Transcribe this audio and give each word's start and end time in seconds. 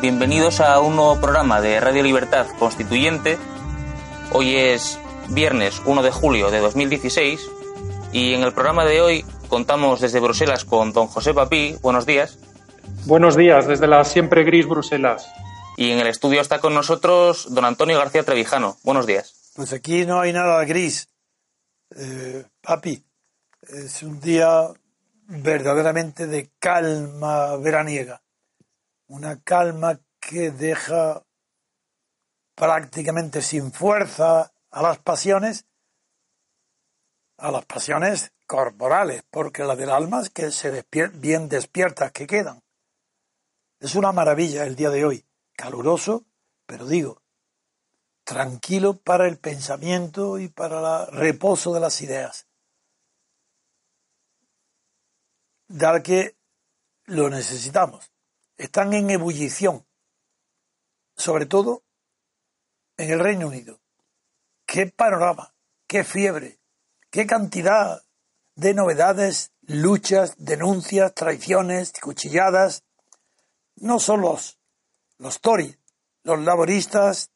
Bienvenidos 0.00 0.60
a 0.60 0.78
un 0.78 0.94
nuevo 0.94 1.20
programa 1.20 1.60
de 1.60 1.80
Radio 1.80 2.04
Libertad 2.04 2.46
Constituyente. 2.60 3.36
Hoy 4.30 4.54
es 4.54 4.96
viernes 5.30 5.82
1 5.84 6.04
de 6.04 6.12
julio 6.12 6.52
de 6.52 6.60
2016 6.60 7.40
y 8.12 8.34
en 8.34 8.44
el 8.44 8.52
programa 8.52 8.84
de 8.84 9.00
hoy 9.00 9.24
contamos 9.48 10.00
desde 10.00 10.20
Bruselas 10.20 10.64
con 10.64 10.92
don 10.92 11.08
José 11.08 11.34
Papí. 11.34 11.74
Buenos 11.82 12.06
días. 12.06 12.38
Buenos 13.06 13.36
días, 13.36 13.66
desde 13.66 13.88
la 13.88 14.04
siempre 14.04 14.44
gris 14.44 14.68
Bruselas. 14.68 15.28
Y 15.76 15.90
en 15.90 15.98
el 15.98 16.06
estudio 16.06 16.40
está 16.40 16.60
con 16.60 16.74
nosotros 16.74 17.52
don 17.52 17.64
Antonio 17.64 17.98
García 17.98 18.22
Trevijano. 18.22 18.76
Buenos 18.84 19.04
días. 19.04 19.50
Pues 19.56 19.72
aquí 19.72 20.06
no 20.06 20.20
hay 20.20 20.32
nada 20.32 20.64
gris. 20.64 21.08
Eh, 21.96 22.44
papi, 22.60 23.04
es 23.62 24.04
un 24.04 24.20
día 24.20 24.68
verdaderamente 25.26 26.28
de 26.28 26.50
calma 26.60 27.56
veraniega 27.56 28.22
una 29.08 29.40
calma 29.42 30.00
que 30.20 30.50
deja 30.50 31.24
prácticamente 32.54 33.42
sin 33.42 33.72
fuerza 33.72 34.52
a 34.70 34.82
las 34.82 34.98
pasiones, 34.98 35.66
a 37.38 37.50
las 37.50 37.64
pasiones 37.64 38.32
corporales, 38.46 39.24
porque 39.30 39.64
las 39.64 39.78
del 39.78 39.90
alma 39.90 40.20
es 40.20 40.30
que 40.30 40.50
se 40.50 40.84
bien 41.14 41.48
despiertas 41.48 42.12
que 42.12 42.26
quedan. 42.26 42.62
Es 43.80 43.94
una 43.94 44.12
maravilla 44.12 44.64
el 44.64 44.76
día 44.76 44.90
de 44.90 45.04
hoy, 45.04 45.24
caluroso, 45.56 46.26
pero 46.66 46.86
digo, 46.86 47.22
tranquilo 48.24 48.94
para 48.94 49.26
el 49.26 49.38
pensamiento 49.38 50.38
y 50.38 50.48
para 50.48 51.04
el 51.04 51.06
reposo 51.12 51.72
de 51.72 51.80
las 51.80 52.00
ideas. 52.02 52.46
Dado 55.68 56.02
que 56.02 56.36
lo 57.04 57.30
necesitamos 57.30 58.10
están 58.58 58.92
en 58.92 59.10
ebullición, 59.10 59.86
sobre 61.16 61.46
todo 61.46 61.84
en 62.96 63.10
el 63.10 63.20
Reino 63.20 63.46
Unido. 63.46 63.80
Qué 64.66 64.86
panorama, 64.86 65.54
qué 65.86 66.04
fiebre, 66.04 66.58
qué 67.10 67.26
cantidad 67.26 68.02
de 68.56 68.74
novedades, 68.74 69.52
luchas, 69.62 70.34
denuncias, 70.36 71.14
traiciones, 71.14 71.92
cuchilladas. 72.02 72.82
No 73.76 74.00
son 74.00 74.20
los, 74.20 74.58
los 75.18 75.40
Tories, 75.40 75.78
los 76.24 76.40
laboristas, 76.40 77.30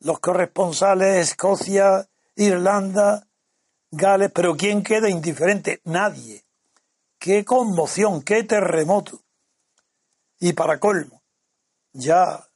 los 0.00 0.18
corresponsales, 0.20 1.30
Escocia, 1.30 2.08
Irlanda, 2.34 3.28
Gales, 3.90 4.32
pero 4.34 4.56
¿quién 4.56 4.82
queda 4.82 5.08
indiferente? 5.08 5.80
Nadie. 5.84 6.44
Qué 7.18 7.44
conmoción, 7.44 8.22
qué 8.22 8.42
terremoto. 8.42 9.23
Y 10.38 10.52
para 10.52 10.78
colmo, 10.78 11.22
ya 11.92 12.46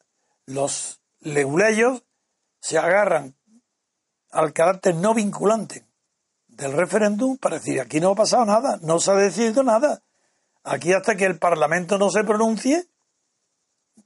los 0.46 1.00
leguleyos 1.20 2.02
se 2.60 2.78
agarran 2.78 3.36
al 4.30 4.52
carácter 4.52 4.94
no 4.94 5.14
vinculante 5.14 5.86
del 6.48 6.72
referéndum 6.72 7.38
para 7.38 7.58
decir 7.58 7.80
aquí 7.80 8.00
no 8.00 8.10
ha 8.10 8.14
pasado 8.14 8.44
nada, 8.44 8.78
no 8.82 8.98
se 8.98 9.10
ha 9.10 9.14
decidido 9.14 9.62
nada. 9.62 10.02
Aquí 10.64 10.92
hasta 10.92 11.16
que 11.16 11.24
el 11.24 11.38
Parlamento 11.38 11.98
no 11.98 12.10
se 12.10 12.24
pronuncie, 12.24 12.88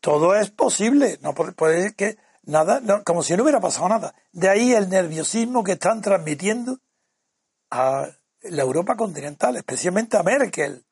todo 0.01 0.35
es 0.35 0.51
posible. 0.51 1.19
No 1.23 1.35
puede 1.35 1.95
que 1.95 2.19
nada, 2.45 3.03
como 3.05 3.23
si 3.23 3.37
no 3.37 3.43
hubiera 3.43 3.61
pasado 3.61 3.89
nada. 3.89 4.15
De 4.33 4.49
ahí 4.49 4.73
el 4.73 4.89
nerviosismo 4.89 5.65
que 5.65 5.73
están 5.73 6.03
transmitiendo 6.03 6.79
a 7.71 8.09
la 8.43 8.63
Europa 8.63 8.97
continental, 8.97 9.57
especialmente 9.57 10.17
a 10.17 10.23
Merkel, 10.23 10.85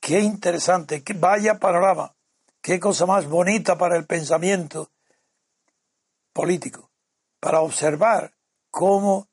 Qué 0.00 0.20
interesante, 0.20 1.04
qué 1.04 1.12
vaya 1.12 1.58
panorama, 1.58 2.14
qué 2.62 2.80
cosa 2.80 3.04
más 3.04 3.26
bonita 3.26 3.76
para 3.76 3.96
el 3.96 4.06
pensamiento 4.06 4.90
político, 6.32 6.90
para 7.38 7.60
observar 7.60 8.32
cómo 8.70 9.28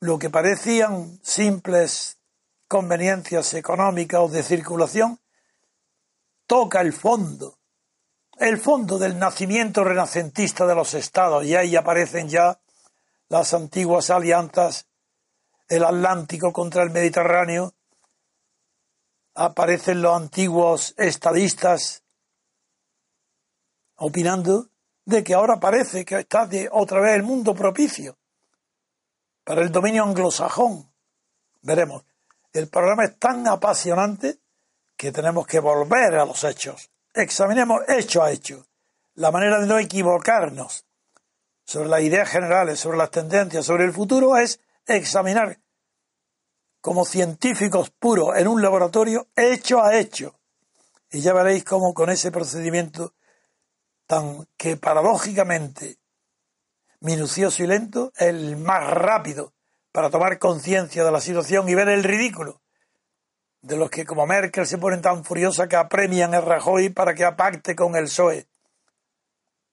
lo 0.00 0.18
que 0.18 0.30
parecían 0.30 1.20
simples 1.22 2.18
conveniencias 2.68 3.54
económicas 3.54 4.20
o 4.20 4.28
de 4.28 4.42
circulación 4.42 5.20
toca 6.46 6.80
el 6.80 6.92
fondo, 6.92 7.58
el 8.38 8.58
fondo 8.58 8.98
del 8.98 9.18
nacimiento 9.18 9.84
renacentista 9.84 10.66
de 10.66 10.74
los 10.74 10.94
estados, 10.94 11.44
y 11.44 11.54
ahí 11.54 11.76
aparecen 11.76 12.28
ya 12.28 12.58
las 13.28 13.52
antiguas 13.52 14.08
alianzas, 14.08 14.86
el 15.68 15.84
Atlántico 15.84 16.52
contra 16.52 16.82
el 16.82 16.90
Mediterráneo, 16.90 17.74
aparecen 19.38 20.02
los 20.02 20.16
antiguos 20.16 20.94
estadistas 20.96 22.02
opinando 23.94 24.68
de 25.04 25.22
que 25.22 25.34
ahora 25.34 25.60
parece 25.60 26.04
que 26.04 26.18
está 26.18 26.46
de 26.46 26.68
otra 26.72 27.00
vez 27.00 27.14
el 27.14 27.22
mundo 27.22 27.54
propicio 27.54 28.18
para 29.44 29.62
el 29.62 29.70
dominio 29.70 30.02
anglosajón. 30.02 30.92
Veremos. 31.62 32.04
El 32.52 32.68
programa 32.68 33.04
es 33.04 33.16
tan 33.18 33.46
apasionante 33.46 34.40
que 34.96 35.12
tenemos 35.12 35.46
que 35.46 35.60
volver 35.60 36.16
a 36.16 36.24
los 36.24 36.42
hechos. 36.42 36.90
Examinemos 37.14 37.82
hecho 37.88 38.24
a 38.24 38.32
hecho. 38.32 38.66
La 39.14 39.30
manera 39.30 39.60
de 39.60 39.68
no 39.68 39.78
equivocarnos 39.78 40.84
sobre 41.64 41.88
las 41.88 42.02
ideas 42.02 42.28
generales, 42.28 42.80
sobre 42.80 42.98
las 42.98 43.12
tendencias, 43.12 43.64
sobre 43.64 43.84
el 43.84 43.92
futuro 43.92 44.36
es 44.36 44.60
examinar 44.84 45.60
como 46.88 47.04
científicos 47.04 47.90
puros 47.90 48.34
en 48.38 48.48
un 48.48 48.62
laboratorio 48.62 49.26
hecho 49.36 49.82
a 49.82 49.98
hecho. 49.98 50.40
Y 51.10 51.20
ya 51.20 51.34
veréis 51.34 51.62
cómo 51.62 51.92
con 51.92 52.08
ese 52.08 52.30
procedimiento 52.30 53.12
tan 54.06 54.48
que 54.56 54.78
paradójicamente 54.78 55.98
minucioso 57.00 57.62
y 57.62 57.66
lento, 57.66 58.10
el 58.16 58.56
más 58.56 58.88
rápido 58.88 59.52
para 59.92 60.08
tomar 60.08 60.38
conciencia 60.38 61.04
de 61.04 61.12
la 61.12 61.20
situación 61.20 61.68
y 61.68 61.74
ver 61.74 61.90
el 61.90 62.04
ridículo 62.04 62.62
de 63.60 63.76
los 63.76 63.90
que 63.90 64.06
como 64.06 64.26
Merkel 64.26 64.66
se 64.66 64.78
ponen 64.78 65.02
tan 65.02 65.26
furiosa 65.26 65.68
que 65.68 65.76
apremian 65.76 66.34
a 66.34 66.40
Rajoy 66.40 66.88
para 66.88 67.12
que 67.12 67.26
apacte 67.26 67.76
con 67.76 67.96
el 67.96 68.04
PSOE. 68.04 68.48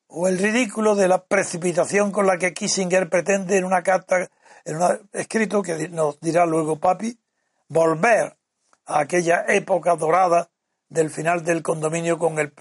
O 0.07 0.27
el 0.27 0.37
ridículo 0.37 0.95
de 0.95 1.07
la 1.07 1.23
precipitación 1.23 2.11
con 2.11 2.27
la 2.27 2.37
que 2.37 2.53
Kissinger 2.53 3.09
pretende 3.09 3.55
en 3.55 3.63
una 3.63 3.83
carta 3.83 4.29
en 4.65 4.77
un 4.77 5.09
escrito 5.13 5.61
que 5.61 5.87
nos 5.89 6.19
dirá 6.19 6.45
luego 6.45 6.79
Papi, 6.79 7.17
volver 7.69 8.37
a 8.85 8.99
aquella 8.99 9.45
época 9.47 9.95
dorada 9.95 10.49
del 10.89 11.09
final 11.09 11.43
del 11.43 11.61
condominio 11.61 12.17
con 12.17 12.39
el, 12.39 12.53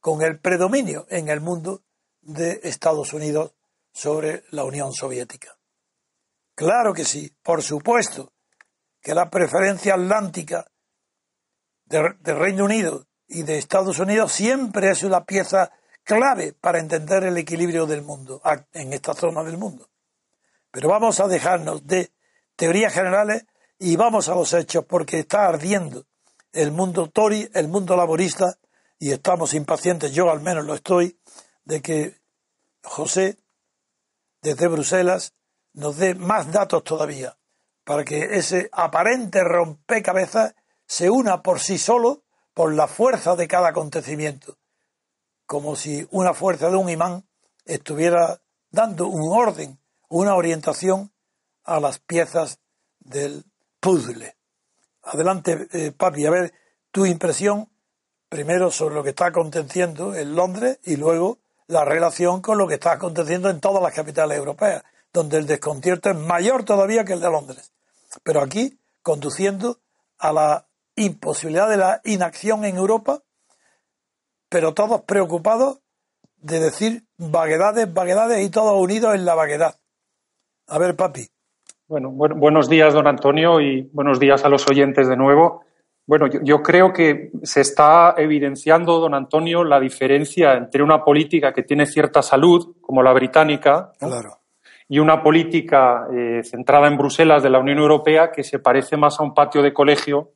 con 0.00 0.22
el 0.22 0.38
predominio 0.38 1.06
en 1.08 1.28
el 1.28 1.40
mundo 1.40 1.82
de 2.20 2.60
Estados 2.64 3.12
Unidos 3.12 3.54
sobre 3.92 4.44
la 4.50 4.64
Unión 4.64 4.92
Soviética. 4.92 5.56
Claro 6.54 6.92
que 6.92 7.04
sí, 7.04 7.32
por 7.42 7.62
supuesto 7.62 8.32
que 9.00 9.14
la 9.14 9.30
preferencia 9.30 9.94
atlántica 9.94 10.66
del 11.84 12.16
de 12.20 12.34
Reino 12.34 12.64
Unido 12.64 13.06
y 13.28 13.42
de 13.42 13.58
Estados 13.58 13.98
Unidos 13.98 14.32
siempre 14.32 14.90
es 14.90 15.02
una 15.02 15.24
pieza 15.24 15.70
clave 16.02 16.52
para 16.52 16.78
entender 16.78 17.24
el 17.24 17.36
equilibrio 17.36 17.86
del 17.86 18.02
mundo, 18.02 18.40
en 18.72 18.92
esta 18.92 19.14
zona 19.14 19.42
del 19.44 19.58
mundo. 19.58 19.88
Pero 20.76 20.90
vamos 20.90 21.20
a 21.20 21.26
dejarnos 21.26 21.86
de 21.86 22.12
teorías 22.54 22.92
generales 22.92 23.46
y 23.78 23.96
vamos 23.96 24.28
a 24.28 24.34
los 24.34 24.52
hechos 24.52 24.84
porque 24.84 25.20
está 25.20 25.46
ardiendo 25.46 26.04
el 26.52 26.70
mundo 26.70 27.08
Tory, 27.08 27.48
el 27.54 27.68
mundo 27.68 27.96
laborista 27.96 28.58
y 28.98 29.10
estamos 29.10 29.54
impacientes, 29.54 30.12
yo 30.12 30.30
al 30.30 30.42
menos 30.42 30.66
lo 30.66 30.74
estoy, 30.74 31.18
de 31.64 31.80
que 31.80 32.20
José 32.82 33.38
desde 34.42 34.68
Bruselas 34.68 35.32
nos 35.72 35.96
dé 35.96 36.14
más 36.14 36.52
datos 36.52 36.84
todavía 36.84 37.38
para 37.82 38.04
que 38.04 38.36
ese 38.36 38.68
aparente 38.70 39.42
rompecabezas 39.44 40.54
se 40.86 41.08
una 41.08 41.42
por 41.42 41.58
sí 41.58 41.78
solo 41.78 42.22
por 42.52 42.74
la 42.74 42.86
fuerza 42.86 43.34
de 43.34 43.48
cada 43.48 43.68
acontecimiento, 43.68 44.58
como 45.46 45.74
si 45.74 46.06
una 46.10 46.34
fuerza 46.34 46.68
de 46.68 46.76
un 46.76 46.90
imán 46.90 47.26
estuviera 47.64 48.42
dando 48.70 49.06
un 49.06 49.34
orden, 49.34 49.80
una 50.08 50.34
orientación 50.34 51.12
a 51.64 51.80
las 51.80 51.98
piezas 51.98 52.60
del 53.00 53.44
puzzle. 53.80 54.36
Adelante, 55.02 55.68
eh, 55.72 55.92
papi, 55.92 56.26
a 56.26 56.30
ver 56.30 56.52
tu 56.90 57.06
impresión 57.06 57.68
primero 58.28 58.70
sobre 58.70 58.94
lo 58.94 59.02
que 59.02 59.10
está 59.10 59.26
aconteciendo 59.26 60.14
en 60.14 60.34
Londres 60.34 60.78
y 60.84 60.96
luego 60.96 61.38
la 61.68 61.84
relación 61.84 62.40
con 62.40 62.58
lo 62.58 62.66
que 62.66 62.74
está 62.74 62.92
aconteciendo 62.92 63.50
en 63.50 63.60
todas 63.60 63.82
las 63.82 63.92
capitales 63.92 64.38
europeas, 64.38 64.84
donde 65.12 65.38
el 65.38 65.46
desconcierto 65.46 66.10
es 66.10 66.16
mayor 66.16 66.64
todavía 66.64 67.04
que 67.04 67.12
el 67.12 67.20
de 67.20 67.30
Londres. 67.30 67.72
Pero 68.22 68.40
aquí, 68.40 68.78
conduciendo 69.02 69.80
a 70.18 70.32
la 70.32 70.66
imposibilidad 70.94 71.68
de 71.68 71.76
la 71.76 72.00
inacción 72.04 72.64
en 72.64 72.76
Europa, 72.76 73.22
pero 74.48 74.74
todos 74.74 75.02
preocupados 75.02 75.80
de 76.36 76.60
decir 76.60 77.06
vaguedades, 77.16 77.92
vaguedades 77.92 78.44
y 78.44 78.50
todos 78.50 78.80
unidos 78.80 79.14
en 79.14 79.24
la 79.24 79.34
vaguedad. 79.34 79.78
A 80.68 80.78
ver, 80.78 80.96
papi. 80.96 81.26
Bueno, 81.88 82.10
buenos 82.10 82.68
días, 82.68 82.92
don 82.92 83.06
Antonio, 83.06 83.60
y 83.60 83.88
buenos 83.92 84.18
días 84.18 84.44
a 84.44 84.48
los 84.48 84.68
oyentes 84.68 85.08
de 85.08 85.16
nuevo. 85.16 85.64
Bueno, 86.04 86.26
yo, 86.26 86.62
creo 86.62 86.92
que 86.92 87.30
se 87.42 87.60
está 87.60 88.14
evidenciando, 88.16 88.98
don 88.98 89.14
Antonio, 89.14 89.64
la 89.64 89.78
diferencia 89.78 90.54
entre 90.54 90.82
una 90.82 91.04
política 91.04 91.52
que 91.52 91.62
tiene 91.62 91.86
cierta 91.86 92.22
salud, 92.22 92.76
como 92.80 93.02
la 93.02 93.12
británica, 93.12 93.92
y 94.88 94.98
una 94.98 95.22
política 95.22 96.06
eh, 96.12 96.42
centrada 96.44 96.86
en 96.88 96.96
Bruselas 96.96 97.42
de 97.42 97.50
la 97.50 97.58
Unión 97.58 97.78
Europea 97.78 98.30
que 98.30 98.44
se 98.44 98.60
parece 98.60 98.96
más 98.96 99.18
a 99.18 99.24
un 99.24 99.34
patio 99.34 99.62
de 99.62 99.72
colegio 99.72 100.32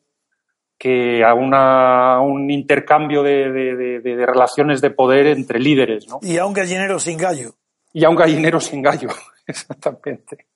que 0.76 1.22
a, 1.22 1.34
una, 1.34 2.20
un 2.20 2.50
intercambio 2.50 3.22
de, 3.22 4.00
relaciones 4.26 4.80
de 4.80 4.90
poder 4.90 5.26
entre 5.26 5.60
líderes. 5.60 6.08
¿no? 6.08 6.18
Y 6.22 6.38
a 6.38 6.46
un 6.46 6.54
gallinero 6.54 6.98
sin 6.98 7.18
gallo. 7.18 7.54
Y 7.92 8.04
a 8.04 8.08
un 8.08 8.16
gallinero 8.16 8.60
sin 8.60 8.82
gallo, 8.82 9.08
exactamente. 9.46 10.46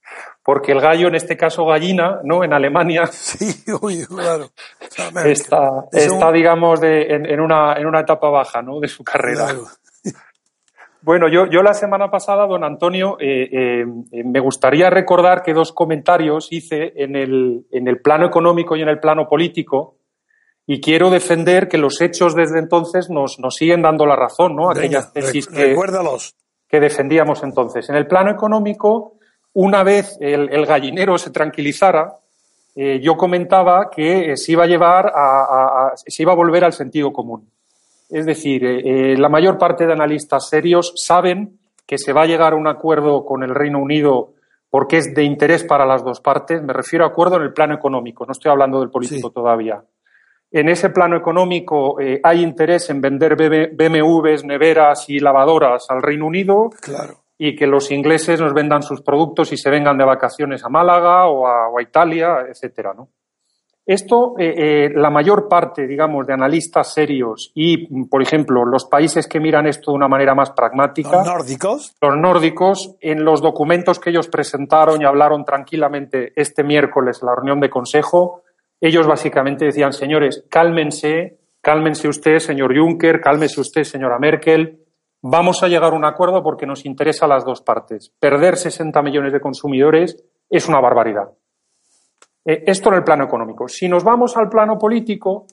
Porque 0.43 0.73
el 0.73 0.81
gallo, 0.81 1.09
en 1.09 1.15
este 1.15 1.37
caso 1.37 1.65
gallina, 1.65 2.21
¿no? 2.23 2.45
En 2.45 2.53
Alemania. 2.53 3.07
Sí, 3.13 3.65
uy, 3.81 4.05
claro. 4.07 4.51
Está, 5.25 5.85
está 5.93 6.31
digamos, 6.31 6.81
de, 6.81 7.07
en, 7.09 7.41
una, 7.41 7.75
en 7.75 7.87
una 7.87 8.01
etapa 8.01 8.29
baja, 8.29 8.63
¿no? 8.63 8.81
De 8.81 8.89
su 8.89 9.03
carrera. 9.03 9.49
Bueno, 11.05 11.29
yo, 11.29 11.45
yo 11.51 11.63
la 11.63 11.75
semana 11.75 12.11
pasada, 12.11 12.47
don 12.47 12.65
Antonio, 12.65 13.19
eh, 13.21 13.51
eh, 13.53 13.85
me 14.25 14.41
gustaría 14.41 14.89
recordar 14.89 15.43
que 15.43 15.53
dos 15.53 15.71
comentarios 15.71 16.49
hice 16.51 16.95
en 16.97 17.15
el, 17.15 17.67
en 17.71 17.89
el 17.89 18.01
plano 18.01 18.25
económico 18.25 18.75
y 18.75 18.81
en 18.81 18.89
el 18.89 18.99
plano 18.99 19.29
político 19.29 19.99
y 20.67 20.81
quiero 20.81 21.11
defender 21.11 21.69
que 21.69 21.77
los 21.77 22.01
hechos 22.01 22.35
desde 22.35 22.59
entonces 22.59 23.11
nos, 23.11 23.39
nos 23.39 23.55
siguen 23.55 23.83
dando 23.83 24.07
la 24.07 24.17
razón, 24.17 24.57
¿no? 24.57 24.71
Aquellas 24.71 25.13
tesis 25.13 25.47
que, 25.47 25.77
que, 26.75 26.81
defendíamos 26.81 27.43
entonces. 27.43 27.89
En 27.89 27.97
el 27.97 28.07
plano 28.07 28.31
económico, 28.31 29.15
una 29.55 29.83
vez 29.83 30.17
el, 30.21 30.67
gallinero 30.67 31.17
se 31.19 31.31
tranquilizara, 31.31 32.17
eh, 32.75 33.01
yo 33.01 33.17
comentaba 33.17 33.89
que 33.91 34.33
eh, 34.33 34.37
se 34.37 34.53
iba 34.53 34.65
a 34.65 34.67
llevar 34.67 35.13
a, 35.15 35.93
se 35.95 36.23
iba 36.23 36.33
a 36.33 36.37
volver 36.37 36.65
al 36.65 36.73
sentido 36.73 37.13
común. 37.13 37.49
Es 38.11 38.27
decir, 38.27 38.65
eh, 38.65 39.17
la 39.17 39.29
mayor 39.29 39.59
parte 39.59 39.87
de 39.87 39.93
analistas 39.93 40.49
serios 40.49 40.93
saben 40.97 41.59
que 41.87 41.99
se 41.99 42.13
va 42.13 42.23
a 42.23 42.27
llegar 42.27 42.53
a 42.53 42.57
un 42.57 42.67
acuerdo 42.67 43.25
con 43.25 43.43
el 43.43 43.55
Reino 43.55 43.79
Unido 43.79 44.33
porque 44.71 44.97
es 44.97 45.15
de 45.15 45.23
interés 45.23 45.63
para 45.63 45.87
las 45.87 46.03
dos 46.03 46.21
partes. 46.21 46.63
Me 46.63 46.73
refiero 46.73 47.05
a 47.05 47.09
acuerdo 47.09 47.37
en 47.37 47.43
el 47.43 47.53
plano 47.53 47.75
económico, 47.75 48.27
no 48.27 48.33
estoy 48.33 48.51
hablando 48.51 48.81
del 48.81 48.91
político 48.91 49.31
todavía. 49.31 49.83
En 50.55 50.69
ese 50.69 50.91
plano 50.91 51.17
económico 51.17 52.01
eh, 52.01 52.21
hay 52.23 52.41
interés 52.41 52.89
en 52.89 53.01
vender 53.01 53.35
BMWs, 53.35 54.45
neveras 54.45 55.11
y 55.11 55.19
lavadoras 55.19 55.87
al 55.89 56.01
Reino 56.01 56.29
Unido. 56.29 56.71
Y 57.37 57.57
que 57.57 57.67
los 57.67 57.91
ingleses 57.91 58.41
nos 58.41 58.55
vendan 58.55 58.85
sus 58.85 59.01
productos 59.01 59.53
y 59.53 59.57
se 59.57 59.69
vengan 59.69 59.99
de 59.99 60.05
vacaciones 60.05 60.65
a 60.65 60.69
Málaga 60.69 61.27
o 61.27 61.49
a, 61.49 61.83
Italia, 61.83 62.47
etcétera, 62.49 62.95
¿no? 62.95 63.09
Esto, 63.85 64.37
eh, 64.39 64.55
eh, 64.57 64.91
la 64.95 65.11
mayor 65.11 65.49
parte, 65.49 65.89
digamos, 65.89 66.25
de 66.25 66.35
analistas 66.35 66.95
serios 66.95 67.51
y, 67.53 68.05
por 68.07 68.23
ejemplo, 68.23 68.65
los 68.65 68.85
países 68.85 69.27
que 69.27 69.41
miran 69.41 69.67
esto 69.67 69.91
de 69.91 69.97
una 69.97 70.09
manera 70.09 70.37
más 70.37 70.53
pragmática. 70.53 71.19
Los 71.19 71.27
nórdicos. 71.27 71.97
Los 72.01 72.17
nórdicos, 72.17 72.95
en 73.01 73.25
los 73.25 73.43
documentos 73.43 73.99
que 73.99 74.11
ellos 74.11 74.29
presentaron 74.29 75.03
y 75.03 75.05
hablaron 75.05 75.45
tranquilamente 75.45 76.33
este 76.37 76.63
miércoles 76.63 77.19
en 77.21 77.27
la 77.27 77.35
reunión 77.35 77.59
de 77.59 77.69
consejo, 77.69 78.44
ellos 78.87 79.07
básicamente 79.07 79.65
decían, 79.65 79.93
señores, 79.93 80.45
cálmense, 80.51 81.39
cálmense 81.61 82.09
usted, 82.09 82.39
señor 82.39 82.77
Juncker, 82.77 83.21
cálmese 83.21 83.61
usted, 83.61 83.85
señora 83.85 84.19
Merkel, 84.19 84.81
vamos 85.23 85.63
a 85.63 85.69
llegar 85.69 85.93
a 85.93 85.97
un 85.97 86.05
acuerdo 86.05 86.43
porque 86.43 86.67
nos 86.67 86.85
interesa 86.85 87.25
a 87.25 87.29
las 87.29 87.45
dos 87.45 87.63
partes. 87.63 88.13
Perder 88.21 88.57
60 88.57 89.01
millones 89.03 89.33
de 89.33 89.41
consumidores 89.41 90.23
es 90.51 90.69
una 90.69 90.81
barbaridad. 90.81 91.31
Eh, 92.45 92.65
esto 92.67 92.91
en 92.91 92.97
el 92.97 93.05
plano 93.05 93.25
económico. 93.25 93.69
Si 93.69 93.89
nos 93.89 94.05
vamos 94.05 94.37
al 94.37 94.51
plano 94.51 94.79
político, 94.79 95.47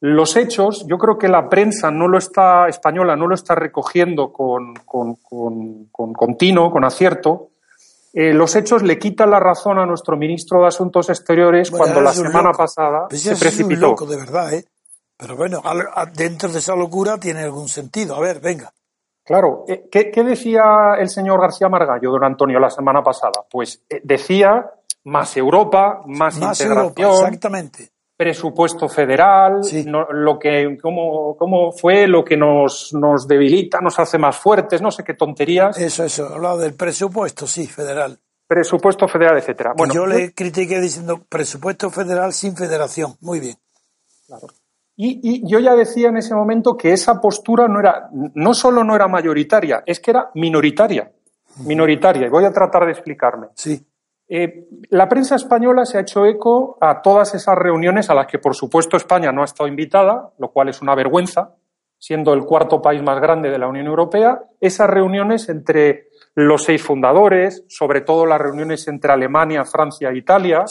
los 0.00 0.36
hechos, 0.36 0.86
yo 0.86 0.98
creo 0.98 1.18
que 1.18 1.26
la 1.28 1.48
prensa 1.48 1.90
no 1.90 2.06
lo 2.06 2.18
está, 2.18 2.68
española 2.68 3.16
no 3.16 3.26
lo 3.26 3.34
está 3.34 3.54
recogiendo 3.54 4.32
con, 4.32 4.74
con, 4.84 5.16
con, 5.16 5.86
con 5.90 6.12
con 6.12 6.84
acierto, 6.84 7.48
eh, 8.18 8.32
los 8.32 8.56
hechos 8.56 8.82
le 8.82 8.98
quitan 8.98 9.30
la 9.30 9.38
razón 9.38 9.78
a 9.78 9.84
nuestro 9.84 10.16
ministro 10.16 10.62
de 10.62 10.68
Asuntos 10.68 11.10
Exteriores 11.10 11.70
cuando 11.70 12.00
la 12.00 12.14
semana 12.14 12.50
pasada 12.50 13.08
pues 13.10 13.20
se 13.20 13.36
precipitó. 13.36 13.74
Un 13.74 13.90
loco, 13.90 14.06
de 14.06 14.16
verdad, 14.16 14.54
¿eh? 14.54 14.64
Pero 15.18 15.36
bueno, 15.36 15.62
dentro 16.14 16.48
de 16.48 16.60
esa 16.60 16.74
locura 16.74 17.18
tiene 17.18 17.42
algún 17.42 17.68
sentido. 17.68 18.16
A 18.16 18.20
ver, 18.20 18.40
venga. 18.40 18.72
Claro, 19.22 19.64
eh, 19.68 19.86
¿qué, 19.90 20.24
decía 20.24 20.94
el 20.98 21.10
señor 21.10 21.42
García 21.42 21.68
Margallo, 21.68 22.10
don 22.10 22.24
Antonio, 22.24 22.58
la 22.58 22.70
semana 22.70 23.02
pasada? 23.02 23.44
Pues 23.50 23.84
eh, 23.90 24.00
decía 24.02 24.64
más 25.04 25.36
Europa, 25.36 26.00
más, 26.06 26.38
más 26.38 26.58
integración. 26.58 27.10
exactamente 27.10 27.95
presupuesto 28.16 28.88
federal, 28.88 29.60
lo 30.10 30.38
que, 30.38 30.78
cómo, 30.80 31.36
cómo 31.36 31.72
fue 31.72 32.06
lo 32.06 32.24
que 32.24 32.36
nos, 32.36 32.94
nos 32.94 33.28
debilita, 33.28 33.80
nos 33.80 33.98
hace 33.98 34.16
más 34.16 34.36
fuertes, 34.36 34.80
no 34.80 34.90
sé 34.90 35.04
qué 35.04 35.14
tonterías. 35.14 35.78
Eso, 35.78 36.04
eso, 36.04 36.26
hablado 36.26 36.58
del 36.58 36.74
presupuesto, 36.74 37.46
sí, 37.46 37.66
federal. 37.66 38.18
Presupuesto 38.46 39.06
federal, 39.06 39.36
etcétera. 39.38 39.74
Bueno, 39.76 39.92
yo 39.92 40.06
le 40.06 40.32
critiqué 40.32 40.80
diciendo 40.80 41.20
presupuesto 41.28 41.90
federal 41.90 42.32
sin 42.32 42.56
federación. 42.56 43.16
Muy 43.20 43.40
bien. 43.40 43.56
Claro. 44.26 44.46
Y, 44.98 45.20
y, 45.22 45.50
yo 45.50 45.58
ya 45.58 45.74
decía 45.74 46.08
en 46.08 46.16
ese 46.16 46.34
momento 46.34 46.76
que 46.76 46.92
esa 46.92 47.20
postura 47.20 47.68
no 47.68 47.80
era, 47.80 48.08
no 48.12 48.54
solo 48.54 48.82
no 48.82 48.96
era 48.96 49.08
mayoritaria, 49.08 49.82
es 49.84 50.00
que 50.00 50.12
era 50.12 50.30
minoritaria. 50.34 51.12
Minoritaria. 51.66 52.28
Y 52.28 52.30
voy 52.30 52.44
a 52.44 52.52
tratar 52.52 52.86
de 52.86 52.92
explicarme. 52.92 53.48
Sí. 53.54 53.84
Eh, 54.28 54.66
la 54.90 55.08
prensa 55.08 55.36
española 55.36 55.84
se 55.84 55.98
ha 55.98 56.00
hecho 56.00 56.26
eco 56.26 56.78
a 56.80 57.00
todas 57.00 57.34
esas 57.34 57.56
reuniones 57.56 58.10
a 58.10 58.14
las 58.14 58.26
que, 58.26 58.38
por 58.38 58.54
supuesto, 58.54 58.96
España 58.96 59.30
no 59.30 59.42
ha 59.42 59.44
estado 59.44 59.68
invitada, 59.68 60.32
lo 60.38 60.50
cual 60.50 60.68
es 60.68 60.82
una 60.82 60.94
vergüenza, 60.94 61.54
siendo 61.98 62.34
el 62.34 62.44
cuarto 62.44 62.82
país 62.82 63.02
más 63.02 63.20
grande 63.20 63.50
de 63.50 63.58
la 63.58 63.68
Unión 63.68 63.86
Europea. 63.86 64.42
Esas 64.60 64.90
reuniones 64.90 65.48
entre 65.48 66.08
los 66.34 66.64
seis 66.64 66.82
fundadores, 66.82 67.64
sobre 67.68 68.00
todo 68.00 68.26
las 68.26 68.40
reuniones 68.40 68.86
entre 68.88 69.12
Alemania, 69.12 69.64
Francia 69.64 70.10
e 70.10 70.18
Italia, 70.18 70.64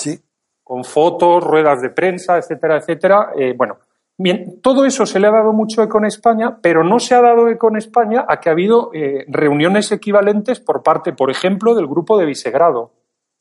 con 0.63 0.83
fotos, 0.83 1.43
ruedas 1.43 1.81
de 1.81 1.89
prensa, 1.89 2.37
etcétera, 2.37 2.77
etcétera. 2.77 3.31
Eh, 3.37 3.53
bueno, 3.57 3.77
bien, 4.17 4.59
todo 4.61 4.85
eso 4.85 5.05
se 5.05 5.19
le 5.19 5.27
ha 5.27 5.31
dado 5.31 5.53
mucho 5.53 5.81
eco 5.81 5.97
en 5.97 6.05
España, 6.05 6.59
pero 6.61 6.83
no 6.83 6.99
se 6.99 7.15
ha 7.15 7.21
dado 7.21 7.47
eco 7.47 7.69
en 7.69 7.77
España 7.77 8.25
a 8.27 8.39
que 8.39 8.49
ha 8.49 8.51
habido 8.51 8.91
eh, 8.93 9.25
reuniones 9.27 9.91
equivalentes 9.91 10.59
por 10.59 10.83
parte, 10.83 11.13
por 11.13 11.31
ejemplo, 11.31 11.73
del 11.73 11.87
grupo 11.87 12.17
de 12.17 12.25
Visegrado 12.25 12.91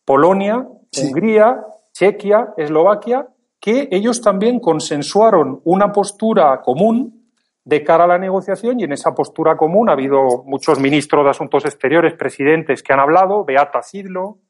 Polonia, 0.04 0.66
Hungría, 1.02 1.64
Chequia, 1.92 2.54
Eslovaquia, 2.56 3.28
que 3.60 3.88
ellos 3.90 4.20
también 4.20 4.60
consensuaron 4.60 5.60
una 5.64 5.92
postura 5.92 6.60
común 6.62 7.24
de 7.64 7.82
cara 7.82 8.04
a 8.04 8.06
la 8.06 8.18
negociación 8.18 8.78
y 8.78 8.84
en 8.84 8.92
esa 8.92 9.14
postura 9.14 9.56
común 9.56 9.88
ha 9.88 9.92
habido 9.94 10.42
muchos 10.44 10.78
ministros 10.78 11.24
de 11.24 11.30
Asuntos 11.30 11.64
Exteriores, 11.64 12.12
presidentes 12.14 12.82
que 12.82 12.92
han 12.92 13.00
hablado, 13.00 13.44
Beata 13.44 13.80
Sidlo, 13.82 14.40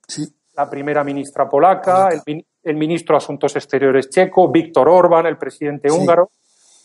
la 0.57 0.69
primera 0.69 1.05
ministra 1.05 1.49
polaca, 1.49 2.09
el, 2.65 2.77
ministro 2.77 3.15
de 3.15 3.19
Asuntos 3.19 3.55
Exteriores 3.55 4.11
checo, 4.11 4.51
Víctor 4.51 4.89
Orbán, 4.89 5.27
el 5.27 5.37
presidente 5.37 5.93
húngaro. 5.93 6.31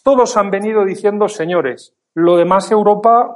Todos 0.03 0.37
han 0.37 0.51
venido 0.51 0.85
diciendo, 0.85 1.27
señores, 1.27 1.93
lo 2.13 2.37
demás 2.37 2.69
Europa 2.71 3.35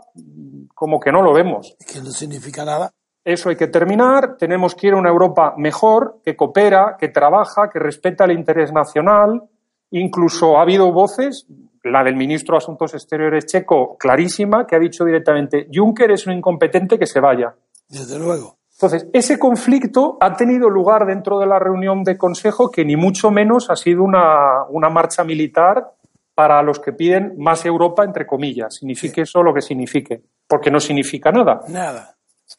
como 0.73 0.99
que 0.99 1.11
no 1.11 1.21
lo 1.21 1.33
vemos. 1.33 1.75
Es 1.79 1.85
que 1.85 1.99
no 1.99 2.11
significa 2.11 2.63
nada. 2.63 2.93
Eso 3.25 3.49
hay 3.49 3.55
que 3.55 3.67
terminar. 3.67 4.35
Tenemos 4.37 4.75
que 4.75 4.87
ir 4.87 4.93
a 4.93 4.97
una 4.97 5.09
Europa 5.09 5.53
mejor, 5.57 6.19
que 6.23 6.35
coopera, 6.35 6.97
que 6.99 7.09
trabaja, 7.09 7.69
que 7.69 7.79
respeta 7.79 8.25
el 8.25 8.33
interés 8.33 8.73
nacional. 8.73 9.43
Incluso 9.91 10.57
ha 10.57 10.63
habido 10.63 10.91
voces, 10.91 11.47
la 11.83 12.03
del 12.03 12.15
ministro 12.15 12.55
de 12.55 12.57
Asuntos 12.57 12.93
Exteriores 12.93 13.45
checo, 13.45 13.97
clarísima, 13.97 14.67
que 14.67 14.75
ha 14.75 14.79
dicho 14.79 15.05
directamente, 15.05 15.67
Juncker 15.73 16.11
es 16.11 16.27
un 16.27 16.33
incompetente 16.33 16.99
que 16.99 17.05
se 17.05 17.19
vaya. 17.19 17.55
Desde 17.87 18.19
luego. 18.19 18.57
Entonces, 18.73 19.07
ese 19.13 19.39
conflicto 19.39 20.17
ha 20.19 20.35
tenido 20.35 20.69
lugar 20.69 21.05
dentro 21.05 21.39
de 21.39 21.45
la 21.45 21.59
reunión 21.59 22.03
de 22.03 22.17
Consejo 22.17 22.69
que 22.69 22.83
ni 22.83 22.97
mucho 22.97 23.31
menos 23.31 23.69
ha 23.69 23.75
sido 23.75 24.03
una, 24.03 24.65
una 24.69 24.89
marcha 24.89 25.23
militar 25.23 25.93
para 26.33 26.61
los 26.63 26.79
que 26.79 26.91
piden 26.91 27.35
más 27.37 27.63
Europa, 27.65 28.03
entre 28.03 28.25
comillas, 28.25 28.75
signifique 28.75 29.21
eso 29.21 29.43
lo 29.43 29.53
que 29.53 29.61
signifique, 29.61 30.23
porque 30.47 30.71
no 30.71 30.79
significa 30.79 31.31
nada. 31.31 31.61
Nada. 31.67 32.15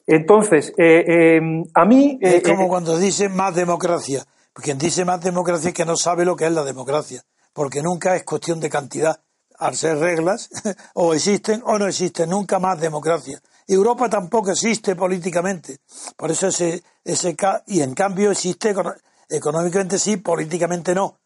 Entonces, 0.06 0.72
eh, 0.76 1.04
eh, 1.06 1.40
a 1.74 1.84
mí... 1.84 2.18
es 2.20 2.34
eh, 2.34 2.42
como 2.42 2.64
eh, 2.64 2.68
cuando 2.68 2.98
dicen 2.98 3.34
más 3.34 3.54
democracia. 3.54 4.24
Quien 4.52 4.78
dice 4.78 5.04
más 5.04 5.20
democracia 5.20 5.68
es 5.68 5.74
que 5.74 5.84
no 5.84 5.96
sabe 5.96 6.24
lo 6.24 6.36
que 6.36 6.46
es 6.46 6.52
la 6.52 6.62
democracia, 6.62 7.22
porque 7.52 7.82
nunca 7.82 8.14
es 8.14 8.24
cuestión 8.24 8.60
de 8.60 8.70
cantidad. 8.70 9.20
Al 9.56 9.76
ser 9.76 9.98
reglas, 9.98 10.50
o 10.94 11.14
existen 11.14 11.62
o 11.64 11.78
no 11.78 11.86
existen, 11.86 12.28
nunca 12.28 12.58
más 12.58 12.80
democracia. 12.80 13.40
Europa 13.66 14.08
tampoco 14.10 14.50
existe 14.50 14.94
políticamente. 14.94 15.78
Por 16.16 16.30
eso 16.30 16.48
ese, 16.48 16.82
ese 17.04 17.36
y 17.66 17.80
en 17.80 17.94
cambio 17.94 18.30
existe 18.30 18.74
económicamente 19.28 19.98
sí, 19.98 20.18
políticamente 20.18 20.94
no. 20.94 21.20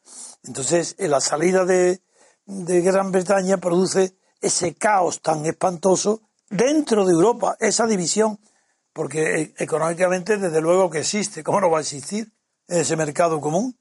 Entonces, 0.44 0.94
la 0.98 1.20
salida 1.20 1.64
de, 1.64 2.00
de 2.46 2.80
Gran 2.82 3.10
Bretaña 3.10 3.56
produce 3.56 4.14
ese 4.40 4.74
caos 4.74 5.20
tan 5.20 5.44
espantoso 5.46 6.22
dentro 6.48 7.04
de 7.04 7.12
Europa, 7.12 7.56
esa 7.60 7.86
división, 7.86 8.38
porque 8.98 9.42
eh, 9.42 9.54
económicamente 9.58 10.38
desde 10.38 10.60
luego 10.60 10.90
que 10.90 10.98
existe. 10.98 11.44
¿Cómo 11.44 11.60
no 11.60 11.70
va 11.70 11.78
a 11.78 11.82
existir 11.82 12.26
ese 12.66 12.96
mercado 12.96 13.40
común? 13.40 13.76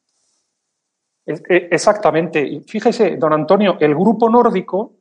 Eh, 1.25 1.69
Exactamente. 1.71 2.61
Fíjese, 2.67 3.17
don 3.17 3.33
Antonio, 3.33 3.77
el 3.79 3.95
grupo 3.95 4.29
nórdico 4.29 4.93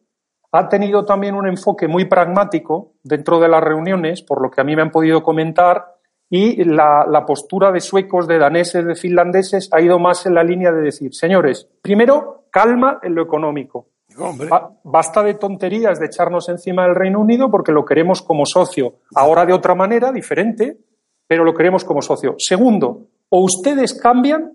ha 0.52 0.70
tenido 0.70 1.04
también 1.04 1.34
un 1.34 1.46
enfoque 1.46 1.86
muy 1.86 2.06
pragmático 2.06 2.94
dentro 3.02 3.38
de 3.38 3.48
las 3.48 3.62
reuniones, 3.62 4.22
por 4.22 4.40
lo 4.40 4.50
que 4.50 4.62
a 4.62 4.64
mí 4.64 4.74
me 4.74 4.80
han 4.80 4.90
podido 4.90 5.22
comentar, 5.22 5.98
y 6.30 6.64
la, 6.64 7.04
la 7.06 7.26
postura 7.26 7.70
de 7.70 7.80
suecos, 7.80 8.26
de 8.26 8.38
daneses, 8.38 8.86
de 8.86 8.94
finlandeses 8.94 9.68
ha 9.70 9.82
ido 9.82 9.98
más 9.98 10.24
en 10.24 10.34
la 10.34 10.42
línea 10.42 10.72
de 10.72 10.80
decir, 10.80 11.14
señores, 11.14 11.68
primero, 11.82 12.46
calma 12.50 13.00
en 13.02 13.14
lo 13.14 13.22
económico. 13.22 13.90
Hombre, 14.18 14.48
Basta 14.84 15.22
de 15.22 15.34
tonterías 15.34 15.98
de 15.98 16.06
echarnos 16.06 16.48
encima 16.48 16.84
del 16.84 16.94
Reino 16.94 17.20
Unido 17.20 17.50
porque 17.50 17.72
lo 17.72 17.84
queremos 17.84 18.22
como 18.22 18.44
socio. 18.46 19.00
Ahora 19.14 19.44
de 19.44 19.52
otra 19.52 19.74
manera, 19.74 20.12
diferente, 20.12 20.78
pero 21.26 21.44
lo 21.44 21.54
queremos 21.54 21.84
como 21.84 22.02
socio. 22.02 22.34
Segundo, 22.38 23.08
o 23.28 23.40
ustedes 23.42 23.94
cambian 23.94 24.52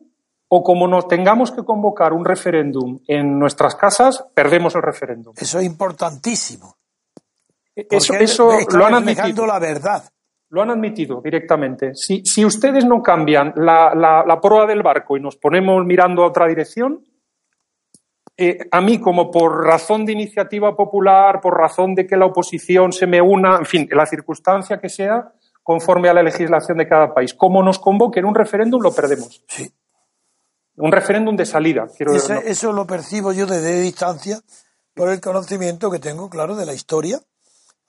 o 0.48 0.64
como 0.64 0.88
nos 0.88 1.08
tengamos 1.08 1.52
que 1.52 1.64
convocar 1.64 2.12
un 2.12 2.26
referéndum 2.26 3.00
en 3.08 3.40
nuestras 3.40 3.76
casas, 3.76 4.26
perdemos 4.34 4.76
el 4.76 4.82
referéndum. 4.82 5.34
eso 5.38 5.60
es 5.60 5.66
importantísimo. 5.66 6.76
Eso, 7.74 8.12
porque 8.12 8.24
eso 8.26 8.50
lo 8.74 8.86
han 8.86 8.96
admitido. 8.96 9.46
la 9.46 9.60
verdad. 9.60 10.04
Lo 10.50 10.62
han 10.62 10.72
admitido 10.72 11.22
directamente. 11.22 11.92
Si, 11.96 12.26
si 12.26 12.44
ustedes 12.44 12.84
no 12.84 13.02
cambian 13.02 13.54
la, 13.56 13.96
la, 13.96 14.26
la 14.28 14.42
proa 14.42 14.66
del 14.66 14.84
barco 14.84 15.16
y 15.16 15.22
nos 15.22 15.38
ponemos 15.38 15.86
mirando 15.86 16.24
a 16.24 16.28
otra 16.28 16.48
dirección, 16.48 17.02
eh, 18.44 18.68
a 18.72 18.82
mí, 18.82 19.00
como 19.00 19.30
por 19.30 19.64
razón 19.64 20.04
de 20.04 20.14
iniciativa 20.14 20.76
popular, 20.76 21.40
por 21.40 21.56
razón 21.56 21.94
de 21.94 22.08
que 22.08 22.18
la 22.18 22.26
oposición 22.26 22.92
se 22.92 23.06
me 23.06 23.22
una, 23.22 23.58
en 23.58 23.66
fin, 23.66 23.88
la 23.92 24.08
circunstancia 24.08 24.80
que 24.80 24.90
sea, 24.90 25.32
conforme 25.62 26.10
a 26.10 26.14
la 26.16 26.24
legislación 26.24 26.80
de 26.80 26.88
cada 26.88 27.14
país, 27.14 27.36
como 27.36 27.62
nos 27.62 27.78
convoquen 27.78 28.26
un 28.26 28.34
referéndum, 28.34 28.82
lo 28.82 28.92
perdemos. 28.92 29.44
Sí. 29.48 29.72
Un 30.78 30.92
referéndum 30.92 31.36
de 31.36 31.46
salida, 31.46 31.88
quiero 31.96 32.16
Ese-. 32.16 32.50
Eso 32.50 32.74
lo 32.74 32.88
percibo 32.88 33.32
yo 33.32 33.46
desde 33.46 33.80
distancia 33.80 34.40
por 34.96 35.10
el 35.10 35.22
conocimiento 35.22 35.92
que 35.92 36.00
tengo, 36.00 36.28
claro, 36.28 36.56
de 36.56 36.66
la 36.66 36.74
historia 36.74 37.22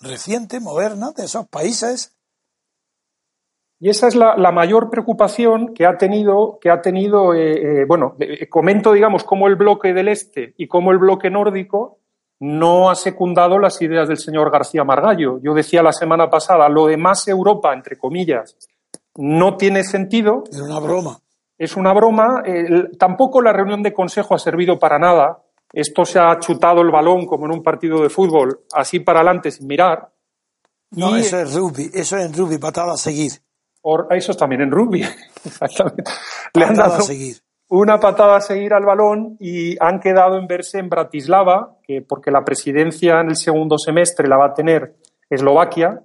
reciente, 0.00 0.60
moderna, 0.60 1.12
de 1.16 1.24
esos 1.24 1.48
países. 1.48 2.12
Y 3.84 3.88
esa 3.88 4.06
es 4.06 4.14
la, 4.14 4.36
la 4.36 4.52
mayor 4.52 4.90
preocupación 4.90 5.74
que 5.74 5.84
ha 5.86 5.98
tenido, 5.98 6.56
que 6.60 6.70
ha 6.70 6.80
tenido 6.80 7.34
eh, 7.34 7.54
eh, 7.80 7.84
bueno, 7.84 8.14
eh, 8.20 8.48
comento, 8.48 8.92
digamos, 8.92 9.24
cómo 9.24 9.48
el 9.48 9.56
bloque 9.56 9.92
del 9.92 10.06
este 10.06 10.54
y 10.56 10.68
cómo 10.68 10.92
el 10.92 10.98
bloque 10.98 11.30
nórdico 11.30 11.98
no 12.38 12.90
ha 12.90 12.94
secundado 12.94 13.58
las 13.58 13.82
ideas 13.82 14.06
del 14.06 14.18
señor 14.18 14.52
García 14.52 14.84
Margallo. 14.84 15.40
Yo 15.42 15.52
decía 15.52 15.82
la 15.82 15.90
semana 15.92 16.30
pasada, 16.30 16.68
lo 16.68 16.86
de 16.86 16.96
más 16.96 17.26
Europa, 17.26 17.72
entre 17.74 17.98
comillas, 17.98 18.56
no 19.16 19.56
tiene 19.56 19.82
sentido, 19.82 20.44
Era 20.52 20.62
una 20.62 20.78
broma. 20.78 21.18
es 21.58 21.76
una 21.76 21.92
broma. 21.92 22.40
tampoco 23.00 23.42
la 23.42 23.52
reunión 23.52 23.82
de 23.82 23.92
consejo 23.92 24.36
ha 24.36 24.38
servido 24.38 24.78
para 24.78 25.00
nada. 25.00 25.42
Esto 25.72 26.04
se 26.04 26.20
ha 26.20 26.38
chutado 26.38 26.82
el 26.82 26.92
balón 26.92 27.26
como 27.26 27.46
en 27.46 27.52
un 27.52 27.64
partido 27.64 28.00
de 28.00 28.10
fútbol, 28.10 28.60
así 28.74 29.00
para 29.00 29.20
adelante 29.22 29.50
sin 29.50 29.66
mirar. 29.66 30.08
No, 30.92 31.16
Y- 31.16 31.22
eso 31.22 31.38
es 31.40 31.52
rugby, 31.52 31.90
eso 31.92 32.16
es 32.16 32.26
en 32.26 32.32
rugby, 32.32 32.58
patada 32.58 32.92
a 32.92 32.96
seguir. 32.96 33.32
Or- 33.82 34.06
eso 34.10 34.32
es 34.32 34.38
también 34.38 34.62
en 34.62 34.70
rugby. 34.70 35.02
Exactamente. 35.44 36.04
Le 36.54 36.64
han 36.64 36.74
dado 36.74 37.00
seguir. 37.02 37.36
una 37.68 37.98
patada 37.98 38.36
a 38.36 38.40
seguir 38.40 38.72
al 38.74 38.84
balón 38.84 39.36
y 39.40 39.76
han 39.82 40.00
quedado 40.00 40.38
en 40.38 40.46
verse 40.46 40.78
en 40.78 40.88
Bratislava, 40.88 41.76
que 41.82 42.00
porque 42.02 42.30
la 42.30 42.44
presidencia 42.44 43.20
en 43.20 43.28
el 43.30 43.36
segundo 43.36 43.78
semestre 43.78 44.28
la 44.28 44.36
va 44.36 44.46
a 44.46 44.54
tener 44.54 44.94
Eslovaquia. 45.28 46.02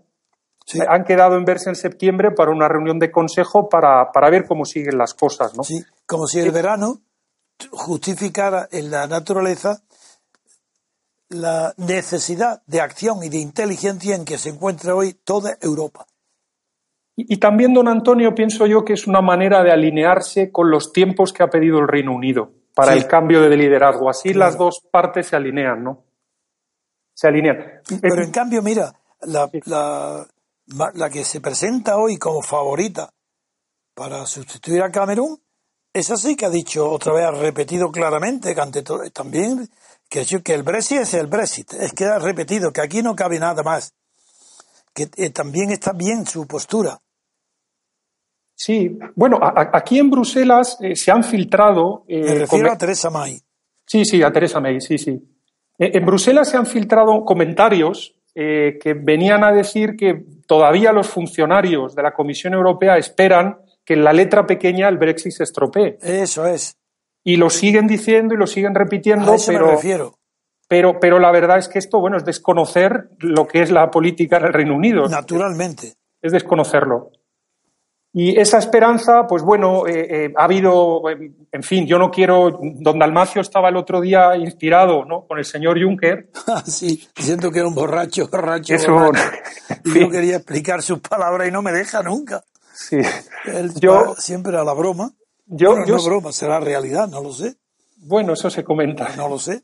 Sí. 0.66 0.80
Han 0.88 1.04
quedado 1.06 1.38
en 1.38 1.46
verse 1.46 1.70
en 1.70 1.76
septiembre 1.76 2.32
para 2.32 2.52
una 2.52 2.68
reunión 2.68 3.00
de 3.00 3.10
consejo 3.12 3.70
para, 3.70 4.12
para 4.12 4.30
ver 4.30 4.46
cómo 4.46 4.66
siguen 4.66 4.98
las 4.98 5.14
cosas, 5.14 5.56
¿no? 5.56 5.64
Sí, 5.64 5.82
como 6.06 6.28
si 6.28 6.40
el 6.40 6.52
verano 6.52 7.00
justificara 7.72 8.68
en 8.72 8.92
la 8.92 9.08
naturaleza 9.08 9.82
la 11.30 11.74
necesidad 11.78 12.62
de 12.68 12.82
acción 12.82 13.22
y 13.24 13.30
de 13.30 13.38
inteligencia 13.38 14.16
en 14.16 14.24
que 14.26 14.38
se 14.38 14.50
encuentra 14.50 14.96
hoy 14.96 15.14
toda 15.14 15.58
Europa. 15.62 16.07
Y, 17.18 17.34
y 17.34 17.38
también, 17.38 17.74
don 17.74 17.88
Antonio, 17.88 18.34
pienso 18.36 18.66
yo 18.68 18.86
que 18.86 18.94
es 18.94 19.08
una 19.08 19.22
manera 19.22 19.64
de 19.64 19.72
alinearse 19.72 20.52
con 20.52 20.70
los 20.72 20.94
tiempos 20.94 21.34
que 21.34 21.44
ha 21.44 21.50
pedido 21.50 21.80
el 21.80 21.88
Reino 21.88 22.14
Unido 22.14 22.52
para 22.76 22.94
Sí. 22.94 23.00
el 23.00 23.08
cambio 23.08 23.42
de 23.42 23.58
liderazgo. 23.58 24.10
Así 24.10 24.32
Claro. 24.32 24.40
las 24.52 24.58
dos 24.58 24.82
partes 24.92 25.28
se 25.28 25.36
alinean, 25.36 25.84
¿no? 25.84 26.06
Se 27.16 27.28
alinean. 27.28 27.82
Pero 28.00 28.24
en 28.24 28.32
cambio, 28.32 28.62
mira, 28.62 28.94
la, 29.22 29.50
la, 29.66 30.28
la 30.94 31.10
que 31.10 31.24
se 31.24 31.42
presenta 31.42 31.98
hoy 31.98 32.18
como 32.18 32.44
favorita 32.44 33.10
para 33.96 34.24
sustituir 34.28 34.84
a 34.84 34.92
Camerún, 34.92 35.42
esa 35.92 36.16
sí 36.18 36.36
que 36.36 36.46
ha 36.46 36.52
dicho 36.52 36.88
otra 36.88 37.14
vez, 37.14 37.26
ha 37.26 37.32
repetido 37.32 37.90
claramente 37.92 38.54
que 38.54 38.62
ante 38.62 38.84
todo, 38.84 39.00
también 39.10 39.68
que, 40.08 40.24
que 40.44 40.54
el 40.54 40.62
Brexit 40.62 41.00
es 41.00 41.16
el 41.16 41.26
Brexit, 41.26 41.74
es 41.74 41.94
que 41.94 42.06
ha 42.06 42.20
repetido 42.20 42.72
que 42.72 42.82
aquí 42.82 43.02
no 43.02 43.16
cabe 43.16 43.40
nada 43.40 43.64
más, 43.64 43.96
que 44.94 45.10
eh, 45.16 45.32
también 45.32 45.72
está 45.72 45.94
bien 45.94 46.28
su 46.28 46.46
postura. 46.46 47.00
Sí, 48.60 48.98
bueno, 49.16 49.38
a- 49.40 49.70
aquí 49.72 50.00
en 50.00 50.10
Bruselas 50.10 50.78
eh, 50.82 50.96
se 50.96 51.12
han 51.12 51.24
filtrado. 51.24 52.04
eh, 52.08 52.22
Me 52.24 52.36
refiero 52.40 52.72
a 52.72 52.78
Teresa 52.78 53.12
May. 53.12 53.40
Sí, 53.86 54.04
sí, 54.04 54.24
a 54.24 54.32
Teresa 54.34 54.60
May, 54.60 54.82
sí, 54.82 54.98
sí. 54.98 55.12
Eh, 55.78 55.92
en 55.94 56.06
Bruselas 56.06 56.50
se 56.50 56.58
han 56.58 56.66
filtrado 56.66 57.24
comentarios 57.24 58.16
eh, 58.34 58.80
que 58.82 58.94
venían 58.96 59.44
a 59.44 59.52
decir 59.52 59.96
que 59.96 60.26
todavía 60.48 60.92
los 60.92 61.08
funcionarios 61.08 61.94
de 61.96 62.02
la 62.04 62.14
Comisión 62.14 62.54
Europea 62.56 62.98
esperan 62.98 63.58
que 63.86 63.94
en 63.94 64.04
la 64.04 64.12
letra 64.12 64.46
pequeña 64.48 64.90
el 64.90 64.98
Brexit 64.98 65.34
se 65.34 65.44
estropee. 65.44 65.98
Eso 66.02 66.46
es, 66.48 66.76
Y 67.24 67.36
lo 67.38 67.50
siguen 67.52 67.86
diciendo 67.88 68.34
y 68.34 68.38
lo 68.38 68.48
siguen 68.48 68.74
repitiendo, 68.74 69.32
a 69.32 69.36
eso 69.36 69.52
me 69.52 69.58
pero, 69.60 69.72
refiero. 69.72 70.14
pero, 70.68 71.00
pero 71.00 71.20
la 71.20 71.32
verdad 71.32 71.58
es 71.60 71.68
que 71.70 71.78
esto, 71.80 72.00
bueno, 72.00 72.18
es 72.18 72.26
desconocer 72.26 73.10
lo 73.20 73.48
que 73.48 73.62
es 73.62 73.70
la 73.72 73.90
política 73.92 74.38
en 74.38 74.46
el 74.46 74.54
Reino 74.54 74.76
Unido. 74.76 75.08
Naturalmente. 75.08 75.94
es 76.22 76.32
desconocerlo. 76.32 77.12
Y 78.20 78.40
esa 78.40 78.58
esperanza, 78.58 79.28
pues 79.28 79.44
bueno, 79.44 79.86
eh, 79.86 80.26
eh, 80.26 80.34
ha 80.36 80.46
habido, 80.46 81.04
en 81.10 81.62
fin, 81.64 81.86
yo 81.86 82.00
no 82.00 82.10
quiero, 82.10 82.60
don 82.62 82.98
Dalmacio 82.98 83.42
estaba 83.42 83.70
el 83.70 83.78
otro 83.78 84.02
día 84.02 84.36
inspirado, 84.36 85.06
¿no? 85.06 85.28
Con 85.28 85.38
el 85.38 85.46
señor 85.46 85.80
Juncker. 85.80 86.30
sí, 86.66 87.08
diciendo 87.16 87.52
que 87.52 87.60
era 87.60 87.68
un 87.68 87.76
borracho, 87.76 88.28
borracho, 88.32 88.74
Eso, 88.74 88.92
borracho. 88.92 89.22
Y 89.86 89.92
sí. 89.92 90.00
yo 90.00 90.10
quería 90.10 90.38
explicar 90.38 90.82
sus 90.82 91.00
palabras 91.00 91.48
y 91.48 91.52
no 91.52 91.62
me 91.62 91.72
deja 91.72 92.02
nunca. 92.02 92.44
Sí. 92.74 92.98
Él 93.46 93.72
Yo- 93.80 94.16
siempre 94.18 94.58
a 94.58 94.64
la 94.64 94.74
broma. 94.74 95.12
Yo, 95.46 95.72
Bueno, 95.72 95.86
yo- 95.86 95.98
no 95.98 96.04
broma, 96.04 96.32
será 96.32 96.60
realidad, 96.60 97.08
no 97.08 97.22
lo 97.22 97.32
sé, 97.32 97.56
bueno, 97.98 98.34
eso 98.34 98.50
se 98.50 98.64
comenta. 98.64 99.10
no 99.16 99.30
lo 99.30 99.38
sé. 99.38 99.62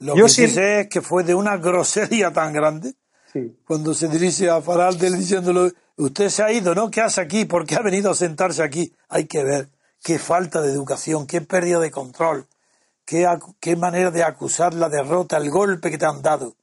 Lo 0.00 0.16
Yo 0.16 0.24
que 0.24 0.30
sí 0.30 0.48
sé 0.48 0.80
es 0.80 0.88
que 0.88 1.00
fue 1.00 1.24
de 1.24 1.34
una 1.34 1.56
grosería 1.56 2.30
tan 2.30 2.52
grande 2.52 2.94
Sí. 3.32 3.56
cuando 3.64 3.94
se 3.94 4.08
dirige 4.08 4.50
a 4.50 4.60
Faraldel 4.60 5.16
diciéndole, 5.16 5.72
usted 6.00 6.28
se 6.28 6.42
ha 6.42 6.52
ido, 6.52 6.74
¿no? 6.74 6.90
¿Qué 6.90 7.00
hace 7.00 7.20
aquí? 7.20 7.44
¿Por 7.44 7.66
qué 7.66 7.76
ha 7.76 7.82
venido 7.82 8.10
a 8.10 8.14
sentarse 8.14 8.62
aquí? 8.62 8.92
Hay 9.08 9.26
que 9.26 9.44
ver 9.44 9.68
qué 10.02 10.18
falta 10.18 10.60
de 10.60 10.72
educación, 10.72 11.26
qué 11.26 11.40
pérdida 11.40 11.78
de 11.78 11.90
control, 11.90 12.46
qué, 13.04 13.26
qué 13.60 13.76
manera 13.76 14.10
de 14.10 14.22
acusar 14.22 14.74
la 14.74 14.88
derrota, 14.88 15.36
el 15.36 15.50
golpe 15.50 15.90
que 15.90 15.98
te 15.98 16.06
han 16.06 16.22
dado. 16.22 16.54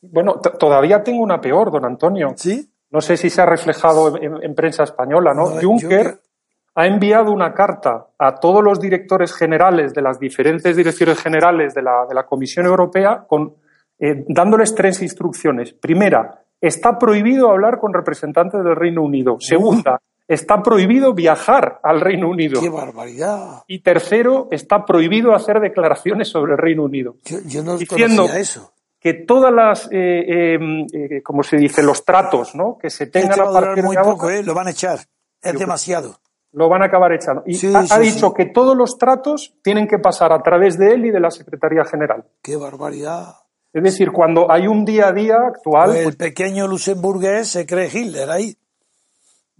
Bueno, 0.00 0.34
todavía 0.34 1.02
tengo 1.02 1.22
una 1.22 1.40
peor, 1.40 1.70
don 1.70 1.84
Antonio. 1.84 2.32
¿Sí? 2.36 2.70
No 2.90 3.00
sé 3.00 3.16
si 3.16 3.28
se 3.28 3.42
ha 3.42 3.46
reflejado 3.46 4.16
en, 4.16 4.54
prensa 4.54 4.84
española, 4.84 5.34
¿no? 5.34 5.60
Juncker 5.60 6.20
ha 6.74 6.86
enviado 6.86 7.32
una 7.32 7.52
carta 7.52 8.06
a 8.18 8.36
todos 8.36 8.62
los 8.62 8.80
directores 8.80 9.34
generales 9.34 9.92
de 9.92 10.00
las 10.00 10.18
diferentes 10.18 10.76
direcciones 10.76 11.20
generales 11.20 11.74
de 11.74 11.82
la, 11.82 12.06
de 12.08 12.14
la 12.14 12.24
Comisión 12.24 12.64
Europea 12.64 13.24
con, 13.26 13.56
eh, 13.98 14.24
dándoles 14.28 14.74
tres 14.74 15.02
instrucciones. 15.02 15.72
Primera, 15.72 16.40
está 16.60 16.98
prohibido 16.98 17.50
hablar 17.50 17.78
con 17.78 17.92
representantes 17.92 18.62
del 18.62 18.76
Reino 18.76 19.02
Unido. 19.02 19.36
Segunda, 19.40 20.00
está 20.26 20.62
prohibido 20.62 21.14
viajar 21.14 21.80
al 21.82 22.00
Reino 22.00 22.28
Unido. 22.28 22.60
¡Qué 22.60 22.68
barbaridad! 22.68 23.62
Y 23.66 23.80
tercero, 23.80 24.48
está 24.50 24.84
prohibido 24.84 25.34
hacer 25.34 25.60
declaraciones 25.60 26.28
sobre 26.28 26.52
el 26.52 26.58
Reino 26.58 26.84
Unido. 26.84 27.16
Yo, 27.24 27.62
no 27.62 27.78
diciendo 27.78 28.26
eso. 28.26 28.72
Que 29.00 29.14
todas 29.14 29.52
las, 29.52 29.88
eh, 29.92 30.54
em, 30.54 30.86
eh, 30.92 31.22
como 31.22 31.44
se 31.44 31.56
dice, 31.56 31.82
los 31.82 32.04
tratos, 32.04 32.54
¿no? 32.54 32.76
Que 32.76 32.90
se 32.90 33.06
tengan 33.06 33.30
este 33.30 33.42
a 33.42 33.52
partir 33.52 33.84
muy 33.84 33.96
poco, 33.96 34.28
¿eh? 34.28 34.42
Lo 34.42 34.54
van 34.54 34.66
a 34.66 34.70
echar. 34.70 34.98
Es 35.40 35.56
demasiado. 35.56 36.18
Lo 36.52 36.68
van 36.68 36.82
a 36.82 36.86
acabar 36.86 37.12
echando. 37.12 37.42
Y 37.46 37.56
ha, 37.74 37.98
dicho 37.98 38.34
que 38.34 38.46
todos 38.46 38.76
los 38.76 38.98
tratos 38.98 39.54
tienen 39.62 39.86
que 39.86 39.98
pasar 39.98 40.32
a 40.32 40.42
través 40.42 40.78
de 40.78 40.94
él 40.94 41.06
y 41.06 41.10
de 41.10 41.20
la 41.20 41.30
Secretaría 41.30 41.84
General. 41.84 42.24
¡Qué 42.42 42.56
barbaridad! 42.56 43.36
Es 43.72 43.82
decir, 43.82 44.10
cuando 44.12 44.50
hay 44.50 44.66
un 44.66 44.84
día 44.84 45.08
a 45.08 45.12
día 45.12 45.36
actual. 45.46 45.90
Pues 45.90 46.06
el 46.06 46.16
pequeño 46.16 46.66
luxemburgués 46.66 47.48
se 47.48 47.66
cree 47.66 47.90
Hitler 47.92 48.30
ahí. 48.30 48.56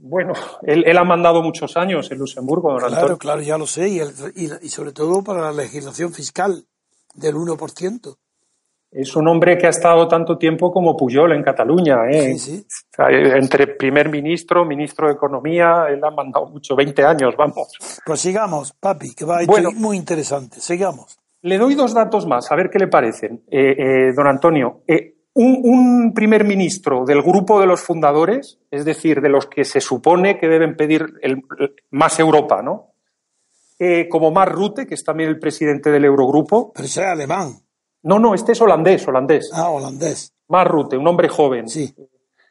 Bueno, 0.00 0.32
él, 0.62 0.96
ha 0.96 1.02
mandado 1.02 1.42
muchos 1.42 1.76
años 1.76 2.10
en 2.12 2.18
Luxemburgo, 2.18 2.70
don 2.70 2.88
Claro, 2.88 3.18
claro, 3.18 3.42
ya 3.42 3.58
lo 3.58 3.66
sé, 3.66 3.88
y, 3.88 4.68
sobre 4.68 4.92
todo 4.92 5.24
para 5.24 5.42
la 5.42 5.52
legislación 5.52 6.12
fiscal 6.12 6.64
del 7.14 7.34
1%. 7.34 8.16
Es 8.92 9.16
un 9.16 9.28
hombre 9.28 9.58
que 9.58 9.66
ha 9.66 9.70
estado 9.70 10.06
tanto 10.06 10.38
tiempo 10.38 10.70
como 10.70 10.96
Puyol 10.96 11.32
en 11.32 11.42
Cataluña. 11.42 11.96
¿eh? 12.10 12.38
Sí, 12.38 12.38
sí. 12.38 12.66
entre 12.96 13.66
primer 13.66 14.08
ministro, 14.08 14.64
ministro 14.64 15.08
de 15.08 15.14
Economía, 15.14 15.86
él 15.90 16.00
ha 16.02 16.10
mandado 16.12 16.46
mucho, 16.46 16.76
20 16.76 17.04
años, 17.04 17.34
vamos. 17.36 17.68
Pues 18.06 18.20
sigamos, 18.20 18.72
papi, 18.74 19.14
que 19.14 19.24
va 19.24 19.40
a 19.40 19.46
bueno, 19.46 19.72
muy 19.72 19.96
interesante. 19.96 20.60
Sigamos. 20.60 21.18
Le 21.42 21.58
doy 21.58 21.74
dos 21.74 21.94
datos 21.94 22.26
más, 22.26 22.50
a 22.50 22.56
ver 22.56 22.68
qué 22.68 22.78
le 22.78 22.88
parecen, 22.88 23.44
eh, 23.50 23.74
eh, 23.78 24.12
don 24.14 24.26
Antonio. 24.26 24.82
Eh, 24.86 25.14
un, 25.34 26.12
primer 26.14 26.44
ministro 26.44 27.04
del 27.04 27.22
grupo 27.22 27.60
de 27.60 27.66
los 27.66 27.80
fundadores, 27.80 28.58
es 28.72 28.84
decir, 28.84 29.20
de 29.20 29.28
los 29.28 29.46
que 29.46 29.64
se 29.64 29.80
supone 29.80 30.36
que 30.36 30.48
deben 30.48 30.76
pedir 30.76 31.06
el, 31.22 31.42
más 31.90 32.18
Europa, 32.18 32.60
¿no? 32.60 32.92
Como 34.10 34.32
Mark 34.32 34.50
Rutte, 34.50 34.88
que 34.88 34.94
es 34.94 35.04
también 35.04 35.28
el 35.28 35.38
presidente 35.38 35.92
del 35.92 36.04
Eurogrupo. 36.04 36.72
Pero 36.72 36.84
ese 36.84 37.02
es 37.02 37.06
alemán. 37.06 37.52
No, 38.02 38.18
no, 38.18 38.34
este 38.34 38.50
es 38.50 38.60
holandés, 38.60 39.06
holandés. 39.06 39.52
Ah, 39.54 39.70
holandés. 39.70 40.34
Mark 40.48 40.68
Rutte, 40.68 40.96
un 40.96 41.06
hombre 41.06 41.28
joven. 41.28 41.68
Sí. 41.68 41.94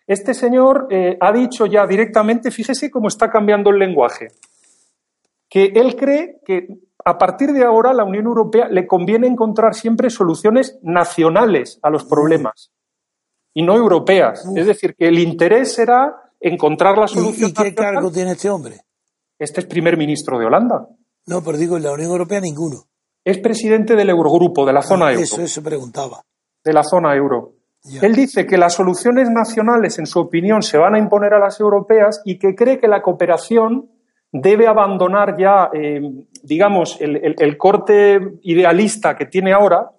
Este 0.06 0.34
señor 0.34 0.88
ha 1.20 1.32
dicho 1.34 1.66
ya 1.66 1.86
directamente, 1.86 2.52
fíjese 2.52 2.90
cómo 2.90 3.10
está 3.10 3.30
cambiando 3.30 3.72
el 3.72 3.80
lenguaje, 3.80 4.30
que 5.50 5.66
él 5.76 5.98
cree 5.98 6.40
que 6.46 6.68
a 7.08 7.18
partir 7.18 7.54
de 7.54 7.64
ahora 7.64 7.94
la 7.94 8.04
Unión 8.04 8.26
Europea 8.26 8.68
le 8.70 8.86
conviene 8.86 9.28
encontrar 9.28 9.74
siempre 9.74 10.10
soluciones 10.10 10.78
nacionales 10.82 11.80
a 11.82 11.90
los 11.90 12.04
problemas 12.04 12.74
y 13.54 13.64
no 13.64 13.78
europeas. 13.78 14.44
Es 14.54 14.68
decir, 14.68 14.94
que 14.94 15.08
el 15.08 15.18
interés 15.18 15.74
será 15.74 16.34
encontrar 16.38 16.98
la 16.98 17.08
solución. 17.08 17.52
¿Y, 17.52 17.54
qué 17.54 17.74
cargo 17.74 18.12
tiene 18.12 18.32
este 18.32 18.50
hombre? 18.50 18.82
Este 19.40 19.62
es 19.62 19.68
primer 19.68 19.96
ministro 19.96 20.38
de 20.38 20.48
Holanda. 20.48 20.86
No, 21.28 21.42
pero 21.42 21.58
digo, 21.58 21.78
en 21.78 21.84
la 21.84 21.94
Unión 21.94 22.12
Europea 22.12 22.42
ninguno. 22.42 22.90
Es 23.24 23.38
presidente 23.38 23.96
del 23.96 24.10
Eurogrupo, 24.10 24.66
de 24.66 24.74
la 24.74 24.82
zona 24.82 25.12
euro. 25.12 25.24
Eso, 25.24 25.42
eso 25.42 25.64
preguntaba. 25.64 26.26
De 26.62 26.74
la 26.74 26.84
zona 26.84 27.16
euro. 27.16 27.54
Él 28.02 28.16
dice 28.16 28.46
que 28.46 28.58
las 28.58 28.74
soluciones 28.74 29.30
nacionales, 29.30 29.98
en 29.98 30.08
su 30.08 30.20
opinión, 30.20 30.62
se 30.62 30.78
van 30.78 30.96
a 30.96 31.00
imponer 31.00 31.34
a 31.34 31.40
las 31.40 31.58
europeas 31.62 32.22
y 32.26 32.38
que 32.38 32.54
cree 32.54 32.80
que 32.80 32.90
la 32.90 33.02
cooperación 33.02 33.92
debe 34.32 34.68
abandonar 34.68 35.38
ya, 35.38 35.70
eh, 35.74 36.02
digamos, 36.44 36.98
el, 37.00 37.58
corte 37.58 38.20
idealista 38.44 39.16
que 39.16 39.26
tiene 39.26 39.54
ahora 39.54 39.92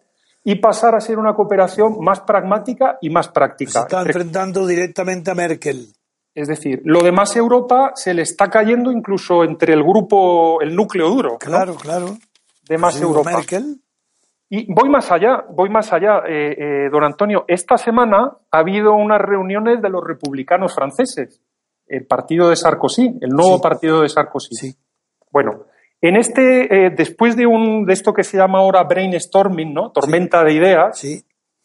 y 0.44 0.56
pasar 0.56 0.94
a 0.94 1.00
ser 1.00 1.18
una 1.18 1.34
cooperación 1.34 1.98
más 2.00 2.20
pragmática 2.20 2.98
y 3.00 3.10
más 3.10 3.28
práctica. 3.28 3.72
Se 3.72 3.78
está 3.80 4.02
enfrentando 4.02 4.66
directamente 4.66 5.30
a 5.30 5.34
Merkel. 5.34 5.88
Es 6.34 6.46
decir, 6.46 6.80
lo 6.84 7.02
demás 7.02 7.34
Europa 7.36 7.92
se 7.94 8.14
le 8.14 8.22
está 8.22 8.48
cayendo 8.48 8.92
incluso 8.92 9.42
entre 9.42 9.74
el 9.74 9.82
grupo, 9.82 10.60
el 10.60 10.74
núcleo 10.74 11.08
duro. 11.08 11.38
Claro, 11.38 11.74
claro. 11.74 12.16
De 12.68 12.78
más 12.78 13.00
Europa. 13.00 13.32
Merkel. 13.32 13.80
Y 14.50 14.72
voy 14.72 14.88
más 14.88 15.10
allá, 15.10 15.44
voy 15.50 15.68
más 15.68 15.92
allá, 15.92 16.22
eh, 16.26 16.54
eh, 16.56 16.88
don 16.90 17.04
Antonio. 17.04 17.44
Esta 17.48 17.76
semana 17.76 18.32
ha 18.50 18.58
habido 18.58 18.94
unas 18.94 19.20
reuniones 19.20 19.82
de 19.82 19.90
los 19.90 20.02
republicanos 20.02 20.74
franceses, 20.74 21.42
el 21.88 22.06
partido 22.06 22.50
de 22.50 22.56
Sarkozy, 22.56 23.18
el 23.20 23.30
nuevo 23.30 23.60
partido 23.60 24.02
de 24.02 24.08
Sarkozy. 24.08 24.54
Sí. 24.54 24.74
Bueno, 25.30 25.66
en 26.00 26.16
este, 26.16 26.86
eh, 26.86 26.90
después 26.96 27.36
de, 27.36 27.46
un, 27.46 27.84
de 27.84 27.92
esto 27.92 28.12
que 28.12 28.22
se 28.22 28.36
llama 28.36 28.58
ahora 28.58 28.84
brainstorming, 28.84 29.74
¿no? 29.74 29.90
Tormenta 29.90 30.44
de 30.44 30.52
ideas, 30.52 31.02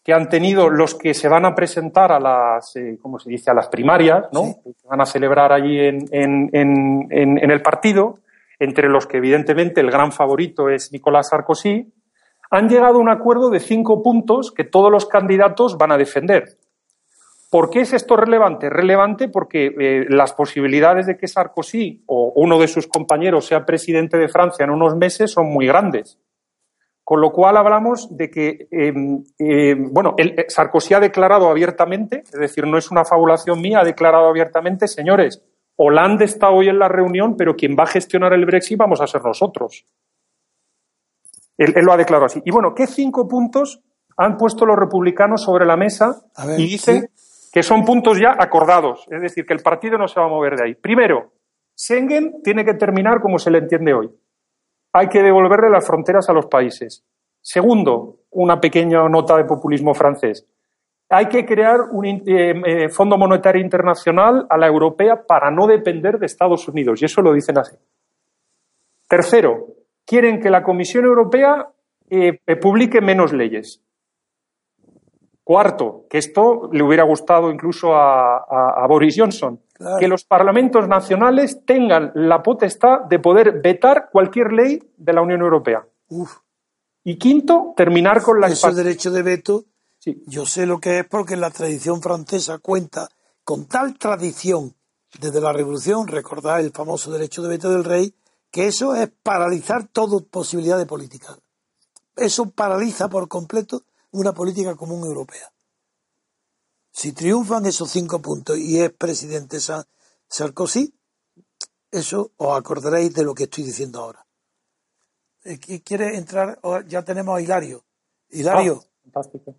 que 0.04 0.14
han 0.14 0.28
tenido 0.28 0.70
los 0.70 0.96
que 0.96 1.14
se 1.14 1.30
van 1.30 1.46
a 1.46 1.54
presentar 1.54 2.12
a 2.12 2.20
las, 2.20 2.76
eh, 2.76 2.98
¿cómo 3.02 3.20
se 3.20 3.30
dice?, 3.30 3.52
a 3.52 3.54
las 3.54 3.70
primarias, 3.70 4.26
¿no? 4.34 4.56
Que 4.64 4.88
van 4.88 5.02
a 5.02 5.06
celebrar 5.06 5.54
allí 5.54 5.80
en, 5.80 6.00
en, 6.12 6.50
en, 6.52 7.08
en, 7.12 7.52
el 7.52 7.62
partido, 7.62 8.20
entre 8.60 8.90
los 8.90 9.06
que 9.06 9.18
evidentemente 9.18 9.82
el 9.82 9.92
gran 9.92 10.12
favorito 10.12 10.70
es 10.70 10.92
Nicolás 10.92 11.30
Sarkozy, 11.30 11.94
han 12.50 12.70
llegado 12.70 12.96
a 12.96 13.02
un 13.02 13.10
acuerdo 13.10 13.50
de 13.50 13.60
cinco 13.60 14.04
puntos 14.04 14.52
que 14.52 14.64
todos 14.64 14.92
los 14.92 15.06
candidatos 15.06 15.78
van 15.78 15.92
a 15.92 15.98
defender. 15.98 16.58
¿Por 17.54 17.70
qué 17.70 17.82
es 17.82 17.94
esto 17.94 18.16
relevante? 18.16 18.68
Relevante 18.68 19.28
porque 19.28 19.68
eh, 19.68 20.06
las 20.10 20.34
posibilidades 20.34 21.06
de 21.06 21.16
que 21.16 21.28
Sarkozy 21.28 22.04
o 22.08 22.34
uno 22.36 22.58
de 22.58 22.68
sus 22.68 22.88
compañeros 22.88 23.46
sea 23.46 23.63
presidente 23.63 24.18
de 24.18 24.28
Francia 24.28 24.63
en 24.63 24.72
unos 24.72 24.96
meses 24.96 25.30
son 25.30 25.54
muy 25.54 25.68
grandes. 25.68 26.18
Con 27.04 27.22
lo 27.22 27.32
cual 27.32 27.56
hablamos 27.58 28.08
de 28.18 28.32
que, 28.32 28.68
em, 28.72 29.24
em, 29.38 29.94
bueno, 29.94 30.16
eh, 30.18 30.48
Sarkozy 30.48 30.96
ha 30.96 31.00
declarado 31.00 31.48
abiertamente, 31.48 32.24
es 32.26 32.39
decir, 32.39 32.66
no 32.66 32.76
es 32.76 32.89
una 32.89 33.06
fabulación 33.06 33.62
mía, 33.62 33.82
ha 33.82 33.86
declarado 33.86 34.30
abiertamente, 34.30 34.88
señores, 34.88 35.44
Hollande 35.76 36.26
está 36.26 36.50
hoy 36.50 36.70
en 36.70 36.80
la 36.80 36.88
reunión, 36.88 37.38
pero 37.38 37.56
quien 37.56 37.76
va 37.78 37.84
a 37.84 37.94
gestionar 37.94 38.34
el 38.34 38.48
Brexit 38.48 38.80
vamos 38.80 39.00
a 39.00 39.06
ser 39.06 39.24
nosotros. 39.24 39.86
Él, 41.60 41.72
lo 41.84 41.94
ha 41.94 41.98
declarado 41.98 42.26
así. 42.26 42.42
Y 42.46 42.50
bueno, 42.50 42.74
¿qué 42.74 42.88
cinco 42.88 43.28
puntos 43.28 43.80
han 44.18 44.38
puesto 44.38 44.66
los 44.66 44.76
republicanos 44.76 45.44
sobre 45.44 45.68
la 45.68 45.78
mesa 45.78 46.24
y 46.58 46.68
dicen 46.68 47.10
que 47.54 47.62
son 47.62 47.86
puntos 47.86 48.20
ya 48.20 48.36
acordados, 48.39 49.06
es 49.12 49.22
decir, 49.22 49.46
que 49.46 49.54
el 49.54 49.62
partido 49.62 49.96
no 50.00 50.08
se 50.08 50.20
va 50.20 50.26
a 50.26 50.30
mover 50.30 50.56
de 50.56 50.66
ahí. 50.66 50.74
Primero, 50.74 51.34
Schengen 51.78 52.42
tiene 52.42 52.66
que 52.66 52.74
terminar 52.74 53.22
como 53.22 53.38
se 53.38 53.52
le 53.52 53.60
entiende 53.60 53.94
hoy. 53.94 54.10
Hay 54.92 55.08
que 55.08 55.22
devolverle 55.22 55.70
las 55.70 55.86
fronteras 55.86 56.28
a 56.30 56.34
los 56.34 56.48
países. 56.48 57.06
Segundo, 57.42 58.22
una 58.32 58.60
pequeña 58.60 59.08
nota 59.08 59.38
de 59.38 59.46
populismo 59.46 59.94
francés. 59.94 60.48
Hay 61.10 61.28
que 61.28 61.46
crear 61.46 61.80
un 61.92 62.06
eh, 62.06 62.24
eh, 62.26 62.89
Fondo 62.89 63.20
Monetario 63.20 63.62
Internacional 63.62 64.48
a 64.50 64.58
la 64.58 64.66
europea 64.66 65.24
para 65.28 65.52
no 65.52 65.68
depender 65.68 66.18
de 66.18 66.26
Estados 66.26 66.68
Unidos, 66.68 67.04
y 67.04 67.06
eso 67.06 67.22
lo 67.22 67.34
dicen 67.34 67.60
así. 67.60 67.76
Tercero, 69.08 69.68
quieren 70.08 70.39
que 70.39 70.50
la 70.50 70.63
Comisión 70.63 71.06
Europea 71.06 71.68
eh, 72.10 72.39
publique 72.60 73.00
menos 73.00 73.32
leyes. 73.32 73.84
Cuarto, 75.43 76.06
que 76.10 76.19
esto 76.19 76.69
le 76.71 76.84
hubiera 76.84 77.03
gustado 77.03 77.51
incluso 77.51 77.93
a, 77.93 78.86
Boris 78.88 79.15
Johnson, 79.17 79.60
que 79.99 80.08
los 80.08 80.23
parlamentos 80.23 80.88
nacionales 80.88 81.65
tengan 81.65 82.12
la 82.15 82.41
potestad 82.41 83.01
de 83.10 83.19
poder 83.19 83.62
vetar 83.62 84.10
cualquier 84.12 84.53
ley 84.53 84.82
de 84.95 85.13
la 85.13 85.21
Unión 85.21 85.41
Europea. 85.41 85.86
Y 87.03 87.17
quinto, 87.17 87.73
terminar 87.75 88.21
con 88.21 88.39
la... 88.39 88.47
Ese 88.47 88.71
derecho 88.71 89.12
de 89.12 89.21
veto, 89.21 89.65
yo 90.27 90.45
sé 90.45 90.65
lo 90.65 90.79
que 90.79 90.99
es 90.99 91.06
porque 91.06 91.36
la 91.36 91.49
tradición 91.49 92.01
francesa 92.01 92.60
cuenta 92.60 93.10
con 93.43 93.65
tal 93.65 93.97
tradición 93.97 94.75
desde 95.19 95.41
la 95.41 95.51
Revolución, 95.51 96.08
recordad 96.08 96.62
el 96.62 96.71
famoso 96.71 97.12
derecho 97.12 97.41
de 97.41 97.49
veto 97.49 97.69
del 97.69 97.84
rey, 97.84 98.15
que 98.49 98.67
eso 98.67 98.95
es 98.95 99.10
paralizar 99.21 99.88
toda 99.88 100.19
posibilidad 100.21 100.77
de 100.77 100.86
política. 100.86 101.38
Eso 102.15 102.49
paraliza 102.49 103.10
por 103.10 103.27
completo 103.27 103.84
una 104.13 104.34
política 104.34 104.76
común 104.76 105.06
europea. 105.06 105.52
Si 106.91 107.12
triunfan 107.12 107.65
esos 107.65 107.89
cinco 107.89 108.21
puntos 108.21 108.58
y 108.58 108.80
es 108.80 108.91
presidente 108.91 109.58
Sarkozy, 110.28 110.93
eso 111.91 112.32
os 112.38 112.58
acordaréis 112.58 113.13
de 113.13 113.23
lo 113.23 113.34
que 113.34 113.43
estoy 113.43 113.63
diciendo 113.63 113.99
ahora. 113.99 114.26
Eh, 115.43 115.82
¿Quiere 115.84 116.15
entrar? 116.15 116.60
Ya 116.88 117.04
tenemos 117.04 117.38
a 117.38 117.41
Hilario. 117.41 117.84
Hilario. 118.30 118.84
Ah, 118.84 118.99
fantástico. 119.04 119.56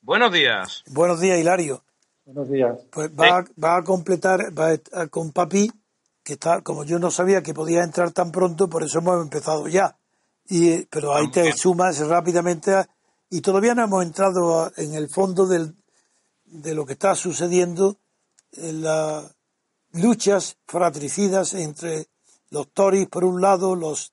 Buenos 0.00 0.32
días. 0.32 0.84
Buenos 0.86 1.20
días, 1.20 1.38
Hilario. 1.38 1.82
Buenos 2.24 2.50
días. 2.50 2.78
Pues 2.90 3.10
va, 3.10 3.76
a 3.76 3.82
completar 3.82 4.56
va 4.56 4.78
con 5.08 5.32
Papi, 5.32 5.70
que 6.22 6.34
está, 6.34 6.60
como 6.60 6.84
yo 6.84 6.98
no 6.98 7.10
sabía 7.10 7.42
que 7.42 7.54
podía 7.54 7.82
entrar 7.82 8.12
tan 8.12 8.30
pronto, 8.30 8.68
por 8.68 8.82
eso 8.84 8.98
hemos 8.98 9.22
empezado 9.22 9.66
ya. 9.66 9.96
Y, 10.44 10.84
pero 10.86 11.14
ahí 11.14 11.30
te 11.30 11.52
sumas 11.52 11.98
rápidamente 12.06 12.74
a, 12.74 12.88
y 13.30 13.40
todavía 13.40 13.74
no 13.74 13.84
hemos 13.84 14.04
entrado 14.04 14.72
en 14.76 14.94
el 14.94 15.08
fondo 15.08 15.46
del, 15.46 15.74
de 16.44 16.74
lo 16.74 16.86
que 16.86 16.94
está 16.94 17.14
sucediendo 17.14 17.98
eh, 18.52 18.72
las 18.72 19.34
luchas 19.92 20.56
fratricidas 20.66 21.54
entre 21.54 22.06
los 22.50 22.68
Tories 22.72 23.08
por 23.08 23.24
un 23.24 23.40
lado, 23.40 23.74
los 23.74 24.12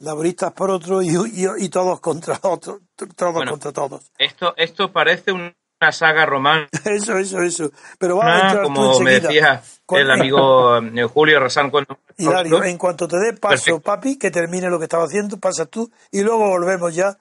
laboristas 0.00 0.52
por 0.52 0.70
otro 0.70 1.02
y, 1.02 1.10
y, 1.58 1.68
todos 1.68 2.00
contra 2.00 2.38
otros, 2.42 2.80
todos 3.16 3.44
contra 3.48 3.72
todos. 3.72 4.10
Esto, 4.18 4.54
esto 4.56 4.92
parece 4.92 5.32
una 5.32 5.92
saga 5.92 6.26
romántica. 6.26 6.68
Eso, 6.92 7.16
eso, 7.16 7.40
eso. 7.40 7.70
Pero 7.98 8.16
va 8.16 8.36
a 8.36 8.40
entrar 8.48 8.64
como 8.64 8.98
me 9.00 9.20
decía 9.20 9.62
el 9.90 10.10
amigo 10.10 10.78
eh, 10.78 11.04
Julio 11.04 11.40
Rasán 11.40 11.70
cuando... 11.70 11.98
Hilario, 12.16 12.64
en 12.64 12.76
cuanto 12.76 13.06
te 13.06 13.16
dé 13.16 13.32
paso, 13.34 13.80
papi, 13.80 14.18
que 14.18 14.30
termine 14.30 14.68
lo 14.68 14.78
que 14.78 14.84
estaba 14.86 15.04
haciendo, 15.04 15.38
pasas 15.38 15.68
tú 15.68 15.88
y 16.10 16.22
luego 16.22 16.48
volvemos 16.48 16.92
ya, 16.94 17.16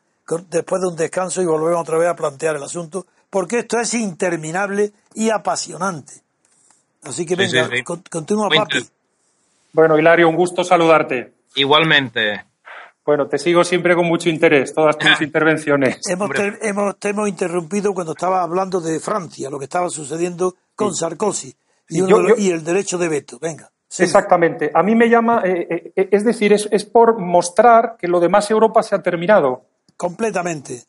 después 0.49 0.81
de 0.81 0.87
un 0.87 0.95
descanso, 0.95 1.41
y 1.41 1.45
volvemos 1.45 1.81
otra 1.81 1.97
vez 1.97 2.09
a 2.09 2.15
plantear 2.15 2.55
el 2.55 2.63
asunto, 2.63 3.05
porque 3.29 3.59
esto 3.59 3.79
es 3.79 3.93
interminable 3.93 4.91
y 5.13 5.29
apasionante. 5.29 6.13
Así 7.03 7.25
que 7.25 7.35
venga, 7.35 7.69
continúa, 8.09 8.49
papi. 8.49 8.85
Bueno, 9.73 9.97
Hilario, 9.97 10.27
un 10.27 10.35
gusto 10.35 10.63
saludarte. 10.63 11.33
Igualmente. 11.55 12.45
Bueno, 13.05 13.27
te 13.27 13.37
sigo 13.37 13.63
siempre 13.63 13.95
con 13.95 14.05
mucho 14.05 14.29
interés, 14.29 14.73
todas 14.73 14.97
tus 14.97 15.21
intervenciones. 15.21 15.99
Hemos, 16.09 16.29
hemos, 16.61 16.99
te 16.99 17.09
hemos 17.09 17.29
interrumpido 17.29 17.93
cuando 17.93 18.11
estaba 18.11 18.43
hablando 18.43 18.81
de 18.81 18.99
Francia, 18.99 19.49
lo 19.49 19.57
que 19.57 19.65
estaba 19.65 19.89
sucediendo 19.89 20.55
con 20.75 20.93
Sarkozy 20.93 21.55
y, 21.89 22.01
y, 22.37 22.51
el 22.51 22.63
derecho 22.65 22.97
de 22.97 23.07
veto. 23.07 23.39
Venga. 23.39 23.71
Exactamente. 23.97 24.71
A 24.73 24.83
mí 24.83 24.95
me 24.95 25.09
llama, 25.09 25.41
eh, 25.45 25.93
eh, 25.95 26.09
es 26.11 26.25
decir, 26.25 26.51
es, 26.51 26.67
es, 26.71 26.83
por 26.83 27.17
mostrar 27.19 27.95
que 27.97 28.07
lo 28.07 28.19
demás 28.19 28.51
Europa 28.51 28.83
se 28.83 28.95
ha 28.95 29.01
terminado. 29.01 29.66
Completamente. 29.97 30.83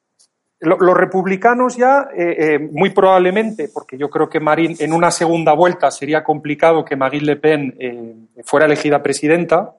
los 0.60 0.96
republicanos 0.96 1.76
ya, 1.76 2.08
eh, 2.14 2.58
muy 2.58 2.90
probablemente, 2.90 3.68
porque 3.72 3.96
yo 3.96 4.10
creo 4.10 4.28
que 4.28 4.40
Marine 4.40 4.76
en 4.78 4.92
una 4.92 5.10
segunda 5.10 5.54
vuelta 5.54 5.90
sería 5.90 6.22
complicado 6.22 6.84
que 6.84 6.96
Marine 6.96 7.24
Le 7.24 7.36
Pen 7.36 8.28
fuera 8.44 8.66
elegida 8.66 9.02
presidenta. 9.02 9.76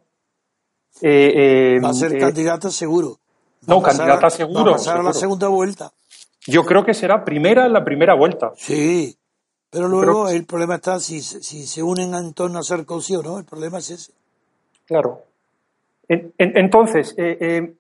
Va 1.03 1.89
a 1.89 1.93
ser 1.93 2.17
candidata 2.17 2.71
seguro. 2.71 3.19
no, 3.67 3.81
candidata 3.81 4.29
seguro. 4.29 4.65
Va 4.65 4.71
a 4.71 4.73
pasar 4.73 4.97
a 4.97 5.03
la 5.03 5.13
segunda 5.13 5.47
vuelta. 5.47 5.91
Yo 6.47 6.65
creo 6.65 6.83
que 6.83 6.93
será 6.93 7.23
primera 7.23 7.65
en 7.65 7.73
la 7.73 7.83
primera 7.83 8.15
vuelta. 8.15 8.53
Sí. 8.57 9.15
Pero 9.69 9.87
luego 9.87 10.29
el 10.29 10.45
problema 10.45 10.75
está 10.75 10.99
si, 10.99 11.21
si 11.21 11.67
se 11.67 11.83
unen 11.83 12.15
en 12.15 12.33
torno 12.33 12.59
a 12.59 12.63
Sarkozy 12.63 13.15
o 13.15 13.21
no, 13.21 13.37
el 13.37 13.45
problema 13.45 13.77
es 13.77 13.91
ese. 13.91 14.13
Claro. 14.85 15.23
entonces, 16.07 17.13
eh, 17.17 17.37
eh, 17.39 17.75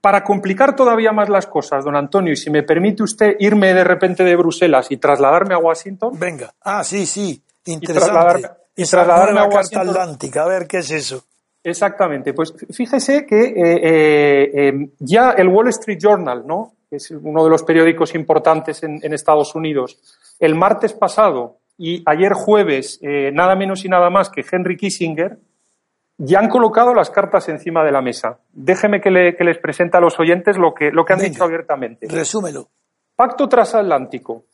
para 0.00 0.22
complicar 0.24 0.76
todavía 0.76 1.12
más 1.12 1.28
las 1.28 1.46
cosas, 1.46 1.84
don 1.84 1.96
Antonio, 1.96 2.32
y 2.32 2.36
si 2.36 2.50
me 2.50 2.62
permite 2.62 3.02
usted 3.02 3.36
irme 3.38 3.72
de 3.72 3.84
repente 3.84 4.24
de 4.24 4.36
Bruselas 4.36 4.90
y 4.90 4.96
trasladarme 4.96 5.54
a 5.54 5.58
Washington. 5.58 6.18
Venga. 6.18 6.52
Ah, 6.62 6.84
sí, 6.84 7.06
sí. 7.06 7.42
Interesante. 7.64 8.48
Y 8.76 8.84
trasladarme, 8.84 9.40
a 9.40 9.44
Washington. 9.44 9.88
Atlántica, 9.88 10.42
a 10.42 10.48
ver 10.48 10.66
qué 10.66 10.78
es 10.78 10.90
eso. 10.90 11.24
Exactamente. 11.62 12.34
Pues 12.34 12.54
fíjese 12.70 13.24
que 13.24 13.52
eh, 13.56 14.90
ya 14.98 15.30
el 15.30 15.48
Wall 15.48 15.68
Street 15.68 15.98
Journal, 16.00 16.44
¿no? 16.46 16.74
que 16.92 16.96
es 16.96 17.10
uno 17.10 17.42
de 17.42 17.48
los 17.48 17.62
periódicos 17.62 18.14
importantes 18.14 18.82
en, 18.82 19.00
Estados 19.14 19.54
Unidos, 19.54 19.98
el 20.38 20.54
martes 20.54 20.92
pasado 20.92 21.56
y 21.78 22.02
ayer 22.04 22.34
jueves, 22.34 22.98
eh, 23.00 23.30
nada 23.32 23.56
menos 23.56 23.86
y 23.86 23.88
nada 23.88 24.10
más 24.10 24.28
que 24.28 24.44
Henry 24.52 24.76
Kissinger, 24.76 25.38
ya 26.18 26.38
han 26.38 26.48
colocado 26.48 26.94
las 26.94 27.10
cartas 27.10 27.48
encima 27.48 27.84
de 27.84 27.92
la 27.92 28.02
mesa. 28.02 28.38
Déjeme 28.52 29.00
que, 29.00 29.10
les 29.10 29.58
presente 29.58 29.96
a 29.96 30.00
los 30.00 30.18
oyentes 30.18 30.56
lo 30.56 30.74
que, 30.74 30.90
lo 30.90 31.04
que 31.04 31.12
han 31.14 31.20
dicho 31.20 31.44
abiertamente. 31.44 32.06
Resúmelo. 32.08 32.68
Pacto 33.16 33.48
transatlántico. 33.48 34.44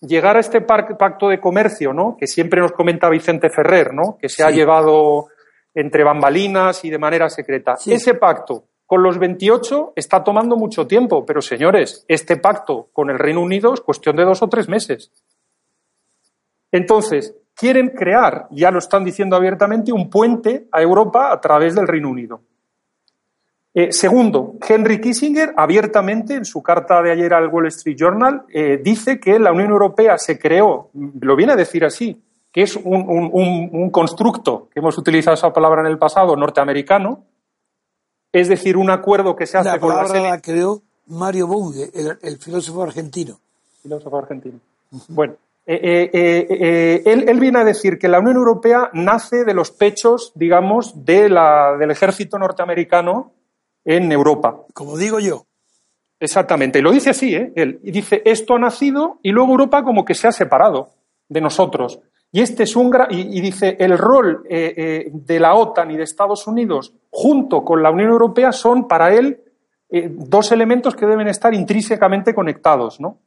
Llegar 0.00 0.36
a 0.36 0.40
este 0.40 0.60
pacto 0.60 1.28
de 1.28 1.40
comercio, 1.40 1.92
¿no? 1.92 2.16
Que 2.18 2.26
siempre 2.26 2.60
nos 2.60 2.72
comenta 2.72 3.08
Vicente 3.08 3.48
Ferrer, 3.48 3.94
¿no? 3.94 4.18
Que 4.20 4.28
se 4.28 4.42
ha 4.42 4.50
llevado 4.50 5.28
entre 5.74 6.04
bambalinas 6.04 6.84
y 6.84 6.90
de 6.90 6.98
manera 6.98 7.28
secreta. 7.28 7.74
Ese 7.86 8.14
pacto 8.14 8.64
con 8.86 9.02
los 9.02 9.18
28 9.18 9.94
está 9.96 10.22
tomando 10.22 10.56
mucho 10.56 10.86
tiempo, 10.86 11.24
pero 11.24 11.40
señores, 11.40 12.04
este 12.06 12.36
pacto 12.36 12.88
con 12.92 13.10
el 13.10 13.18
Reino 13.18 13.40
Unido 13.40 13.72
es 13.72 13.80
cuestión 13.80 14.16
de 14.16 14.24
dos 14.24 14.42
o 14.42 14.48
tres 14.48 14.68
meses. 14.68 15.10
Entonces, 16.70 17.34
quieren 17.54 17.90
crear, 17.90 18.46
ya 18.50 18.70
lo 18.70 18.78
están 18.78 19.04
diciendo 19.04 19.36
abiertamente, 19.36 19.92
un 19.92 20.10
puente 20.10 20.66
a 20.72 20.82
Europa 20.82 21.32
a 21.32 21.40
través 21.40 21.74
del 21.74 21.86
Reino 21.86 22.10
Unido. 22.10 22.40
Eh, 23.72 23.92
segundo, 23.92 24.54
Henry 24.66 25.00
Kissinger 25.00 25.52
abiertamente 25.56 26.34
en 26.34 26.44
su 26.44 26.62
carta 26.62 27.02
de 27.02 27.10
ayer 27.10 27.34
al 27.34 27.48
Wall 27.48 27.66
Street 27.66 27.96
Journal 27.98 28.44
eh, 28.48 28.80
dice 28.82 29.18
que 29.18 29.38
la 29.38 29.52
Unión 29.52 29.70
Europea 29.70 30.16
se 30.16 30.38
creó, 30.38 30.90
lo 30.92 31.34
viene 31.34 31.54
a 31.54 31.56
decir 31.56 31.84
así, 31.84 32.22
que 32.52 32.62
es 32.62 32.76
un, 32.76 33.30
un 33.32 33.90
constructo, 33.90 34.68
que 34.72 34.78
hemos 34.78 34.96
utilizado 34.96 35.34
esa 35.34 35.52
palabra 35.52 35.80
en 35.80 35.88
el 35.88 35.98
pasado, 35.98 36.36
norteamericano, 36.36 37.24
es 38.34 38.48
decir, 38.48 38.76
un 38.76 38.90
acuerdo 38.90 39.36
que 39.36 39.46
se 39.46 39.58
hace 39.58 39.70
la 39.70 39.78
con 39.78 39.90
la 39.90 40.02
la 40.02 40.40
creó 40.40 40.82
Mario 41.06 41.46
Bunge, 41.46 41.90
el, 42.20 42.38
filósofo 42.38 42.82
argentino. 42.82 43.38
Filósofo 43.80 44.18
argentino. 44.18 44.58
Bueno, 45.08 45.34
eh, 45.66 46.10
eh, 46.12 46.46
eh, 46.50 47.02
él, 47.06 47.40
viene 47.40 47.60
a 47.60 47.64
decir 47.64 47.98
que 47.98 48.08
la 48.08 48.20
Unión 48.20 48.36
Europea 48.36 48.90
nace 48.92 49.44
de 49.44 49.54
los 49.54 49.70
pechos, 49.70 50.32
digamos, 50.34 51.04
de 51.04 51.28
la, 51.28 51.76
del 51.78 51.90
ejército 51.90 52.38
norteamericano 52.38 53.32
en 53.84 54.12
Europa. 54.12 54.62
Como 54.72 54.96
digo 54.96 55.20
yo. 55.20 55.46
Exactamente, 56.20 56.78
y 56.78 56.82
lo 56.82 56.92
dice 56.92 57.10
así, 57.10 57.34
¿eh? 57.34 57.52
Él 57.56 57.80
dice, 57.82 58.22
esto 58.24 58.54
ha 58.54 58.58
nacido 58.58 59.18
y 59.22 59.30
luego 59.30 59.52
Europa 59.52 59.82
como 59.82 60.04
que 60.04 60.14
se 60.14 60.28
ha 60.28 60.32
separado 60.32 60.90
de 61.28 61.40
nosotros. 61.40 62.00
Y 62.34 62.40
este 62.40 62.64
es 62.64 62.74
un 62.74 62.92
y, 63.10 63.40
dice 63.40 63.76
el 63.78 63.96
rol 63.96 64.44
eh, 64.50 64.74
eh, 64.76 65.10
de 65.12 65.38
la 65.38 65.54
OTAN 65.54 65.92
y 65.92 65.96
de 65.96 66.02
Estados 66.02 66.48
Unidos 66.48 66.92
junto 67.08 67.62
con 67.62 67.80
la 67.80 67.92
Unión 67.92 68.10
Europea 68.10 68.50
son 68.50 68.88
para 68.88 69.14
él 69.14 69.40
eh, 69.88 70.10
dos 70.10 70.50
elementos 70.50 70.96
que 70.96 71.06
deben 71.06 71.28
estar 71.28 71.54
intrínsecamente 71.54 72.34
conectados, 72.34 72.98
¿no? 72.98 73.20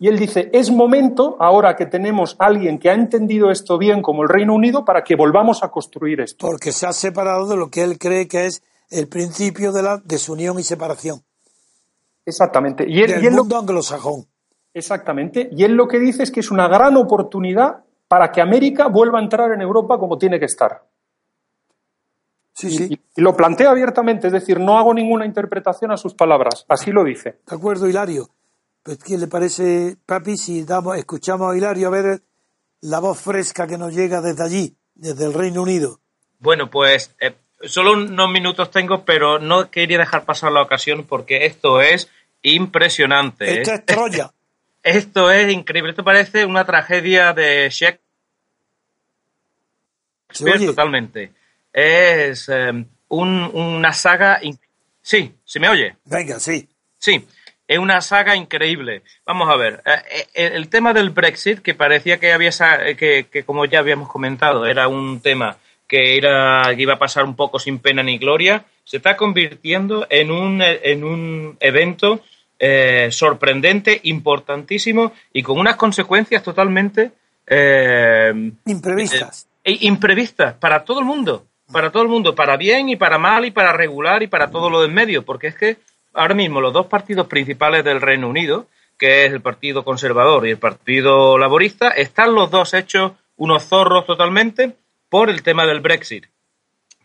Y 0.00 0.08
él 0.08 0.18
dice 0.18 0.48
es 0.54 0.70
momento 0.70 1.36
ahora 1.38 1.76
que 1.76 1.84
tenemos 1.84 2.34
a 2.38 2.46
alguien 2.46 2.78
que 2.78 2.88
ha 2.88 2.94
entendido 2.94 3.50
esto 3.50 3.76
bien 3.76 4.00
como 4.00 4.22
el 4.22 4.30
Reino 4.30 4.54
Unido 4.54 4.82
para 4.82 5.04
que 5.04 5.14
volvamos 5.14 5.62
a 5.62 5.68
construir 5.68 6.22
esto. 6.22 6.46
Porque 6.46 6.72
se 6.72 6.86
ha 6.86 6.92
separado 6.94 7.46
de 7.46 7.56
lo 7.56 7.68
que 7.68 7.82
él 7.82 7.98
cree 7.98 8.26
que 8.26 8.46
es 8.46 8.62
el 8.88 9.08
principio 9.08 9.72
de 9.72 9.82
la 9.82 9.98
desunión 10.02 10.58
y 10.58 10.62
separación. 10.62 11.22
Exactamente. 12.24 12.86
Y 12.88 13.02
él, 13.02 13.20
Del 13.20 13.32
mundo 13.32 13.58
anglosajón. 13.58 14.26
Exactamente. 14.72 15.50
Y 15.52 15.64
él 15.64 15.74
lo 15.74 15.86
que 15.86 15.98
dice 15.98 16.22
es 16.22 16.30
que 16.30 16.40
es 16.40 16.50
una 16.50 16.66
gran 16.66 16.96
oportunidad 16.96 17.84
para 18.08 18.32
que 18.32 18.40
América 18.40 18.88
vuelva 18.88 19.18
a 19.18 19.22
entrar 19.22 19.52
en 19.52 19.60
Europa 19.60 19.98
como 19.98 20.16
tiene 20.16 20.38
que 20.38 20.46
estar. 20.46 20.82
Sí, 22.54 22.70
sí. 22.70 22.98
Y, 23.16 23.20
lo 23.20 23.36
plantea 23.36 23.70
abiertamente, 23.70 24.28
es 24.28 24.32
decir, 24.32 24.58
no 24.58 24.78
hago 24.78 24.94
ninguna 24.94 25.26
interpretación 25.26 25.92
a 25.92 25.98
sus 25.98 26.14
palabras, 26.14 26.64
así 26.68 26.90
lo 26.90 27.04
dice. 27.04 27.40
De 27.46 27.56
acuerdo, 27.56 27.86
Hilario. 27.86 28.30
Pues, 28.90 29.04
¿Qué 29.04 29.16
le 29.16 29.28
parece, 29.28 29.96
papi, 30.04 30.36
si 30.36 30.64
damos, 30.64 30.98
escuchamos 30.98 31.54
a 31.54 31.56
Hilario 31.56 31.86
a 31.86 31.90
ver 31.90 32.22
la 32.80 32.98
voz 32.98 33.20
fresca 33.20 33.68
que 33.68 33.78
nos 33.78 33.94
llega 33.94 34.20
desde 34.20 34.42
allí, 34.42 34.76
desde 34.96 35.26
el 35.26 35.32
Reino 35.32 35.62
Unido? 35.62 36.00
Bueno, 36.40 36.68
pues 36.68 37.14
eh, 37.20 37.36
solo 37.62 37.92
unos 37.92 38.30
minutos 38.32 38.68
tengo, 38.72 39.04
pero 39.04 39.38
no 39.38 39.70
quería 39.70 39.98
dejar 39.98 40.24
pasar 40.24 40.50
la 40.50 40.62
ocasión 40.62 41.04
porque 41.04 41.46
esto 41.46 41.80
es 41.80 42.10
impresionante. 42.42 43.60
Esto 43.60 43.70
¿eh? 43.70 43.74
es 43.76 43.86
Troya. 43.86 44.32
Esto 44.82 45.30
es 45.30 45.52
increíble. 45.52 45.90
Esto 45.90 46.02
parece 46.02 46.44
una 46.44 46.66
tragedia 46.66 47.32
de 47.32 47.70
Shakespeare 47.70 48.00
totalmente. 50.66 51.32
Es 51.72 52.48
em, 52.48 52.86
una 53.10 53.92
saga. 53.92 54.40
Sí, 55.00 55.32
¿se 55.44 55.60
me 55.60 55.68
oye? 55.68 55.96
Venga, 56.06 56.40
sí. 56.40 56.68
Sí, 56.98 57.24
es 57.70 57.78
una 57.78 58.00
saga 58.00 58.34
increíble. 58.34 59.02
Vamos 59.24 59.48
a 59.48 59.56
ver. 59.56 59.80
Eh, 59.86 60.26
eh, 60.34 60.50
el 60.54 60.68
tema 60.68 60.92
del 60.92 61.10
Brexit, 61.10 61.60
que 61.60 61.74
parecía 61.74 62.18
que 62.18 62.32
había. 62.32 62.50
Que, 62.96 63.26
que, 63.30 63.44
como 63.44 63.64
ya 63.64 63.78
habíamos 63.78 64.08
comentado, 64.08 64.66
era 64.66 64.88
un 64.88 65.20
tema 65.20 65.56
que, 65.90 66.16
era, 66.16 66.64
que 66.74 66.82
iba 66.82 66.94
a 66.94 66.98
pasar 66.98 67.24
un 67.24 67.36
poco 67.36 67.58
sin 67.58 67.78
pena 67.78 68.02
ni 68.02 68.16
gloria, 68.18 68.64
se 68.84 68.96
está 68.96 69.16
convirtiendo 69.16 70.06
en 70.08 70.30
un, 70.30 70.62
en 70.62 71.04
un 71.04 71.56
evento 71.60 72.22
eh, 72.58 73.08
sorprendente, 73.10 74.00
importantísimo 74.04 75.12
y 75.32 75.42
con 75.42 75.58
unas 75.58 75.76
consecuencias 75.76 76.42
totalmente 76.42 77.10
eh, 77.46 78.52
imprevistas. 78.66 79.48
Eh, 79.64 79.78
imprevistas 79.80 80.54
para 80.54 80.84
todo 80.84 81.00
el 81.00 81.06
mundo, 81.06 81.46
para 81.72 81.90
todo 81.90 82.04
el 82.04 82.08
mundo, 82.08 82.34
para 82.36 82.56
bien 82.56 82.88
y 82.88 82.96
para 82.96 83.18
mal 83.18 83.44
y 83.44 83.50
para 83.50 83.72
regular 83.72 84.22
y 84.22 84.28
para 84.28 84.50
todo 84.50 84.70
lo 84.70 84.82
del 84.82 84.92
medio, 84.92 85.24
porque 85.24 85.48
es 85.48 85.56
que 85.56 85.76
ahora 86.14 86.34
mismo 86.34 86.60
los 86.60 86.72
dos 86.72 86.86
partidos 86.86 87.26
principales 87.26 87.84
del 87.84 88.00
Reino 88.00 88.28
Unido, 88.28 88.66
que 88.98 89.24
es 89.24 89.32
el 89.32 89.40
Partido 89.40 89.84
Conservador 89.84 90.46
y 90.46 90.50
el 90.50 90.58
Partido 90.58 91.38
Laborista, 91.38 91.88
están 91.88 92.34
los 92.34 92.50
dos 92.50 92.74
hechos 92.74 93.12
unos 93.36 93.64
zorros 93.64 94.06
totalmente 94.06 94.76
por 95.08 95.30
el 95.30 95.42
tema 95.42 95.66
del 95.66 95.80
Brexit. 95.80 96.26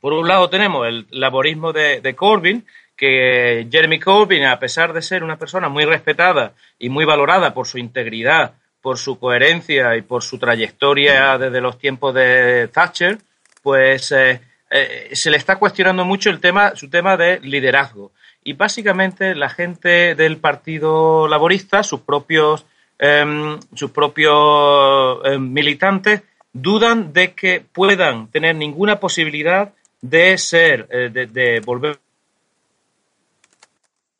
Por 0.02 0.14
un 0.14 0.28
lado 0.28 0.50
tenemos 0.50 0.86
el 0.88 1.08
laborismo 1.10 1.74
de 1.74 2.16
Corbyn, 2.16 2.66
que 2.96 3.68
Jeremy 3.70 4.00
Corbyn, 4.00 4.46
a 4.46 4.60
pesar 4.60 4.94
de 4.94 5.02
ser 5.02 5.24
una 5.24 5.38
persona 5.38 5.70
muy 5.70 5.86
respetada 5.86 6.54
y 6.80 6.90
muy 6.90 7.06
valorada 7.06 7.54
por 7.54 7.68
su 7.68 7.78
integridad, 7.78 8.54
por 8.82 8.98
su 8.98 9.20
coherencia 9.20 9.96
y 9.98 10.02
por 10.02 10.24
su 10.24 10.38
trayectoria 10.38 11.38
desde 11.38 11.62
los 11.62 11.78
tiempos 11.78 12.14
de 12.14 12.70
Thatcher, 12.72 13.18
pues 13.62 14.12
eh, 14.12 14.42
eh, 14.70 15.10
se 15.14 15.32
le 15.32 15.38
está 15.38 15.58
cuestionando 15.58 16.06
mucho 16.06 16.30
el 16.30 16.40
tema, 16.40 16.76
su 16.76 16.90
tema 16.90 17.18
de 17.18 17.40
liderazgo. 17.40 18.12
Y 18.48 18.54
básicamente 18.54 19.34
la 19.34 19.50
gente 19.50 20.14
del 20.14 20.38
Partido 20.38 21.28
Laborista, 21.28 21.82
sus 21.82 22.02
propios, 22.02 22.64
em, 23.00 23.60
sus 23.74 23.90
propios 23.90 25.20
em, 25.26 25.42
militantes, 25.52 26.22
dudan 26.54 27.12
de 27.12 27.34
que 27.34 27.60
puedan 27.62 28.28
tener 28.28 28.56
ninguna 28.56 29.00
posibilidad 29.00 29.74
de 30.00 30.38
ser, 30.38 30.88
eh, 30.92 31.10
de, 31.10 31.60
volver 31.62 31.98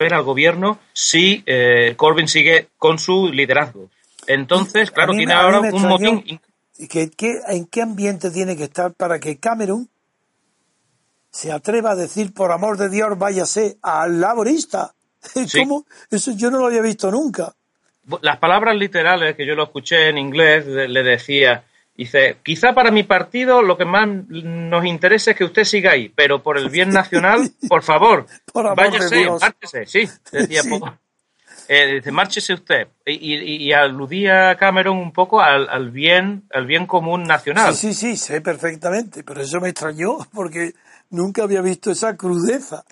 al 0.00 0.24
gobierno 0.24 0.80
si 0.92 1.44
eh, 1.46 1.94
Corbyn 1.96 2.26
sigue 2.26 2.66
con 2.78 2.98
su 2.98 3.32
liderazgo. 3.32 3.90
Entonces, 4.26 4.90
claro, 4.90 5.12
tiene 5.12 5.34
ahora 5.34 5.60
un 5.60 5.82
motín. 5.86 6.40
¿En 6.78 7.66
qué 7.66 7.80
ambiente 7.80 8.32
tiene 8.32 8.56
que 8.56 8.64
estar 8.64 8.92
para 8.92 9.20
que 9.20 9.38
Cameron 9.38 9.88
se 11.36 11.52
atreva 11.52 11.90
a 11.90 11.96
decir, 11.96 12.32
por 12.32 12.50
amor 12.50 12.78
de 12.78 12.88
Dios, 12.88 13.18
váyase 13.18 13.76
al 13.82 14.20
laborista? 14.20 14.94
¿Cómo? 15.54 15.84
Eso 16.10 16.32
yo 16.32 16.50
no 16.50 16.58
lo 16.58 16.66
había 16.66 16.80
visto 16.80 17.10
nunca. 17.10 17.52
Las 18.22 18.38
palabras 18.38 18.74
literales 18.76 19.36
que 19.36 19.46
yo 19.46 19.54
lo 19.54 19.64
escuché 19.64 20.08
en 20.08 20.16
inglés 20.16 20.64
le 20.66 21.02
decía, 21.02 21.64
Dice, 21.96 22.36
quizá 22.42 22.74
para 22.74 22.90
mi 22.90 23.04
partido 23.04 23.62
lo 23.62 23.78
que 23.78 23.86
más 23.86 24.06
nos 24.06 24.84
interesa 24.84 25.30
es 25.30 25.36
que 25.38 25.44
usted 25.44 25.64
siga 25.64 25.92
ahí, 25.92 26.10
pero 26.14 26.42
por 26.42 26.58
el 26.58 26.68
bien 26.68 26.90
nacional, 26.92 27.50
por 27.68 27.82
favor, 27.82 28.26
váyase, 28.76 29.30
márchese, 29.30 29.86
sí, 29.86 30.08
decía 30.30 30.60
eh, 31.68 31.94
dice, 31.94 32.12
márchese 32.12 32.54
usted. 32.54 32.88
Y, 33.06 33.72
aludía 33.72 34.50
a 34.50 34.56
Cameron 34.56 34.98
un 34.98 35.12
poco 35.12 35.40
al, 35.40 35.90
bien, 35.90 36.44
al 36.52 36.66
bien 36.66 36.86
común 36.86 37.24
nacional. 37.24 37.74
Sí, 37.74 37.92
sí, 37.92 38.12
sí, 38.12 38.16
sé 38.16 38.40
perfectamente, 38.40 39.24
pero 39.24 39.40
eso 39.40 39.60
me 39.60 39.70
extrañó 39.70 40.18
porque 40.32 40.74
nunca 41.10 41.42
había 41.42 41.60
visto 41.62 41.90
esa 41.90 42.16
crudeza. 42.16 42.84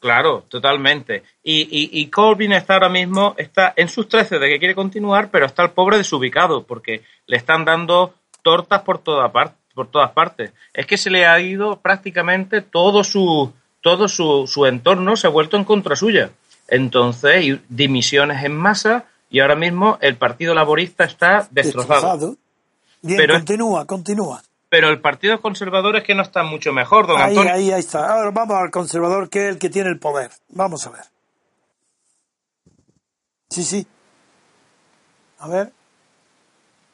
Claro, 0.00 0.44
totalmente. 0.48 1.22
Y, 1.44 1.60
y, 1.62 2.00
y 2.00 2.06
Corbyn 2.06 2.52
está 2.52 2.74
ahora 2.74 2.88
mismo, 2.88 3.34
está 3.36 3.74
en 3.76 3.88
sus 3.88 4.08
trece 4.08 4.38
de 4.38 4.48
que 4.48 4.58
quiere 4.58 4.74
continuar, 4.74 5.30
pero 5.30 5.44
está 5.44 5.62
el 5.62 5.70
pobre 5.70 5.98
desubicado, 5.98 6.64
porque 6.64 7.02
le 7.26 7.36
están 7.36 7.66
dando 7.66 8.14
tortas 8.42 8.82
por, 8.82 8.98
toda 8.98 9.30
por 9.30 9.88
todas 9.88 10.10
partes. 10.12 10.52
Es 10.72 10.86
que 10.86 10.96
se 10.96 11.10
le 11.10 11.26
ha 11.26 11.38
ido 11.38 11.76
prácticamente 11.76 12.62
todo 12.62 13.04
su, 13.04 13.52
todo 13.82 14.08
su, 14.08 14.46
su 14.46 14.64
entorno, 14.64 15.16
se 15.16 15.26
ha 15.26 15.30
vuelto 15.30 15.58
en 15.58 15.64
contra 15.64 15.94
suya. 15.96 16.30
Entonces, 16.68 17.58
dimisiones 17.68 18.42
en 18.42 18.56
masa 18.56 19.04
y 19.28 19.40
ahora 19.40 19.56
mismo 19.56 19.98
el 20.00 20.16
Partido 20.16 20.54
Laborista 20.54 21.04
está 21.04 21.46
destrozado. 21.50 22.36
Bien, 23.02 23.16
pero, 23.18 23.34
continúa, 23.34 23.86
continúa. 23.86 24.42
Pero 24.70 24.88
el 24.88 25.00
Partido 25.00 25.40
Conservador 25.40 25.96
es 25.96 26.04
que 26.04 26.14
no 26.14 26.22
está 26.22 26.44
mucho 26.44 26.72
mejor, 26.72 27.08
don 27.08 27.20
ahí, 27.20 27.30
Antonio. 27.30 27.52
Ahí, 27.52 27.72
ahí 27.72 27.80
está. 27.80 28.12
Ahora 28.12 28.30
vamos 28.30 28.56
al 28.56 28.70
conservador, 28.70 29.28
que 29.28 29.48
es 29.48 29.54
el 29.54 29.58
que 29.58 29.68
tiene 29.68 29.90
el 29.90 29.98
poder. 29.98 30.30
Vamos 30.48 30.86
a 30.86 30.90
ver. 30.90 31.02
Sí, 33.50 33.64
sí. 33.64 33.86
A 35.40 35.48
ver. 35.48 35.72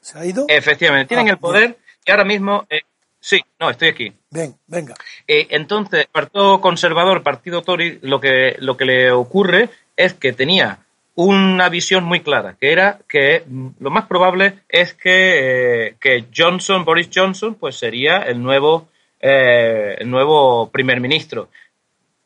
¿Se 0.00 0.18
ha 0.18 0.24
ido? 0.24 0.46
Efectivamente, 0.48 1.08
tienen 1.08 1.28
ah, 1.28 1.32
el 1.32 1.38
poder 1.38 1.78
y 2.04 2.10
ahora 2.10 2.24
mismo. 2.24 2.66
Eh, 2.70 2.80
sí, 3.20 3.42
no, 3.60 3.68
estoy 3.68 3.88
aquí. 3.88 4.12
Ven, 4.30 4.56
venga. 4.66 4.94
Eh, 5.28 5.48
entonces, 5.50 6.00
el 6.00 6.08
Partido 6.08 6.62
Conservador, 6.62 7.22
Partido 7.22 7.60
Tory, 7.60 7.98
lo 8.00 8.22
que, 8.22 8.56
lo 8.58 8.78
que 8.78 8.86
le 8.86 9.12
ocurre 9.12 9.68
es 9.96 10.14
que 10.14 10.32
tenía 10.32 10.85
una 11.16 11.68
visión 11.68 12.04
muy 12.04 12.20
clara, 12.20 12.56
que 12.60 12.70
era 12.70 13.00
que 13.08 13.42
mm, 13.46 13.68
lo 13.80 13.90
más 13.90 14.06
probable 14.06 14.60
es 14.68 14.94
que, 14.94 15.88
eh, 15.88 15.94
que 16.00 16.26
Johnson, 16.34 16.84
Boris 16.84 17.10
Johnson, 17.12 17.56
pues 17.56 17.76
sería 17.76 18.18
el 18.18 18.42
nuevo, 18.42 18.88
el 19.18 20.08
nuevo 20.08 20.70
primer 20.70 21.00
ministro. 21.00 21.48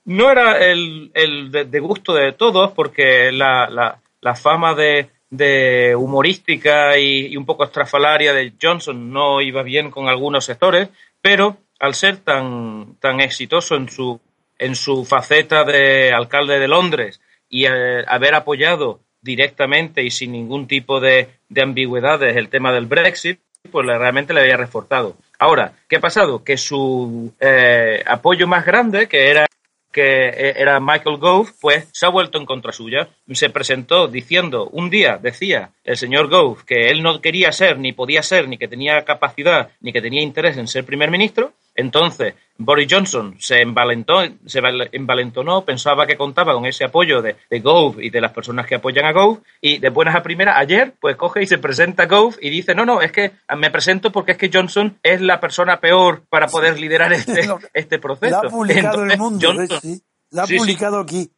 No 0.05 0.31
era 0.31 0.59
el, 0.59 1.11
el 1.15 1.51
de, 1.51 1.81
gusto 1.81 2.13
de 2.13 2.33
todos, 2.33 2.73
porque 2.73 3.33
la, 3.33 3.71
la, 3.71 3.99
la 4.21 4.35
fama 4.35 4.75
de, 4.75 5.09
de 5.31 5.95
humorística 5.97 6.99
y, 6.99 7.37
un 7.37 7.47
poco 7.47 7.65
estrafalaria 7.65 8.35
de 8.35 8.53
Johnson 8.61 9.11
no 9.13 9.41
iba 9.41 9.63
bien 9.63 9.91
con 9.91 10.09
algunos 10.09 10.45
sectores, 10.45 10.89
pero 11.23 11.59
al 11.79 11.95
ser 11.95 12.19
tan, 12.19 12.97
tan 13.01 13.21
exitoso 13.21 13.77
en 13.77 13.89
su, 13.89 14.21
en 14.59 14.75
su 14.75 15.05
faceta 15.05 15.65
de 15.65 16.13
alcalde 16.13 16.59
de 16.59 16.69
Londres 16.69 17.21
y 17.51 17.67
eh, 17.67 18.05
haber 18.07 18.35
apoyado 18.35 19.01
directamente 19.21 20.03
y 20.03 20.11
sin 20.11 20.33
ningún 20.33 20.67
tipo 20.67 21.01
de, 21.01 21.29
de 21.49 21.63
ambigüedades 21.63 22.37
el 22.37 22.49
tema 22.49 22.73
del 22.73 22.87
Brexit, 22.87 23.41
pues 23.71 23.87
realmente 23.87 24.33
le 24.33 24.41
había 24.41 24.57
reforzado. 24.57 25.17
Ahora, 25.39 25.73
¿qué 25.89 25.97
ha 25.97 26.01
pasado? 26.01 26.43
Que 26.43 26.57
su 26.57 27.33
eh, 27.41 28.03
apoyo 28.07 28.47
más 28.47 28.65
grande, 28.65 29.07
que 29.09 29.31
era 29.31 29.47
que 29.93 30.29
eh, 30.29 30.55
era 30.57 30.79
Michael 30.81 31.17
Gove, 31.17 31.51
pues 31.61 31.89
se 31.93 32.07
ha 32.07 32.11
vuelto 32.11 32.39
en 32.39 32.47
contra 32.47 32.73
suya. 32.73 33.09
Se 33.33 33.51
presentó 33.51 34.07
diciendo, 34.07 34.69
un 34.71 34.89
día 34.89 35.19
decía 35.21 35.71
el 35.85 35.97
señor 35.97 36.29
Gove 36.29 36.65
que 36.65 36.91
él 36.91 37.03
no 37.03 37.21
quería 37.21 37.53
ser, 37.53 37.79
ni 37.79 37.93
podía 37.93 38.23
ser, 38.23 38.49
ni 38.49 38.57
que 38.57 38.69
tenía 38.69 39.05
capacidad, 39.05 39.71
ni 39.81 39.93
que 39.93 40.01
tenía 40.01 40.23
interés 40.23 40.57
en 40.57 40.69
ser 40.69 40.85
primer 40.85 41.11
ministro, 41.11 41.53
entonces, 41.81 42.35
Boris 42.59 42.87
Johnson 42.91 43.37
se 43.39 43.63
envalentó, 43.63 44.21
se 44.45 44.61
envalentonó, 44.93 45.65
pensaba 45.65 46.07
que 46.07 46.17
contaba 46.17 46.53
con 46.53 46.67
ese 46.67 46.85
apoyo 46.85 47.23
de, 47.23 47.37
Gove 47.61 48.05
y 48.05 48.11
de 48.11 48.21
las 48.21 48.33
personas 48.33 48.67
que 48.67 48.75
apoyan 48.75 49.07
a 49.07 49.13
Gove, 49.13 49.41
y 49.63 49.79
de 49.79 49.89
buenas 49.89 50.15
a 50.15 50.23
primeras, 50.23 50.57
ayer, 50.59 50.95
pues 51.01 51.17
coge 51.17 51.43
y 51.43 51.47
se 51.47 51.57
presenta 51.57 52.03
a 52.03 52.07
Gove 52.07 52.37
y 52.43 52.51
dice, 52.51 52.75
no, 52.75 52.85
no, 52.85 53.01
es 53.01 53.13
que 53.13 53.33
me 53.57 53.71
presento 53.71 54.13
porque 54.13 54.33
es 54.33 54.39
que 54.39 54.51
Johnson 54.53 54.99
es 55.03 55.23
la 55.23 55.41
persona 55.41 55.81
peor 55.81 56.23
para 56.29 56.49
poder 56.49 56.79
liderar 56.79 57.13
este, 57.15 57.49
este 57.73 57.99
proceso. 57.99 58.43
La 58.43 58.49
ha 58.49 58.51
publicado 58.51 59.05
el 59.05 59.19
mundo, 59.19 59.49
Johnson, 59.49 60.01
La 60.31 60.43
ha 60.43 60.47
publicado 60.47 61.01
aquí. 61.01 61.31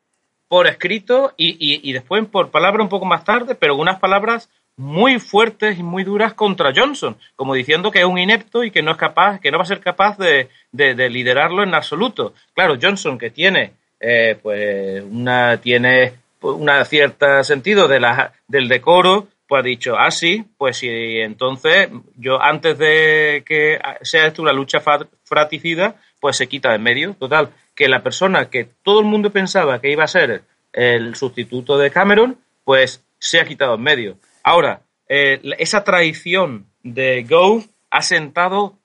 Por 0.48 0.66
escrito 0.66 1.33
y, 1.38 1.52
y, 1.52 1.88
y 1.88 1.92
después 1.94 2.26
por 2.26 2.50
palabra 2.50 2.83
un 2.83 2.90
poco 2.90 3.07
más 3.07 3.24
tarde, 3.24 3.55
pero 3.55 3.74
unas 3.74 4.00
palabras 4.00 4.50
muy 4.76 5.18
fuertes 5.18 5.78
y 5.78 5.82
muy 5.82 6.04
duras 6.04 6.35
contra 6.35 6.72
Johnson, 6.74 7.16
como 7.37 7.54
diciendo 7.54 7.90
que 7.90 8.00
es 8.00 8.04
un 8.04 8.18
inepto 8.18 8.64
y 8.64 8.70
que 8.70 8.82
no 8.82 8.92
es 8.92 8.96
capaz, 8.96 9.38
que 9.40 9.50
no 9.50 9.58
va 9.58 9.64
a 9.64 9.66
ser 9.66 9.80
capaz 9.80 10.16
de, 10.18 10.48
de, 10.72 11.11
liderarlo 11.11 11.62
en 11.62 11.74
absoluto. 11.74 12.35
Claro, 12.54 12.76
Johnson 12.80 13.18
que 13.18 13.30
tiene, 13.30 13.72
eh, 14.00 14.38
pues 14.42 15.02
una 15.02 15.58
tiene 15.58 16.14
una 16.40 16.85
cierta 16.85 17.44
sentido 17.44 17.87
de 17.87 18.00
la, 18.00 18.32
del 18.48 18.68
decoro, 18.68 19.28
pues 19.46 19.61
ha 19.61 19.62
dicho, 19.62 19.98
ah 19.98 20.11
sí, 20.11 20.44
pues 20.56 20.78
sí, 20.78 20.88
entonces 20.88 21.88
yo 22.16 22.42
antes 22.42 22.78
de 22.78 23.44
que 23.46 23.78
sea 24.00 24.26
esto 24.26 24.42
una 24.42 24.52
lucha 24.52 24.80
fraticida, 25.24 25.96
pues 26.20 26.37
se 26.37 26.48
quita 26.48 26.70
de 26.70 26.76
en 26.76 26.82
medio. 26.82 27.14
Total, 27.14 27.50
que 27.74 27.88
la 27.88 28.02
persona 28.02 28.48
que 28.48 28.68
todo 28.82 29.00
el 29.00 29.06
mundo 29.06 29.30
pensaba 29.30 29.80
que 29.80 29.92
iba 29.92 30.04
a 30.04 30.08
ser 30.08 30.42
el 30.72 31.14
sustituto 31.16 31.76
de 31.76 31.90
Cameron, 31.90 32.38
pues 32.64 33.04
se 33.18 33.40
ha 33.40 33.44
quitado 33.44 33.74
en 33.74 33.82
medio. 33.82 34.16
Ahora, 34.42 34.83
eh, 35.09 35.40
esa 35.59 35.85
traición 35.85 36.66
de 36.83 37.24
Gove 37.28 37.68
ha 37.90 38.02
sentado 38.02 38.78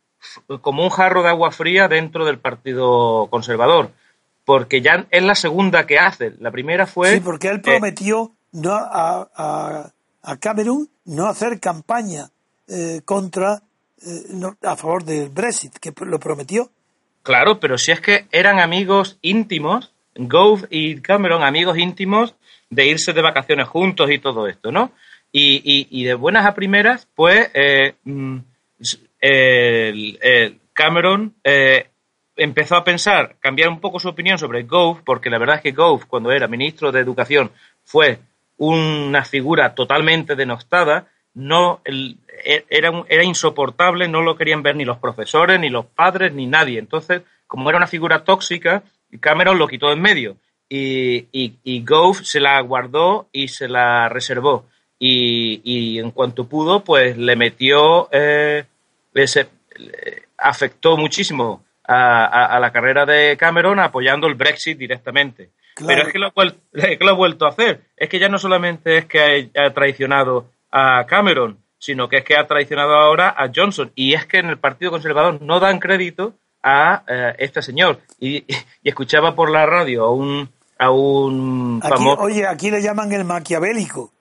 como 0.62 0.84
un 0.84 0.89
jarro 0.89 1.24
de 1.24 1.30
agua 1.30 1.52
fría 1.52 1.88
dentro 1.88 2.26
del 2.26 2.39
Partido 2.39 3.28
Conservador, 3.30 3.91
porque 4.46 4.82
ya 4.82 5.08
es 5.12 5.24
la 5.24 5.36
segunda 5.36 5.86
que 5.86 6.00
hace. 6.00 6.34
La 6.39 6.52
primera 6.52 6.86
fue... 6.86 7.13
Sí, 7.13 7.20
porque 7.20 7.50
él 7.50 7.62
prometió 7.62 8.32
no 8.52 8.72
a, 8.74 9.91
Cameron 10.39 10.89
no 11.06 11.28
hacer 11.28 11.60
campaña 11.60 12.30
eh, 12.67 13.02
contra, 13.06 13.62
eh, 14.06 14.43
a 14.63 14.76
favor 14.76 15.04
del 15.04 15.30
Brexit, 15.30 15.78
que 15.78 15.93
lo 16.06 16.20
prometió. 16.20 16.70
Claro, 17.24 17.60
pero 17.60 17.78
si 17.78 17.91
es 17.91 18.02
que 18.02 18.28
eran 18.32 18.60
amigos 18.60 19.17
íntimos, 19.22 19.91
Gove 20.15 20.67
y 20.70 21.02
Cameron, 21.02 21.43
amigos 21.43 21.78
íntimos 21.78 22.36
de 22.70 22.88
irse 22.88 23.13
de 23.13 23.22
vacaciones 23.22 23.67
juntos 23.67 24.10
y 24.12 24.20
todo 24.20 24.48
esto, 24.48 24.72
¿no? 24.72 24.91
Y, 25.32 26.04
de 26.04 26.13
buenas 26.16 26.46
a 26.46 26.56
primeras, 26.56 27.08
pues 27.13 27.52
eh, 27.54 27.94
mm, 28.04 28.38
Cameron 30.74 31.36
eh, 31.44 31.88
empezó 32.36 32.76
a 32.76 32.84
pensar, 32.84 33.36
cambiar 33.40 33.70
un 33.70 33.80
poco 33.80 34.00
su 34.00 34.08
opinión 34.08 34.38
sobre 34.38 34.63
Gove, 34.63 35.02
porque 35.04 35.30
la 35.30 35.40
verdad 35.40 35.58
es 35.58 35.62
que 35.62 35.72
Gove, 35.72 36.06
cuando 36.08 36.32
era 36.32 36.48
ministro 36.48 36.92
de 36.92 37.02
Educación, 37.02 37.52
fue 37.84 38.20
una 38.58 39.26
figura 39.26 39.76
totalmente 39.76 40.36
denostada, 40.36 41.08
no 41.34 41.82
e, 41.86 42.66
era, 42.70 43.04
era 43.10 43.24
insoportable, 43.24 44.08
no 44.08 44.22
lo 44.22 44.36
querían 44.36 44.63
ver 44.63 44.76
ni 44.76 44.86
los 44.86 44.98
profesores, 44.98 45.60
ni 45.60 45.70
los 45.70 45.86
padres, 45.86 46.34
ni 46.34 46.46
nadie. 46.46 46.80
Entonces, 46.80 47.24
como 47.46 47.70
era 47.70 47.78
una 47.78 47.88
figura 47.88 48.24
tóxica, 48.24 48.84
Cameron 49.20 49.58
lo 49.58 49.68
quitó 49.68 49.92
en 49.92 50.02
medio. 50.02 50.38
Y, 50.70 51.28
y 51.32 51.86
Gove 51.86 52.26
se 52.26 52.40
la 52.42 52.60
guardó 52.62 53.30
y 53.32 53.48
se 53.48 53.68
la 53.68 54.10
reservó 54.10 54.66
y, 55.00 56.00
en 56.00 56.12
cuanto 56.12 56.48
pudo, 56.48 56.84
pues 56.84 57.18
le 57.18 57.36
metió, 57.36 58.10
eh, 58.12 58.66
afectó 60.38 60.98
muchísimo 60.98 61.64
a, 61.88 62.60
la 62.60 62.72
carrera 62.72 63.06
de 63.06 63.38
Cameron 63.38 63.80
apoyando 63.80 64.28
el 64.28 64.36
Brexit 64.36 64.78
directamente. 64.78 65.52
Pero 65.86 66.02
es 66.08 66.12
que 66.12 66.20
lo, 66.20 66.28
ha 66.28 67.14
vuelto 67.14 67.46
a 67.46 67.50
hacer. 67.50 67.82
Es 67.96 68.10
que 68.10 68.20
ya 68.20 68.30
no 68.30 68.40
solamente 68.40 68.98
es 68.98 69.06
que 69.06 69.50
ha, 69.56 69.74
traicionado 69.74 70.50
a 70.72 71.06
Cameron, 71.06 71.60
sino 71.80 72.10
que 72.10 72.18
es 72.18 72.24
que 72.24 72.36
ha 72.36 72.48
traicionado 72.48 72.96
ahora 72.96 73.34
a 73.38 73.52
Johnson. 73.54 73.92
Y 73.96 74.14
es 74.14 74.26
que 74.26 74.40
en 74.40 74.48
el 74.48 74.58
Partido 74.58 74.92
Conservador 74.92 75.42
no 75.42 75.60
dan 75.60 75.80
crédito 75.80 76.34
a 76.64 77.04
eh, 77.08 77.36
este 77.40 77.62
señor. 77.62 78.02
Y, 78.20 78.44
escuchaba 78.84 79.36
por 79.36 79.50
la 79.50 79.66
radio 79.66 80.06
a 80.06 80.12
un, 80.12 80.50
a 80.78 80.92
un 80.92 81.82
famoso... 81.82 82.22
Oye, 82.22 82.48
aquí 82.48 82.72
le 82.72 82.82
llaman 82.82 83.12
el 83.14 83.26
maquiavélico. 83.26 84.12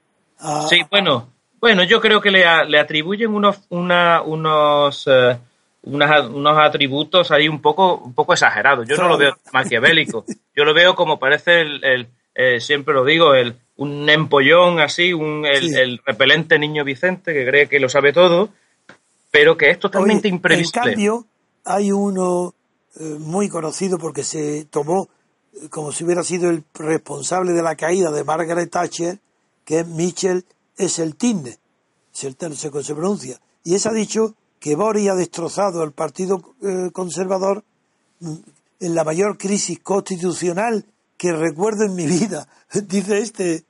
Sí, 0.68 0.83
bueno, 0.90 1.29
bueno, 1.61 1.85
yo 1.85 2.01
creo 2.01 2.20
que 2.20 2.31
le, 2.31 2.44
le 2.68 2.79
atribuyen 2.79 3.35
unos, 3.35 3.61
una, 3.70 4.22
unos, 4.22 5.05
eh, 5.07 5.38
unos 5.83 6.59
atributos 6.59 7.31
ahí 7.31 7.49
un 7.49 7.61
poco, 7.61 7.96
un 7.96 8.14
poco 8.14 8.35
exagerados. 8.35 8.87
Yo 8.87 8.96
no 8.96 9.09
lo 9.09 9.16
veo 9.16 9.37
maquiavélico. 9.53 10.25
Yo 10.55 10.64
lo 10.64 10.75
veo 10.75 10.94
como 10.94 11.18
parece 11.18 11.61
el, 11.61 12.09
eh, 12.35 12.61
siempre 12.61 12.94
lo 12.94 13.05
digo, 13.05 13.35
el, 13.35 13.57
un 13.77 14.09
empollón 14.09 14.81
así, 14.81 15.12
un, 15.12 15.44
el, 15.46 16.01
repelente 16.05 16.59
niño 16.59 16.85
Vicente 16.85 17.35
que 17.35 17.46
cree 17.46 17.68
que 17.68 17.81
lo 17.81 17.88
sabe 17.88 18.12
todo, 18.12 18.51
pero 19.31 19.57
que 19.57 19.70
es 19.70 19.79
totalmente 19.79 20.29
imprevisible. 20.29 20.81
En 20.81 20.94
cambio, 20.94 21.27
hay 21.64 21.92
uno 21.92 22.55
eh, 22.99 23.16
muy 23.18 23.49
conocido 23.49 23.99
porque 23.99 24.22
se 24.22 24.66
tomó 24.66 25.09
como 25.70 25.92
si 25.92 26.05
hubiera 26.05 26.22
sido 26.22 26.51
el 26.51 26.64
responsable 26.75 27.53
de 27.53 27.62
la 27.62 27.77
caída 27.77 28.11
de 28.11 28.25
Margaret 28.25 28.70
Thatcher, 28.70 29.18
que 29.66 29.81
es 29.81 29.87
Michel 29.87 30.46
Esseltine, 30.79 31.59
se, 32.12 32.33
se 32.33 32.94
pronuncia. 32.94 33.38
Y 33.64 33.74
ese 33.74 33.90
ha 33.90 33.92
dicho 33.92 34.35
que 34.61 34.76
Boris 34.76 35.11
ha 35.11 35.14
destrozado 35.14 35.83
al 35.83 35.92
Partido 35.92 36.55
Conservador 36.92 37.64
mm, 38.20 38.35
en 38.81 38.94
la 38.94 39.05
mayor 39.05 39.37
crisis 39.37 39.81
constitucional 39.81 40.87
que 41.18 41.33
recuerdo 41.33 41.85
en 41.85 41.94
mi 41.94 42.07
vida, 42.07 42.48
dice 42.72 43.18
este. 43.18 43.64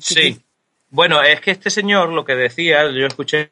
sí. 0.00 0.40
Bueno, 0.88 1.20
es 1.22 1.40
que 1.40 1.50
este 1.50 1.68
señor 1.68 2.10
lo 2.10 2.24
que 2.24 2.34
decía, 2.34 2.90
yo 2.90 3.06
escuché 3.06 3.50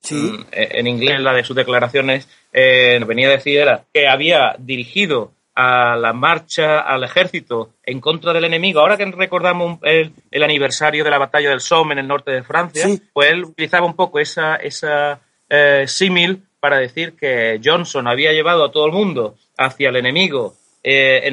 ¿Sí? 0.00 0.14
Mm, 0.14 0.46
en 0.52 0.86
inglés 0.86 1.20
la 1.20 1.34
de 1.34 1.44
sus 1.44 1.56
declaraciones, 1.56 2.28
eh, 2.52 3.02
venía 3.06 3.28
a 3.28 3.32
decir 3.32 3.58
era 3.58 3.84
que 3.92 4.06
había 4.08 4.54
dirigido 4.58 5.32
a 5.54 5.96
la 5.96 6.12
marcha 6.12 6.80
al 6.80 7.04
ejército 7.04 7.74
en 7.84 8.00
contra 8.00 8.32
del 8.32 8.44
enemigo. 8.44 8.80
Ahora 8.80 8.96
que 8.96 9.04
recordamos 9.06 9.78
el, 9.82 10.12
aniversario 10.42 11.04
de 11.04 11.10
la 11.10 11.18
batalla 11.18 11.50
del 11.50 11.60
Somme 11.60 11.92
en 11.92 12.00
el 12.00 12.08
norte 12.08 12.32
de 12.32 12.42
Francia, 12.42 12.86
pues 13.12 13.30
él 13.30 13.44
utilizaba 13.44 13.86
un 13.86 13.94
poco 13.94 14.18
esa, 14.18 14.56
esa 14.56 15.20
eh, 15.48 15.84
símil 15.86 16.42
para 16.60 16.78
decir 16.78 17.14
que 17.14 17.60
Johnson 17.62 18.08
había 18.08 18.32
llevado 18.32 18.64
a 18.64 18.72
todo 18.72 18.86
el 18.86 18.92
mundo 18.92 19.36
hacia 19.56 19.90
el 19.90 19.96
enemigo 19.96 20.54
eh, 20.86 21.30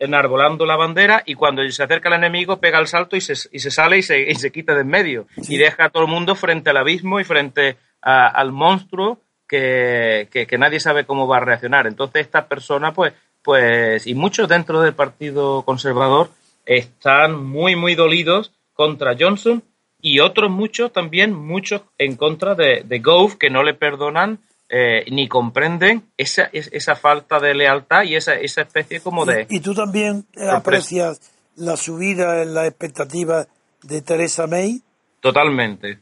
enarbolando 0.00 0.66
la 0.66 0.74
bandera 0.74 1.22
y 1.24 1.34
cuando 1.34 1.62
se 1.70 1.82
acerca 1.84 2.08
el 2.08 2.16
enemigo 2.16 2.58
pega 2.58 2.80
el 2.80 2.88
salto 2.88 3.14
y 3.14 3.20
se, 3.20 3.34
y 3.52 3.60
se 3.60 3.70
sale 3.70 3.98
y 3.98 4.02
se, 4.02 4.20
y 4.20 4.34
se, 4.34 4.50
quita 4.50 4.74
de 4.74 4.80
en 4.80 4.88
medio 4.88 5.26
y 5.48 5.58
deja 5.58 5.84
a 5.84 5.90
todo 5.90 6.02
el 6.02 6.08
mundo 6.10 6.34
frente 6.34 6.70
al 6.70 6.76
abismo 6.76 7.20
y 7.20 7.24
frente 7.24 7.76
al 8.02 8.50
monstruo 8.50 9.20
que, 9.46 10.28
que, 10.30 10.58
nadie 10.58 10.80
sabe 10.80 11.04
cómo 11.04 11.26
va 11.26 11.38
a 11.38 11.40
reaccionar. 11.40 11.86
Entonces 11.86 12.22
esta 12.22 12.46
persona, 12.46 12.92
pues, 12.92 13.12
pues, 13.42 14.06
y 14.06 14.14
muchos 14.14 14.48
dentro 14.48 14.80
del 14.80 14.94
Partido 14.94 15.62
Conservador 15.62 16.30
están 16.66 17.42
muy, 17.42 17.76
muy 17.76 17.94
dolidos 17.94 18.52
contra 18.74 19.16
Johnson 19.18 19.62
y 20.02 20.20
otros 20.20 20.50
muchos 20.50 20.92
también, 20.92 21.34
muchos 21.34 21.82
en 21.98 22.16
contra 22.16 22.54
de, 22.54 22.82
de 22.84 22.98
Gove, 23.00 23.36
que 23.38 23.50
no 23.50 23.62
le 23.62 23.74
perdonan 23.74 24.40
eh, 24.72 25.04
ni 25.10 25.26
comprenden 25.26 26.04
esa, 26.16 26.48
esa 26.52 26.94
falta 26.94 27.40
de 27.40 27.54
lealtad 27.54 28.04
y 28.04 28.14
esa, 28.14 28.34
esa 28.34 28.62
especie 28.62 29.00
como 29.00 29.26
de... 29.26 29.46
¿Y 29.50 29.58
tú 29.58 29.74
también 29.74 30.24
aprecias 30.48 31.20
la 31.56 31.76
subida 31.76 32.40
en 32.42 32.54
la 32.54 32.68
expectativa 32.68 33.48
de 33.82 34.00
Teresa 34.00 34.46
May? 34.46 34.80
Totalmente. 35.20 35.98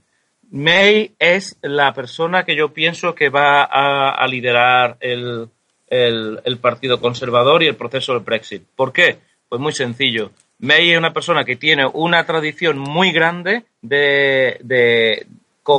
May 0.51 1.14
es 1.18 1.57
la 1.62 1.94
persona 1.94 2.44
que 2.44 2.57
yo 2.57 2.74
pienso 2.74 3.14
que 3.14 3.31
va 3.31 3.62
a, 3.64 4.27
liderar 4.27 4.98
el, 5.01 5.48
el, 5.90 6.59
Partido 6.61 7.01
Conservador 7.01 7.62
y 7.62 7.66
el 7.66 7.77
proceso 7.77 8.12
del 8.12 8.22
Brexit. 8.22 8.62
¿Por 8.77 8.92
qué? 8.92 9.18
Pues 9.48 9.61
muy 9.61 9.72
sencillo. 9.72 10.31
May 10.59 10.90
es 10.90 10.98
una 10.98 11.12
persona 11.12 11.44
que 11.44 11.57
tiene 11.57 11.87
una 11.87 12.27
tradición 12.27 12.79
muy 12.79 13.12
grande 13.12 13.64
de, 13.81 14.59
de, 14.62 15.27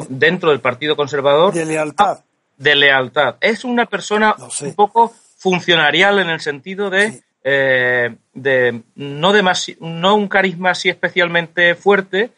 dentro 0.10 0.52
del 0.52 0.62
Partido 0.62 0.96
Conservador. 0.96 1.54
De 1.54 1.66
lealtad 1.66 2.20
de 2.60 2.76
lealtad. 2.76 3.38
Es 3.42 3.64
una 3.64 3.88
persona 3.88 4.36
un 4.62 4.76
poco 4.76 5.12
funcionarial 5.38 6.20
en 6.20 6.30
el 6.30 6.42
sentido 6.42 6.90
de, 6.90 7.24
eh, 7.44 8.16
de 8.34 8.82
no, 8.96 9.34
no 9.80 10.16
un 10.16 10.28
carisma 10.28 10.72
así 10.72 10.90
especialmente 10.90 11.74
fuerte, 11.74 12.32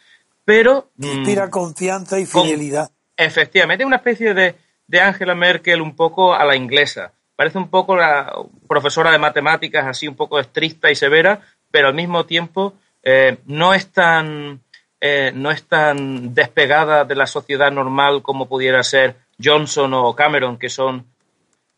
pero... 0.45 0.91
Mm, 0.95 1.05
inspira 1.05 1.49
confianza 1.49 2.19
y 2.19 2.25
fidelidad. 2.25 2.91
efectivamente, 3.17 3.83
una 3.83 3.97
especie 3.97 4.33
de, 4.33 4.55
de 4.87 5.01
Angela 5.01 5.33
Merkel 5.33 5.81
un 5.81 5.95
poco 5.95 6.33
a 6.33 6.45
la 6.45 6.55
inglesa. 6.55 7.11
Parece 7.41 7.57
un 7.57 7.71
poco 7.71 7.95
la 7.95 8.31
profesora 8.67 9.09
de 9.09 9.17
matemáticas, 9.17 9.87
así 9.87 10.07
un 10.07 10.13
poco 10.15 10.39
estricta 10.39 10.91
y 10.91 10.95
severa, 10.95 11.41
pero 11.71 11.87
al 11.87 11.95
mismo 11.95 12.27
tiempo 12.27 12.75
eh, 13.01 13.39
no 13.47 13.73
es 13.73 13.87
tan... 13.87 14.61
Eh, 14.99 15.31
no 15.33 15.49
es 15.49 15.63
tan 15.63 16.35
despegada 16.35 17.03
de 17.03 17.15
la 17.15 17.25
sociedad 17.25 17.71
normal 17.71 18.21
como 18.21 18.47
pudiera 18.47 18.83
ser 18.83 19.15
Johnson 19.43 19.91
o 19.95 20.15
Cameron, 20.15 20.59
que 20.59 20.69
son 20.69 21.03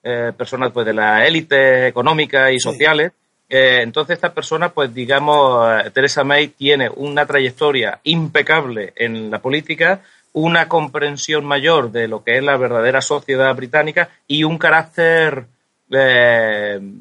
eh, 0.04 0.34
personas 0.38 0.74
pues, 0.74 0.86
de 0.86 0.92
la 0.92 1.26
élite 1.26 1.88
económica 1.88 2.52
y 2.52 2.60
sociales. 2.60 3.14
Eh, 3.48 3.80
entonces 3.84 4.16
esta 4.16 4.34
persona, 4.34 4.68
pues 4.68 4.94
digamos, 4.94 5.66
Teresa 5.94 6.26
May 6.26 6.50
tiene 6.50 6.90
una 6.94 7.26
trayectoria 7.26 8.02
impecable 8.04 8.92
en 8.98 9.32
la 9.32 9.40
política, 9.40 10.02
una 10.34 10.68
comprensión 10.68 11.46
mayor 11.46 11.92
de 11.92 12.08
lo 12.08 12.24
que 12.24 12.38
es 12.38 12.44
la 12.44 12.58
verdadera 12.58 13.02
sociedad 13.02 13.56
británica 13.56 14.10
y 14.28 14.44
un 14.44 14.58
carácter 14.58 15.46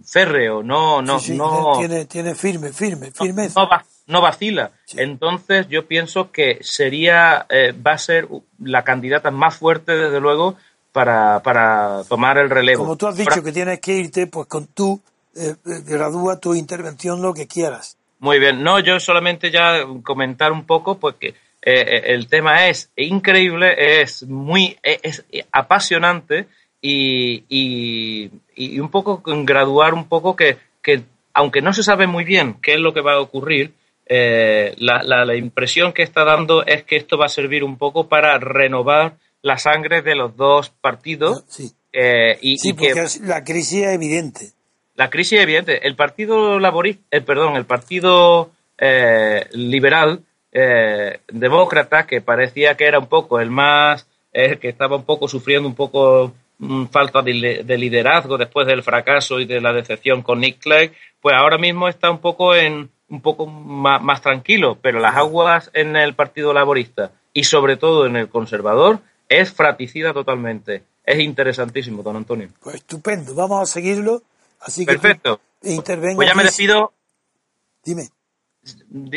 férreo, 0.05 0.63
no, 0.63 1.03
no, 1.03 1.19
no 1.29 1.79
tiene, 1.79 2.05
tiene 2.07 2.35
firme, 2.35 2.73
firme, 2.73 3.11
firme. 3.11 3.49
No, 4.07 4.21
vacila. 4.21 4.73
Entonces 4.97 5.69
yo 5.69 5.87
pienso 5.87 6.31
que 6.33 6.59
sería, 6.61 7.47
va 7.87 7.93
a 7.93 7.99
ser 7.99 8.29
la 8.59 8.85
candidata 8.85 9.31
más 9.31 9.57
fuerte, 9.57 9.93
desde 9.93 10.21
luego, 10.21 10.57
para, 10.93 11.41
para 11.43 12.03
tomar 12.09 12.39
el 12.39 12.51
relevo. 12.51 12.85
Como 12.85 12.97
tú 12.97 13.07
has 13.07 13.17
dicho 13.17 13.43
que 13.43 13.53
tienes 13.53 13.81
que 13.81 13.93
irte, 13.95 14.27
pues 14.27 14.47
con 14.47 14.67
tú 14.67 15.01
eh, 15.35 15.55
eh, 15.65 15.81
gradúa 15.87 16.39
tu 16.39 16.55
intervención 16.55 17.23
lo 17.23 17.33
que 17.33 17.47
quieras. 17.47 17.97
Muy 18.19 18.39
bien, 18.39 18.63
no, 18.63 18.79
yo 18.79 19.01
solamente 19.01 19.51
ya 19.51 19.85
comentar 20.05 20.53
un 20.53 20.65
poco, 20.65 20.99
pues 20.99 21.17
que 21.17 21.35
eh, 21.63 22.03
el 22.07 22.29
tema 22.29 22.69
es 22.69 22.91
increíble, 22.97 24.03
es 24.03 24.25
muy 24.25 24.79
es, 24.83 25.25
apasionante 25.51 26.47
y, 26.83 27.45
y, 27.49 28.81
un 28.81 28.91
poco 28.91 29.23
graduar 29.25 29.95
un 29.95 30.09
poco 30.09 30.37
que, 30.37 30.59
que, 30.83 31.05
aunque 31.33 31.63
no 31.63 31.73
se 31.73 31.83
sabe 31.83 32.07
muy 32.07 32.25
bien 32.25 32.57
qué 32.61 32.75
es 32.75 32.81
lo 32.81 32.93
que 32.93 33.01
va 33.01 33.15
a 33.15 33.21
ocurrir, 33.21 33.73
la, 34.09 35.03
la, 35.03 35.25
la 35.25 35.37
impresión 35.37 35.95
que 35.95 36.03
está 36.03 36.25
dando 36.25 36.67
es 36.67 36.83
que 36.83 36.97
esto 36.97 37.17
va 37.17 37.27
a 37.27 37.31
servir 37.31 37.65
un 37.65 37.79
poco 37.79 38.09
para 38.09 38.37
renovar 38.37 39.15
la 39.43 39.59
sangre 39.59 40.03
de 40.03 40.15
los 40.15 40.37
dos 40.37 40.71
partidos. 40.71 41.45
Sí, 41.49 41.73
eh, 41.93 42.39
y, 42.41 42.59
sí 42.59 42.73
porque 42.73 43.05
la 43.23 43.45
crisis 43.45 43.85
es 43.85 43.95
evidente. 43.95 44.53
La 44.95 45.11
crisis 45.11 45.39
es 45.39 45.43
evidente. 45.43 45.87
El 45.87 45.97
Partido 45.97 46.59
Laborista, 46.59 47.03
eh, 47.11 47.21
perdón, 47.21 47.57
el 47.57 47.67
Partido 47.67 48.51
eh, 48.79 49.47
Liberal 49.53 50.23
Demócrata, 51.33 52.07
que 52.07 52.21
parecía 52.21 52.77
que 52.77 52.85
era 52.85 52.99
un 52.99 53.07
poco 53.07 53.41
el 53.41 53.51
más, 53.51 54.07
que 54.33 54.69
estaba 54.69 54.97
un 54.97 55.05
poco 55.05 55.27
sufriendo 55.27 55.67
un 55.67 55.75
poco 55.75 56.35
falta 56.91 57.23
de, 57.23 57.77
liderazgo 57.79 58.39
después 58.39 58.67
del 58.67 58.83
fracaso 58.83 59.41
y 59.41 59.47
de 59.47 59.61
la 59.61 59.73
decepción 59.73 60.23
con 60.23 60.41
Nick 60.41 60.61
Clegg, 60.61 60.93
pues 61.21 61.35
ahora 61.37 61.59
mismo 61.59 61.89
está 61.89 62.11
un 62.11 62.19
poco 62.19 62.55
en 62.55 62.91
un 63.09 63.21
poco 63.21 63.47
más 63.47 64.23
tranquilo, 64.23 64.79
pero 64.81 64.99
las 64.99 65.17
aguas 65.17 65.71
en 65.75 65.97
el 65.97 66.15
Partido 66.15 66.55
Laborista 66.55 67.13
y 67.35 67.45
sobre 67.45 67.77
todo 67.77 68.07
en 68.07 68.17
el 68.17 68.29
conservador 68.29 69.01
es 69.29 69.53
fraticida 69.53 70.15
totalmente. 70.15 70.83
Es 71.05 71.19
interesantísimo, 71.19 72.03
don 72.03 72.17
Antonio. 72.17 72.49
Pues 72.63 72.77
estupendo, 72.77 73.35
vamos 73.35 73.61
a 73.63 73.67
seguirlo. 73.67 74.23
Así 74.61 74.87
que 74.87 74.93
Perfecto. 74.93 75.41
Pues 75.61 76.29
ya 76.29 76.35
me 76.35 76.45
despido. 76.45 76.93
Dime. 77.85 78.09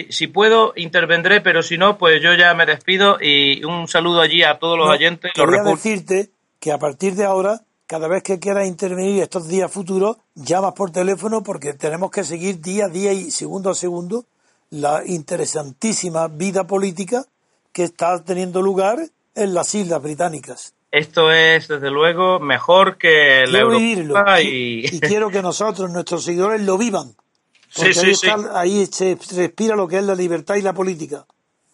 Si 0.09 0.27
puedo, 0.27 0.73
intervendré, 0.75 1.39
pero 1.39 1.61
si 1.61 1.77
no, 1.77 1.97
pues 1.97 2.21
yo 2.21 2.33
ya 2.33 2.53
me 2.55 2.65
despido 2.65 3.17
y 3.21 3.63
un 3.63 3.87
saludo 3.87 4.21
allí 4.21 4.43
a 4.43 4.57
todos 4.57 4.77
los 4.77 4.89
oyentes. 4.89 5.31
Quería 5.33 5.63
decirte 5.63 6.31
que 6.65 6.71
a 6.71 6.79
partir 6.79 7.13
de 7.13 7.25
ahora, 7.25 7.61
cada 7.85 8.07
vez 8.07 8.23
que 8.23 8.39
quieras 8.39 8.65
intervenir 8.67 9.21
estos 9.21 9.47
días 9.47 9.71
futuros, 9.71 10.17
llamas 10.33 10.73
por 10.73 10.89
teléfono 10.89 11.43
porque 11.43 11.75
tenemos 11.75 12.09
que 12.09 12.23
seguir 12.23 12.59
día 12.59 12.85
a 12.85 12.89
día 12.89 13.13
y 13.13 13.29
segundo 13.29 13.69
a 13.69 13.75
segundo 13.75 14.25
la 14.71 15.03
interesantísima 15.05 16.27
vida 16.27 16.65
política 16.65 17.23
que 17.71 17.83
está 17.83 18.23
teniendo 18.23 18.63
lugar 18.63 18.97
en 19.35 19.53
las 19.53 19.75
Islas 19.75 20.01
Británicas. 20.01 20.73
Esto 20.89 21.31
es, 21.31 21.67
desde 21.67 21.91
luego, 21.91 22.39
mejor 22.39 22.97
que 22.97 23.45
la 23.45 23.59
Europa 23.59 24.41
y... 24.41 24.87
y... 24.91 24.99
quiero 25.01 25.29
que 25.29 25.43
nosotros, 25.43 25.91
nuestros 25.91 26.23
seguidores, 26.23 26.61
lo 26.61 26.79
vivan. 26.79 27.15
Porque 27.75 27.99
ahí, 27.99 28.45
ahí 28.55 28.85
se 28.87 29.15
respira 29.35 29.75
lo 29.75 29.87
que 29.87 29.99
es 29.99 30.03
la 30.03 30.15
libertad 30.15 30.55
y 30.55 30.63
la 30.63 30.73
política. 30.73 31.27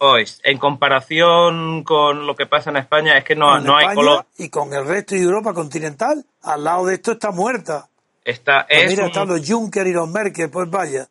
Hoy, 0.03 0.25
en 0.43 0.57
comparación 0.57 1.83
con 1.83 2.25
lo 2.25 2.35
que 2.35 2.47
pasa 2.47 2.71
en 2.71 2.77
España, 2.77 3.17
es 3.17 3.23
que 3.23 3.35
no, 3.35 3.59
no 3.59 3.77
hay 3.77 3.93
color. 3.93 4.25
Y 4.37 4.49
con 4.49 4.73
el 4.73 4.87
resto 4.87 5.13
de 5.13 5.21
Europa 5.21 5.53
continental, 5.53 6.25
al 6.41 6.63
lado 6.63 6.87
de 6.87 6.95
esto 6.95 7.11
está 7.11 7.29
muerta. 7.31 7.87
Está, 8.25 8.65
Pues 8.67 8.83
es, 8.83 8.89
mira, 8.89 9.03
un- 9.03 9.09
están 9.09 9.27
los 9.27 9.47
Juncker 9.47 9.85
y 9.85 9.93
los 9.93 10.09
Merkel, 10.09 10.49
pues 10.49 10.69
vaya. 10.71 11.07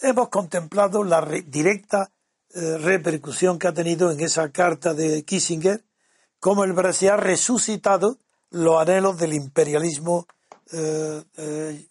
hemos 0.02 0.28
contemplado 0.28 1.06
la 1.06 1.22
re- 1.22 1.44
directa 1.48 2.12
eh, 2.54 2.78
repercusión 2.80 3.58
que 3.58 3.70
ha 3.70 3.74
tenido 3.74 4.12
en 4.12 4.20
esa 4.20 4.52
carta 4.52 4.94
de 4.94 5.24
Kissinger, 5.24 5.86
cómo 6.42 6.66
el 6.66 6.74
Brasil 6.74 7.12
ha 7.12 7.16
resucitado 7.16 8.18
los 8.50 8.78
anhelos 8.82 9.18
del 9.18 9.32
imperialismo 9.36 10.28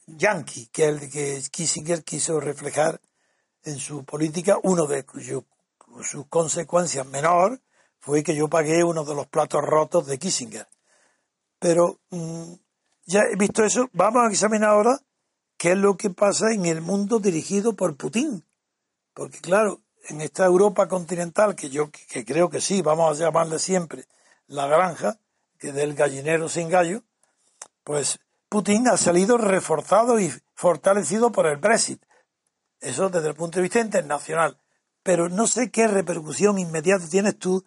yanqui, 0.07 0.67
que 0.71 0.85
el 0.85 1.11
que 1.11 1.41
Kissinger 1.51 2.05
quiso 2.05 2.41
reflejar 2.41 3.01
en 3.65 3.79
su 3.79 4.05
política, 4.05 4.59
uno 4.63 4.87
de 4.87 5.05
sus 6.03 6.27
consecuencias 6.29 7.07
menor 7.07 7.61
fue 8.01 8.23
que 8.23 8.35
yo 8.35 8.49
pagué 8.49 8.83
uno 8.83 9.05
de 9.05 9.15
los 9.15 9.27
platos 9.27 9.63
rotos 9.63 10.07
de 10.07 10.19
Kissinger. 10.19 10.67
Pero 11.59 12.01
mm, 12.11 12.55
ya 13.07 13.21
he 13.33 13.37
visto 13.37 13.65
eso, 13.65 13.89
vamos 13.93 14.25
a 14.25 14.31
examinar 14.31 14.71
ahora 14.71 14.99
qué 15.57 15.73
es 15.73 15.79
lo 15.79 15.97
que 15.97 16.11
pasa 16.11 16.53
en 16.53 16.67
el 16.67 16.81
mundo 16.81 17.21
dirigido 17.21 17.75
por 17.75 17.97
Putin. 17.97 18.45
Porque 19.15 19.39
claro, 19.41 19.81
en 20.09 20.21
esta 20.21 20.45
Europa 20.47 20.89
continental, 20.89 21.55
que 21.55 21.71
yo 21.71 21.91
que- 21.91 22.05
que 22.07 22.25
creo 22.25 22.51
que 22.51 22.61
sí, 22.61 22.83
vamos 22.83 23.21
a 23.21 23.25
llamarle 23.25 23.59
siempre 23.61 24.07
la 24.49 24.67
granja, 24.67 25.19
que 25.59 25.73
del 25.73 25.95
gallinero 25.95 26.49
sin 26.49 26.69
gallo, 26.69 27.03
pues 27.85 28.19
Putin 28.49 28.89
ha 28.89 28.97
salido 28.97 29.39
reforzado 29.39 30.19
y 30.19 30.33
fortalecido 30.55 31.31
por 31.31 31.47
el 31.47 31.59
Brexit. 31.59 32.03
Eso 32.83 33.09
desde 33.09 33.29
el 33.29 33.35
punto 33.35 33.57
de 33.57 33.63
vista 33.63 33.81
internacional. 33.81 34.59
Pero 35.03 35.29
no 35.29 35.47
sé 35.47 35.71
qué 35.71 35.89
repercusión 35.89 36.59
inmediata 36.59 37.09
tienes 37.09 37.39
tú 37.39 37.65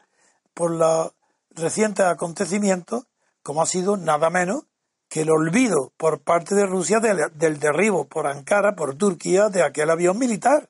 por 0.54 0.72
los 0.72 1.12
recientes 1.52 2.06
acontecimientos, 2.06 3.06
como 3.42 3.62
ha 3.62 3.66
sido 3.66 3.98
nada 3.98 4.30
menos 4.30 4.66
que 5.10 5.22
el 5.22 5.32
olvido 5.32 5.92
por 5.98 6.22
parte 6.22 6.54
de 6.54 6.66
Rusia 6.66 7.00
del, 7.00 7.60
derribo 7.60 8.06
por 8.06 8.28
Ankara, 8.28 8.76
por 8.76 8.96
Turquía, 8.96 9.50
de 9.50 9.64
aquel 9.64 9.90
avión 9.90 10.18
militar. 10.20 10.70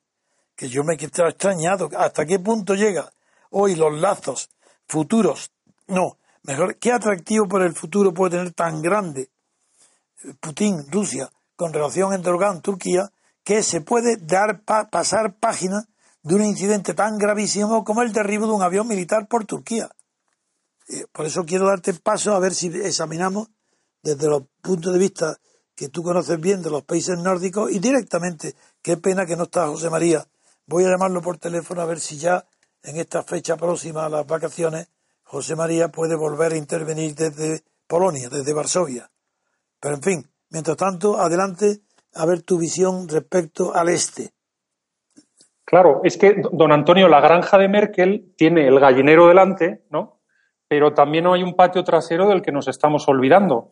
Que 0.56 0.70
yo 0.70 0.84
me 0.84 0.94
he 0.94 0.96
extrañado. 0.96 1.90
¿Hasta 1.98 2.26
qué 2.26 2.40
punto 2.40 2.76
llega 2.76 3.12
hoy 3.50 3.76
los 3.76 3.94
lazos 4.00 4.50
futuros? 4.88 5.52
No, 5.88 6.18
mejor, 6.44 6.78
¿qué 6.78 6.94
atractivo 6.94 7.48
por 7.48 7.62
el 7.62 7.76
futuro 7.76 8.14
puede 8.14 8.38
tener 8.38 8.54
tan 8.54 8.82
grande 8.82 9.30
Putin, 10.40 10.86
Rusia, 10.92 11.30
con 11.56 11.74
relación 11.74 12.12
a 12.12 12.16
Erdogan, 12.16 12.62
Turquía, 12.62 13.12
que 13.46 13.64
se 13.64 13.80
puede 13.80 14.18
dar 14.18 14.64
pa- 14.66 14.90
pasar 14.90 15.36
página 15.40 15.88
de 16.24 16.36
un 16.36 16.44
incidente 16.44 16.94
tan 16.96 17.18
gravísimo 17.18 17.84
como 17.86 18.02
el 18.02 18.12
derribo 18.12 18.48
de 18.48 18.54
un 18.54 18.64
avión 18.64 18.88
militar 18.88 19.28
por 19.28 19.46
Turquía. 19.46 19.90
Eh, 20.90 21.06
Por 21.14 21.26
eso 21.28 21.46
quiero 21.46 21.68
darte 21.68 21.94
paso 21.94 22.34
a 22.36 22.40
ver 22.40 22.54
si 22.54 22.68
examinamos 22.68 23.48
desde 24.04 24.28
los 24.28 24.44
puntos 24.62 24.92
de 24.92 25.00
vista 25.00 25.38
que 25.76 25.90
tú 25.90 26.02
conoces 26.04 26.40
bien 26.40 26.62
de 26.64 26.70
los 26.72 26.84
países 26.84 27.18
nórdicos 27.20 27.72
y 27.72 27.80
directamente, 27.80 28.56
qué 28.82 28.98
pena 28.98 29.26
que 29.26 29.36
no 29.36 29.44
está 29.44 29.68
José 29.68 29.90
María. 29.90 30.26
Voy 30.66 30.84
a 30.86 30.90
llamarlo 30.90 31.22
por 31.22 31.38
teléfono 31.38 31.82
a 31.82 31.86
ver 31.86 32.00
si 32.00 32.18
ya 32.18 32.46
en 32.82 32.98
esta 32.98 33.24
fecha 33.24 33.58
próxima 33.58 34.06
a 34.06 34.10
las 34.10 34.26
vacaciones 34.26 34.88
José 35.24 35.56
María 35.56 35.90
puede 35.90 36.16
volver 36.16 36.54
a 36.54 36.58
intervenir 36.58 37.14
desde 37.14 37.64
Polonia, 37.88 38.30
desde 38.30 38.54
Varsovia. 38.54 39.12
Pero 39.80 39.96
en 39.96 40.02
fin, 40.02 40.32
mientras 40.50 40.78
tanto, 40.78 41.20
adelante 41.20 41.82
a 42.16 42.26
ver 42.26 42.42
tu 42.42 42.58
visión 42.58 43.08
respecto 43.10 43.74
al 43.76 43.90
este. 43.90 44.32
Claro, 45.66 46.02
es 46.04 46.18
que, 46.18 46.42
don 46.52 46.72
Antonio, 46.72 47.08
la 47.08 47.20
granja 47.22 47.58
de 47.58 47.68
Merkel 47.68 48.34
tiene 48.38 48.68
el 48.68 48.80
gallinero 48.80 49.28
delante, 49.28 49.84
¿no? 49.90 50.20
Pero 50.68 50.94
también 50.94 51.26
hay 51.28 51.44
un 51.44 51.56
patio 51.56 51.84
trasero 51.84 52.28
del 52.28 52.42
que 52.42 52.52
nos 52.52 52.68
estamos 52.68 53.08
olvidando. 53.08 53.72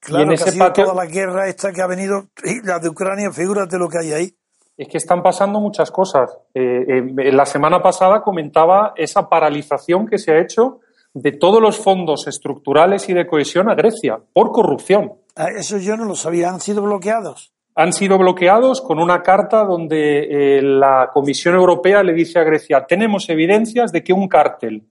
Claro 0.00 0.22
en 0.24 0.28
que 0.30 0.34
ese 0.36 0.48
ha 0.48 0.52
sido 0.52 0.64
patio- 0.66 0.84
toda 0.86 1.04
la 1.04 1.10
guerra 1.10 1.48
esta 1.48 1.72
que 1.72 1.80
ha 1.82 1.86
venido, 1.86 2.28
y 2.44 2.60
la 2.66 2.78
de 2.78 2.88
Ucrania, 2.88 3.30
figúrate 3.30 3.78
lo 3.78 3.88
que 3.88 3.98
hay 3.98 4.12
ahí. 4.12 4.36
Es 4.76 4.88
que 4.88 4.98
están 4.98 5.22
pasando 5.22 5.60
muchas 5.60 5.90
cosas. 5.90 6.36
Eh, 6.52 6.84
eh, 6.88 7.32
la 7.32 7.46
semana 7.46 7.80
pasada 7.80 8.22
comentaba 8.22 8.92
esa 8.96 9.28
paralización 9.28 10.06
que 10.06 10.18
se 10.18 10.32
ha 10.32 10.40
hecho 10.40 10.80
de 11.12 11.30
todos 11.30 11.62
los 11.62 11.78
fondos 11.78 12.26
estructurales 12.26 13.08
y 13.08 13.14
de 13.14 13.26
cohesión 13.26 13.70
a 13.70 13.74
Grecia 13.76 14.18
por 14.32 14.50
corrupción. 14.50 15.12
Ah, 15.36 15.48
Eso 15.56 15.78
yo 15.78 15.96
no 15.96 16.04
lo 16.04 16.16
sabía, 16.16 16.50
han 16.50 16.60
sido 16.60 16.82
bloqueados. 16.82 17.53
Han 17.76 17.92
sido 17.92 18.18
bloqueados 18.18 18.80
con 18.80 18.98
una 19.00 19.22
carta 19.22 19.64
donde 19.64 20.58
eh, 20.58 20.62
la 20.62 21.10
Comisión 21.12 21.54
Europea 21.56 22.02
le 22.04 22.12
dice 22.12 22.38
a 22.38 22.44
Grecia, 22.44 22.86
tenemos 22.86 23.28
evidencias 23.28 23.90
de 23.90 24.04
que 24.04 24.12
un 24.12 24.28
cártel 24.28 24.86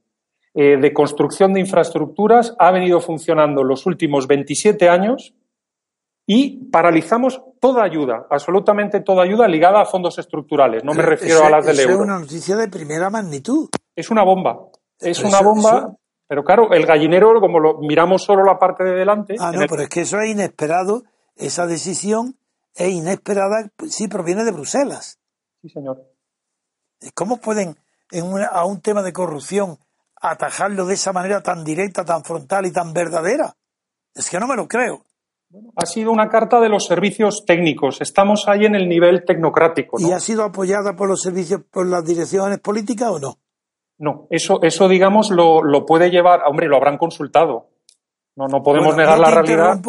eh, 0.53 0.77
de 0.77 0.93
construcción 0.93 1.53
de 1.53 1.61
infraestructuras 1.61 2.55
ha 2.59 2.71
venido 2.71 2.99
funcionando 2.99 3.63
los 3.63 3.85
últimos 3.85 4.27
27 4.27 4.89
años 4.89 5.33
y 6.25 6.65
paralizamos 6.71 7.41
toda 7.59 7.83
ayuda, 7.83 8.27
absolutamente 8.29 8.99
toda 9.01 9.23
ayuda 9.23 9.47
ligada 9.47 9.81
a 9.81 9.85
fondos 9.85 10.17
estructurales. 10.19 10.83
No 10.83 10.93
me 10.93 11.03
refiero 11.03 11.35
Eso- 11.37 11.45
a 11.45 11.49
las 11.49 11.65
del 11.65 11.79
eso 11.79 11.89
euro. 11.89 12.03
es 12.03 12.09
una 12.09 12.19
noticia 12.19 12.55
de 12.55 12.67
primera 12.67 13.09
magnitud. 13.09 13.69
Es 13.95 14.09
una 14.09 14.23
bomba. 14.23 14.59
Es 14.99 15.17
Pero 15.17 15.29
una 15.29 15.37
eso- 15.39 15.45
bomba. 15.49 15.95
Pero 16.27 16.43
claro, 16.43 16.71
el 16.71 16.85
gallinero, 16.85 17.39
como 17.41 17.59
lo 17.59 17.77
miramos 17.79 18.23
solo 18.23 18.43
la 18.43 18.57
parte 18.57 18.83
de 18.83 18.91
delante, 18.93 19.35
Ah, 19.39 19.51
no, 19.53 19.61
el- 19.61 19.67
pero 19.69 19.83
es 19.83 19.89
que 19.89 20.01
eso 20.01 20.19
es 20.19 20.29
inesperado. 20.31 21.03
Esa 21.35 21.65
decisión 21.67 22.35
es 22.75 22.89
inesperada, 22.89 23.69
sí 23.89 24.07
proviene 24.07 24.43
de 24.43 24.51
Bruselas. 24.51 25.19
Sí, 25.61 25.69
señor. 25.69 26.01
¿Cómo 27.13 27.37
pueden, 27.37 27.77
en 28.11 28.25
una- 28.25 28.47
a 28.47 28.65
un 28.65 28.81
tema 28.81 29.01
de 29.03 29.13
corrupción, 29.13 29.77
atajarlo 30.21 30.85
de 30.85 30.93
esa 30.93 31.11
manera 31.11 31.41
tan 31.41 31.63
directa, 31.63 32.05
tan 32.05 32.23
frontal 32.23 32.65
y 32.65 32.71
tan 32.71 32.93
verdadera? 32.93 33.55
Es 34.15 34.29
que 34.29 34.39
no 34.39 34.47
me 34.47 34.55
lo 34.55 34.67
creo. 34.67 35.05
Ha 35.75 35.85
sido 35.85 36.11
una 36.11 36.29
carta 36.29 36.59
de 36.59 36.69
los 36.69 36.85
servicios 36.85 37.43
técnicos. 37.45 38.01
Estamos 38.01 38.47
ahí 38.47 38.65
en 38.65 38.73
el 38.75 38.89
nivel 38.89 39.23
tecnocrático. 39.25 39.99
¿no? 39.99 40.07
¿Y 40.07 40.11
ha 40.11 40.19
sido 40.19 40.43
apoyada 40.43 40.95
por 40.95 41.07
los 41.07 41.21
servicios, 41.21 41.61
por 41.69 41.85
las 41.85 42.03
direcciones 42.05 42.59
políticas 42.59 43.09
o 43.09 43.19
no? 43.19 43.37
No, 43.99 44.25
eso, 44.31 44.59
eso 44.63 44.87
digamos, 44.87 45.29
lo, 45.29 45.61
lo 45.63 45.85
puede 45.85 46.09
llevar. 46.09 46.41
Hombre, 46.47 46.67
lo 46.67 46.77
habrán 46.77 46.97
consultado. 46.97 47.69
No, 48.35 48.47
no 48.47 48.63
podemos 48.63 48.95
Bueno, 48.95 49.01
negar 49.03 49.19
la 49.19 49.29
realidad. 49.29 49.79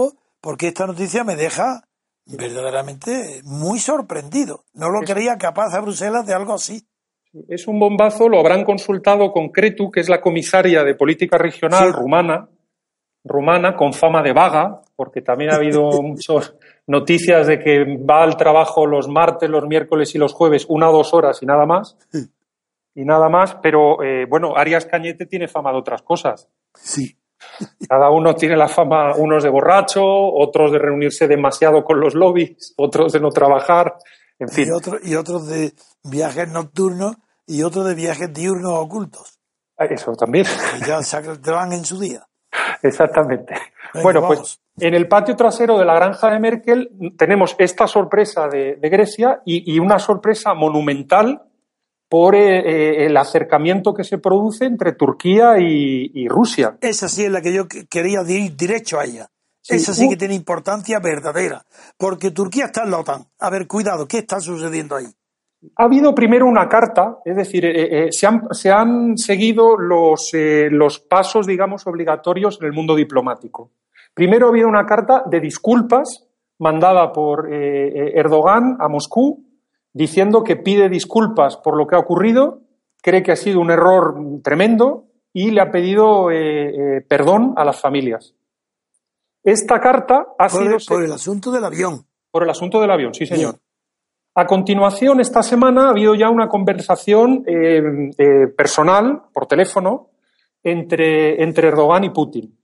Porque 0.41 0.69
esta 0.69 0.87
noticia 0.87 1.25
me 1.25 1.37
deja 1.37 1.89
verdaderamente 2.27 3.41
muy 3.45 3.79
sorprendido. 3.79 4.65
No 4.75 4.89
lo 4.91 5.03
Es- 5.03 5.11
creía 5.13 5.37
capaz 5.39 5.75
a 5.75 5.81
Bruselas 5.81 6.27
de 6.27 6.35
algo 6.35 6.55
así. 6.55 6.87
Es 7.49 7.67
un 7.67 7.81
bombazo, 7.81 8.29
lo 8.29 8.39
habrán 8.39 8.65
consultado 8.65 9.33
con 9.33 9.49
Cretu, 9.49 9.91
que 9.91 10.01
es 10.01 10.09
la 10.09 10.21
comisaria 10.21 10.85
de 10.85 10.95
política 10.95 11.37
regional 11.37 11.89
Sí. 11.89 11.93
rumana, 11.99 12.49
rumana, 13.25 13.75
con 13.77 13.93
fama 13.93 14.23
de 14.23 14.33
vaga, 14.33 14.83
porque 14.95 15.21
también 15.23 15.51
ha 15.51 15.57
habido 15.57 15.91
muchas 16.03 16.55
noticias 16.87 17.47
de 17.47 17.59
que 17.59 17.97
va 17.99 18.23
al 18.23 18.37
trabajo 18.37 18.87
los 18.87 19.09
martes, 19.09 19.51
los 19.51 19.67
miércoles 19.67 20.15
y 20.15 20.19
los 20.19 20.33
jueves, 20.33 20.67
una 20.69 20.91
o 20.91 20.93
dos 20.93 21.13
horas 21.15 21.43
y 21.43 21.47
nada 21.47 21.67
más. 21.67 21.97
Y 22.95 23.05
nada 23.05 23.29
más, 23.29 23.57
pero 23.57 24.01
eh, 24.05 24.27
bueno, 24.29 24.55
Arias 24.57 24.87
Cañete 24.87 25.27
tiene 25.27 25.49
fama 25.49 25.73
de 25.73 25.79
otras 25.79 26.03
cosas. 26.03 26.49
Sí. 26.75 27.17
Cada 27.89 28.11
uno 28.11 28.35
tiene 28.35 28.57
la 28.57 28.69
fama, 28.69 29.15
unos 29.17 29.43
de 29.43 29.51
borracho, 29.51 30.03
otros 30.05 30.73
de 30.73 30.79
reunirse 30.79 31.29
demasiado 31.29 31.85
con 31.85 32.01
los 32.01 32.15
lobbies, 32.15 32.75
otros 32.77 33.13
de 33.13 33.21
no 33.21 33.31
trabajar, 33.31 33.97
en 34.39 34.49
fin. 34.49 34.69
Y, 34.69 34.71
otro, 34.71 34.99
y 35.03 35.15
otros 35.15 35.47
de 35.47 35.73
viajes 36.03 36.49
nocturnos 36.49 37.17
y 37.47 37.63
otros 37.63 37.87
de 37.87 37.95
viajes 37.95 38.33
diurnos 38.33 38.73
ocultos. 38.79 39.39
Eso 39.79 40.13
también. 40.13 40.47
Que 40.79 40.87
ya 40.87 41.03
se 41.03 41.21
van 41.51 41.73
en 41.73 41.85
su 41.85 41.99
día. 41.99 42.27
Exactamente. 42.83 43.55
Venga, 43.93 44.03
bueno, 44.03 44.21
vamos. 44.23 44.39
pues 44.39 44.61
en 44.87 44.95
el 44.95 45.09
patio 45.09 45.37
trasero 45.37 45.79
de 45.79 45.85
la 45.85 45.95
granja 45.95 46.31
de 46.31 46.39
Merkel 46.39 46.91
tenemos 47.17 47.55
esta 47.59 47.87
sorpresa 47.87 48.49
de, 48.49 48.77
de 48.77 48.89
Grecia 48.89 49.41
y, 49.45 49.75
y 49.75 49.79
una 49.79 49.99
sorpresa 49.99 50.55
monumental 50.55 51.43
por 52.09 52.35
eh, 52.35 52.59
eh, 52.61 53.07
el 53.07 53.17
acercamiento 53.17 53.93
que 53.95 54.05
se 54.05 54.19
produce 54.19 54.67
entre 54.67 54.93
Turquía 54.93 55.59
y, 55.59 56.11
y 56.15 56.29
Rusia. 56.29 56.77
Esa 56.81 57.09
sí 57.09 57.25
es 57.25 57.31
la 57.31 57.41
que 57.41 57.53
yo 57.53 57.67
que- 57.67 57.87
quería 57.87 58.21
ir 58.29 58.55
derecho 58.57 59.01
a 59.01 59.05
ella. 59.05 59.29
Sí, 59.61 59.77
Esa 59.77 59.95
sí 59.95 60.09
que 60.11 60.17
tiene 60.17 60.35
importancia 60.35 60.99
verdadera. 61.01 61.65
Porque 61.97 62.31
Turquía 62.31 62.67
está 62.67 62.85
en 62.85 62.91
la 62.91 62.99
OTAN. 62.99 63.25
A 63.41 63.49
ver, 63.51 63.67
cuidado, 63.67 64.07
¿qué 64.07 64.19
está 64.19 64.39
sucediendo 64.39 64.95
ahí? 64.97 65.07
Ha 65.77 65.85
habido 65.85 66.15
primero 66.15 66.45
una 66.47 66.69
carta, 66.69 67.17
es 67.25 67.35
decir, 67.37 67.65
eh, 67.65 68.09
eh, 68.09 68.13
se, 68.13 68.27
han, 68.27 68.43
se 68.53 68.71
han 68.71 69.17
seguido 69.17 69.79
los, 69.79 70.31
los 70.71 70.99
pasos, 71.01 71.47
digamos, 71.47 71.87
obligatorios 71.87 72.59
en 72.61 72.67
el 72.67 72.75
mundo 72.75 72.95
diplomático. 72.95 73.71
Primero 74.13 74.47
ha 74.47 74.51
habido 74.51 74.69
una 74.69 74.85
carta 74.85 75.23
de 75.25 75.41
disculpas 75.41 76.27
mandada 76.59 77.11
por 77.13 77.49
Erdogan 77.53 78.77
a 78.79 78.89
Moscú, 78.89 79.44
diciendo 79.95 80.45
que 80.45 80.57
pide 80.57 80.91
disculpas 80.91 81.57
por 81.57 81.77
lo 81.79 81.87
que 81.87 81.97
ha 81.97 82.01
ocurrido, 82.01 82.61
cree 83.01 83.23
que 83.23 83.33
ha 83.33 83.37
sido 83.37 83.61
un 83.61 83.71
error 83.71 84.15
tremendo 84.43 85.05
y 85.33 85.51
le 85.53 85.61
ha 85.63 85.71
pedido 85.71 86.31
eh, 86.31 86.69
eh, 86.99 87.01
perdón 87.09 87.55
a 87.57 87.65
las 87.65 87.81
familias. 87.81 88.35
Esta 89.43 89.81
carta 89.81 90.27
ha 90.39 90.49
Por 90.49 90.63
sido 90.63 90.77
el, 90.77 90.83
por 90.87 91.03
el 91.05 91.13
asunto 91.13 91.51
del 91.51 91.65
avión. 91.65 92.07
por 92.31 92.43
el 92.43 92.51
asunto 92.51 92.81
del 92.81 92.91
avión, 92.91 93.15
sí, 93.15 93.25
señor. 93.27 93.53
Bien. 93.55 93.61
A 94.37 94.47
continuación, 94.47 95.21
esta 95.21 95.43
semana 95.45 95.87
ha 95.87 95.91
habido 95.91 96.15
ya 96.17 96.29
una 96.29 96.49
conversación 96.49 97.45
eh, 97.47 98.11
eh, 98.19 98.47
personal, 98.57 99.23
por 99.33 99.47
teléfono, 99.47 100.09
entre, 100.63 101.41
entre 101.43 101.69
Erdogan 101.69 102.03
y 102.05 102.11
Putin, 102.11 102.59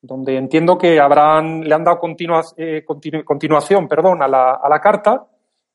donde 0.00 0.36
entiendo 0.36 0.76
que 0.78 0.98
habrán, 0.98 1.60
le 1.60 1.72
han 1.74 1.84
dado 1.84 1.98
continua- 2.00 2.42
eh, 2.56 2.82
continu- 2.84 3.22
continuación 3.24 3.86
perdón, 3.86 4.22
a, 4.22 4.26
la, 4.26 4.52
a 4.54 4.68
la 4.68 4.80
carta 4.80 5.26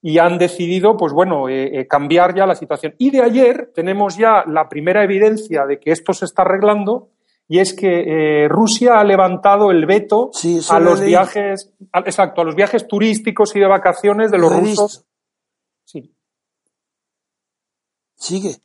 y 0.01 0.17
han 0.17 0.37
decidido, 0.37 0.97
pues 0.97 1.13
bueno, 1.13 1.47
eh, 1.49 1.79
eh, 1.81 1.87
cambiar 1.87 2.33
ya 2.35 2.45
la 2.47 2.55
situación. 2.55 2.95
Y 2.97 3.11
de 3.11 3.21
ayer 3.21 3.71
tenemos 3.73 4.17
ya 4.17 4.43
la 4.47 4.67
primera 4.67 5.03
evidencia 5.03 5.65
de 5.65 5.79
que 5.79 5.91
esto 5.91 6.11
se 6.13 6.25
está 6.25 6.41
arreglando 6.41 7.09
y 7.47 7.59
es 7.59 7.73
que 7.75 8.45
eh, 8.45 8.47
Rusia 8.47 8.99
ha 8.99 9.03
levantado 9.03 9.71
el 9.71 9.85
veto 9.85 10.29
Sí, 10.33 10.59
a 10.69 10.79
lo 10.79 10.91
los 10.91 11.01
viajes, 11.01 11.73
a- 11.91 11.99
exacto, 11.99 12.41
a 12.41 12.45
los 12.45 12.55
viajes 12.55 12.87
turísticos 12.87 13.55
y 13.55 13.59
de 13.59 13.67
vacaciones 13.67 14.31
de 14.31 14.37
los 14.39 14.51
Lo 14.51 14.59
rusos. 14.59 15.05
Sí. 15.85 16.15
Sigue. 18.15 18.55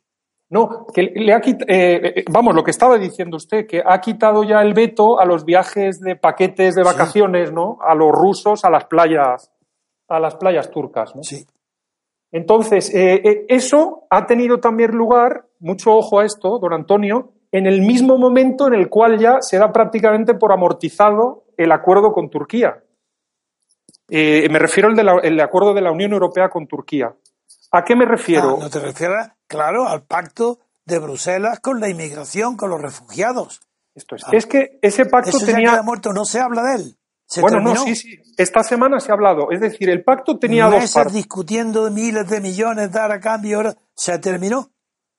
No, 0.49 0.85
que 0.93 1.01
le 1.03 1.33
ha 1.33 1.41
quit- 1.41 1.65
eh, 1.67 2.13
eh, 2.19 2.25
vamos, 2.31 2.55
lo 2.55 2.63
que 2.63 2.71
estaba 2.71 2.97
diciendo 2.97 3.35
usted, 3.35 3.67
que 3.67 3.83
ha 3.85 3.99
quitado 3.99 4.43
ya 4.45 4.61
el 4.61 4.73
veto 4.73 5.19
a 5.19 5.25
los 5.25 5.43
viajes 5.43 5.99
de 5.99 6.15
paquetes 6.15 6.73
de 6.73 6.83
vacaciones, 6.83 7.51
¿no? 7.51 7.77
A 7.81 7.93
los 7.95 8.11
rusos 8.13 8.63
a 8.63 8.69
las 8.69 8.85
playas, 8.85 9.51
a 10.07 10.19
las 10.19 10.35
playas 10.35 10.69
turcas, 10.71 11.15
¿no? 11.15 11.23
Sí. 11.23 11.45
Entonces, 12.31 12.93
eh, 12.93 13.21
eh, 13.23 13.45
eso 13.49 14.03
ha 14.09 14.25
tenido 14.25 14.59
también 14.59 14.91
lugar, 14.91 15.45
mucho 15.59 15.91
ojo 15.95 16.19
a 16.19 16.25
esto, 16.25 16.59
don 16.59 16.73
Antonio, 16.73 17.31
en 17.51 17.65
el 17.65 17.81
mismo 17.81 18.17
momento 18.17 18.67
en 18.67 18.73
el 18.73 18.89
cual 18.89 19.17
ya 19.17 19.37
se 19.41 19.57
da 19.57 19.71
prácticamente 19.71 20.33
por 20.33 20.51
amortizado 20.51 21.45
el 21.55 21.71
acuerdo 21.71 22.11
con 22.11 22.29
Turquía. 22.29 22.83
Eh, 24.09 24.47
me 24.49 24.59
refiero 24.59 24.89
al 24.89 24.95
de 24.95 25.03
la- 25.03 25.19
el 25.23 25.39
acuerdo 25.39 25.73
de 25.73 25.81
la 25.81 25.91
Unión 25.91 26.13
Europea 26.13 26.49
con 26.49 26.67
Turquía. 26.67 27.13
¿A 27.71 27.83
qué 27.83 27.95
me 27.95 28.05
refiero? 28.05 28.55
Ah, 28.57 28.63
no 28.63 28.69
te 28.69 28.79
refieres, 28.79 29.29
claro, 29.47 29.87
al 29.87 30.03
pacto 30.03 30.59
de 30.85 30.99
Bruselas 30.99 31.59
con 31.59 31.79
la 31.81 31.89
inmigración, 31.89 32.55
con 32.55 32.69
los 32.69 32.81
refugiados. 32.81 33.61
Esto 33.95 34.15
es, 34.15 34.23
es 34.31 34.45
que 34.45 34.79
ese 34.81 35.05
pacto 35.05 35.29
Eso 35.31 35.39
ya 35.45 35.45
tenía. 35.53 35.71
queda 35.71 35.83
muerto, 35.83 36.13
no 36.13 36.23
se 36.23 36.39
habla 36.39 36.63
de 36.63 36.75
él. 36.75 36.96
Se 37.27 37.41
Bueno, 37.41 37.57
terminó. 37.57 37.75
no, 37.75 37.83
sí, 37.85 37.95
sí. 37.95 38.19
Esta 38.37 38.63
semana 38.63 38.99
se 38.99 39.11
ha 39.11 39.15
hablado. 39.15 39.51
Es 39.51 39.59
decir, 39.59 39.89
el 39.89 40.03
pacto 40.03 40.39
tenía 40.39 40.67
dos 40.69 40.91
partes. 40.93 41.13
discutiendo 41.13 41.85
de 41.85 41.91
miles 41.91 42.27
de 42.29 42.39
millones, 42.41 42.91
dar 42.91 43.11
a 43.11 43.19
cambio, 43.19 43.57
ahora 43.57 43.75
se 43.93 44.17
terminó. 44.19 44.69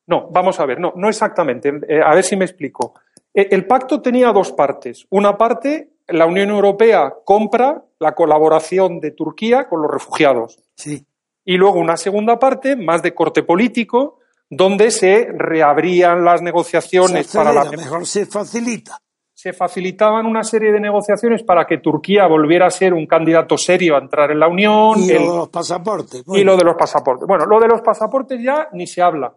No, 0.07 0.29
vamos 0.31 0.59
a 0.59 0.65
ver, 0.67 0.81
no, 0.81 0.95
no 0.97 1.09
exactamente. 1.09 1.69
Eh, 1.87 2.01
a 2.03 2.15
ver 2.15 2.25
si 2.25 2.35
me 2.35 2.47
explico. 2.47 2.95
Eh, 3.35 3.49
el 3.51 3.67
pacto 3.67 4.01
tenía 4.01 4.33
dos 4.33 4.53
partes. 4.53 5.07
Una 5.11 5.37
parte, 5.37 5.91
la 6.07 6.25
Unión 6.25 6.49
Europea 6.49 7.13
compra 7.25 7.85
la 7.99 8.15
colaboración 8.15 9.01
de 9.01 9.11
Turquía 9.11 9.69
con 9.69 9.83
los 9.83 9.91
refugiados. 9.91 10.59
Sí. 10.77 11.05
Y 11.45 11.59
luego 11.59 11.79
una 11.79 11.99
segunda 11.99 12.39
parte, 12.39 12.75
más 12.75 13.03
de 13.03 13.15
corte 13.15 13.43
político, 13.43 14.19
donde 14.49 14.91
se 14.91 15.29
reabrían 15.31 16.25
las 16.25 16.39
Se 16.39 16.45
negociaciones 16.45 17.31
para 17.35 17.53
la 17.53 17.65
mejor 17.65 18.07
se 18.07 18.25
facilita. 18.25 18.99
Se 19.41 19.53
facilitaban 19.53 20.27
una 20.27 20.43
serie 20.43 20.73
de 20.73 20.81
negociaciones 20.81 21.45
para 21.45 21.65
que 21.65 21.79
Turquía 21.79 22.27
volviera 22.27 22.67
a 22.67 22.71
ser 22.71 22.93
un 22.93 23.07
candidato 23.07 23.57
serio 23.57 23.95
a 23.95 24.01
entrar 24.01 24.33
en 24.33 24.41
la 24.41 24.49
Unión. 24.49 24.99
Y 24.99 25.13
el- 25.13 25.23
lo 25.25 25.31
de 25.31 25.39
los 25.39 25.49
pasaportes. 25.49 26.25
y 26.27 26.43
lo 26.43 26.57
de 26.57 26.65
los 26.65 26.75
pasaportes. 26.75 27.25
Bueno, 27.29 27.47
lo 27.47 27.61
de 27.61 27.69
los 27.69 27.81
pasaportes 27.81 28.43
ya 28.43 28.67
ni 28.73 28.89
se 28.89 29.01
habla. 29.01 29.33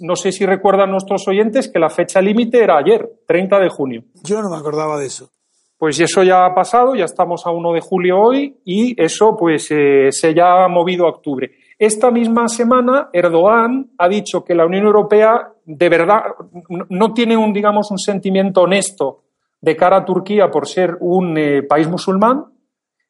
No 0.00 0.16
sé 0.16 0.32
si 0.32 0.44
recuerdan 0.44 0.90
nuestros 0.90 1.28
oyentes 1.28 1.70
que 1.70 1.78
la 1.78 1.90
fecha 1.90 2.20
límite 2.20 2.60
era 2.60 2.76
ayer, 2.76 3.08
30 3.24 3.60
de 3.60 3.68
junio. 3.68 4.02
Yo 4.24 4.42
no 4.42 4.50
me 4.50 4.56
acordaba 4.56 4.98
de 4.98 5.06
eso. 5.06 5.30
Pues 5.78 6.00
eso 6.00 6.24
ya 6.24 6.44
ha 6.44 6.52
pasado, 6.52 6.96
ya 6.96 7.04
estamos 7.04 7.46
a 7.46 7.50
1 7.52 7.72
de 7.72 7.80
julio 7.82 8.18
hoy 8.20 8.56
y 8.64 9.00
eso 9.00 9.36
pues 9.38 9.68
eh, 9.70 10.08
se 10.10 10.34
ya 10.34 10.64
ha 10.64 10.68
movido 10.68 11.06
a 11.06 11.10
octubre. 11.10 11.52
Esta 11.78 12.10
misma 12.10 12.48
semana 12.48 13.10
Erdogan 13.12 13.90
ha 13.98 14.08
dicho 14.08 14.44
que 14.44 14.54
la 14.54 14.66
Unión 14.66 14.84
Europea 14.86 15.52
de 15.64 15.88
verdad 15.88 16.22
no- 16.88 17.12
tiene 17.12 17.36
un 17.36 17.52
digamos 17.52 17.90
un 17.90 17.98
sentimiento 17.98 18.62
honesto 18.62 19.22
de 19.60 19.76
cara 19.76 19.98
a 19.98 20.04
Turquía 20.04 20.50
por 20.50 20.68
ser 20.68 20.96
un 21.00 21.36
eh, 21.38 21.62
país 21.62 21.88
musulmán 21.88 22.44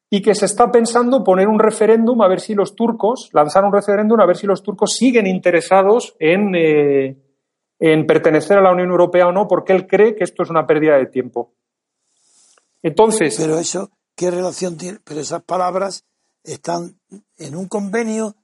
y 0.09 0.21
que 0.21 0.33
se 0.35 0.45
está 0.45 0.71
pensando 0.71 1.23
poner 1.23 1.47
un 1.47 1.59
referéndum 1.59 2.21
a 2.21 2.27
ver 2.27 2.39
si 2.39 2.53
los 2.55 2.75
turcos, 2.75 3.29
lanzar 3.33 3.65
un 3.65 3.73
referéndum 3.73 4.19
a 4.21 4.25
ver 4.25 4.37
si 4.37 4.47
los 4.47 4.63
turcos 4.63 4.93
siguen 4.93 5.27
interesados 5.27 6.15
en, 6.19 6.55
eh, 6.55 7.17
en 7.79 8.05
pertenecer 8.07 8.57
a 8.57 8.61
la 8.61 8.71
Unión 8.71 8.89
Europea 8.89 9.27
o 9.27 9.31
no, 9.31 9.47
porque 9.47 9.73
él 9.73 9.85
cree 9.85 10.15
que 10.15 10.23
esto 10.23 10.43
es 10.43 10.49
una 10.49 10.65
pérdida 10.65 10.95
de 10.97 11.07
tiempo. 11.07 11.51
Entonces, 12.83 13.35
Pero 13.39 13.57
eso, 13.57 13.89
¿qué 14.15 14.31
relación 14.31 14.77
tiene? 14.77 14.99
Pero 15.03 15.19
esas 15.19 15.43
palabras 15.43 16.05
están 16.43 16.99
en 17.37 17.55
un 17.55 17.67
convenio 17.67 18.35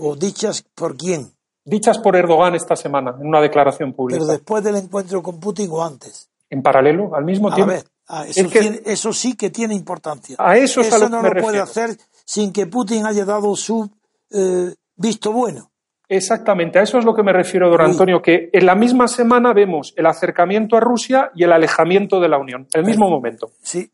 o 0.00 0.16
dichas 0.16 0.64
por 0.74 0.96
quién. 0.96 1.30
dichas 1.64 1.98
por 1.98 2.16
Erdogan 2.16 2.54
esta 2.54 2.74
semana 2.74 3.14
en 3.20 3.26
una 3.26 3.40
declaración 3.40 3.92
pública, 3.92 4.18
Pero 4.20 4.32
después 4.32 4.64
del 4.64 4.76
encuentro 4.76 5.22
con 5.22 5.38
Putin 5.38 5.68
o 5.70 5.84
antes. 5.84 6.28
en 6.48 6.62
paralelo, 6.62 7.14
al 7.14 7.24
mismo 7.24 7.48
A 7.50 7.54
tiempo. 7.54 7.72
ver, 7.74 7.84
ah, 8.08 8.24
eso, 8.26 8.48
que- 8.50 8.60
tiene- 8.60 8.80
eso 8.86 9.12
sí 9.12 9.36
que 9.36 9.50
tiene 9.50 9.74
importancia. 9.74 10.34
A 10.38 10.56
eso 10.56 10.80
es 10.80 10.92
a 10.92 10.98
lo 10.98 11.04
que 11.06 11.10
no 11.12 11.22
me 11.22 11.30
lo 11.30 11.40
puede 11.42 11.60
hacer 11.60 11.96
sin 12.24 12.52
que 12.52 12.66
Putin 12.66 13.06
haya 13.06 13.24
dado 13.24 13.54
su 13.54 13.88
eh, 14.32 14.74
visto 14.96 15.32
bueno. 15.32 15.70
Exactamente, 16.08 16.78
a 16.80 16.82
eso 16.82 16.98
es 16.98 17.04
lo 17.04 17.14
que 17.14 17.22
me 17.22 17.32
refiero, 17.32 17.70
don. 17.70 17.80
Antonio, 17.82 18.20
que 18.20 18.50
en 18.52 18.66
la 18.66 18.74
misma 18.74 19.06
semana 19.06 19.52
vemos 19.52 19.92
el 19.96 20.06
acercamiento 20.06 20.76
a 20.76 20.80
Rusia 20.80 21.30
y 21.36 21.44
el 21.44 21.52
alejamiento 21.52 22.18
de 22.20 22.28
la 22.28 22.38
Unión, 22.38 22.66
en 22.74 22.80
el 22.80 22.84
mismo 22.86 23.08
momento. 23.08 23.50
Sí, 23.62 23.92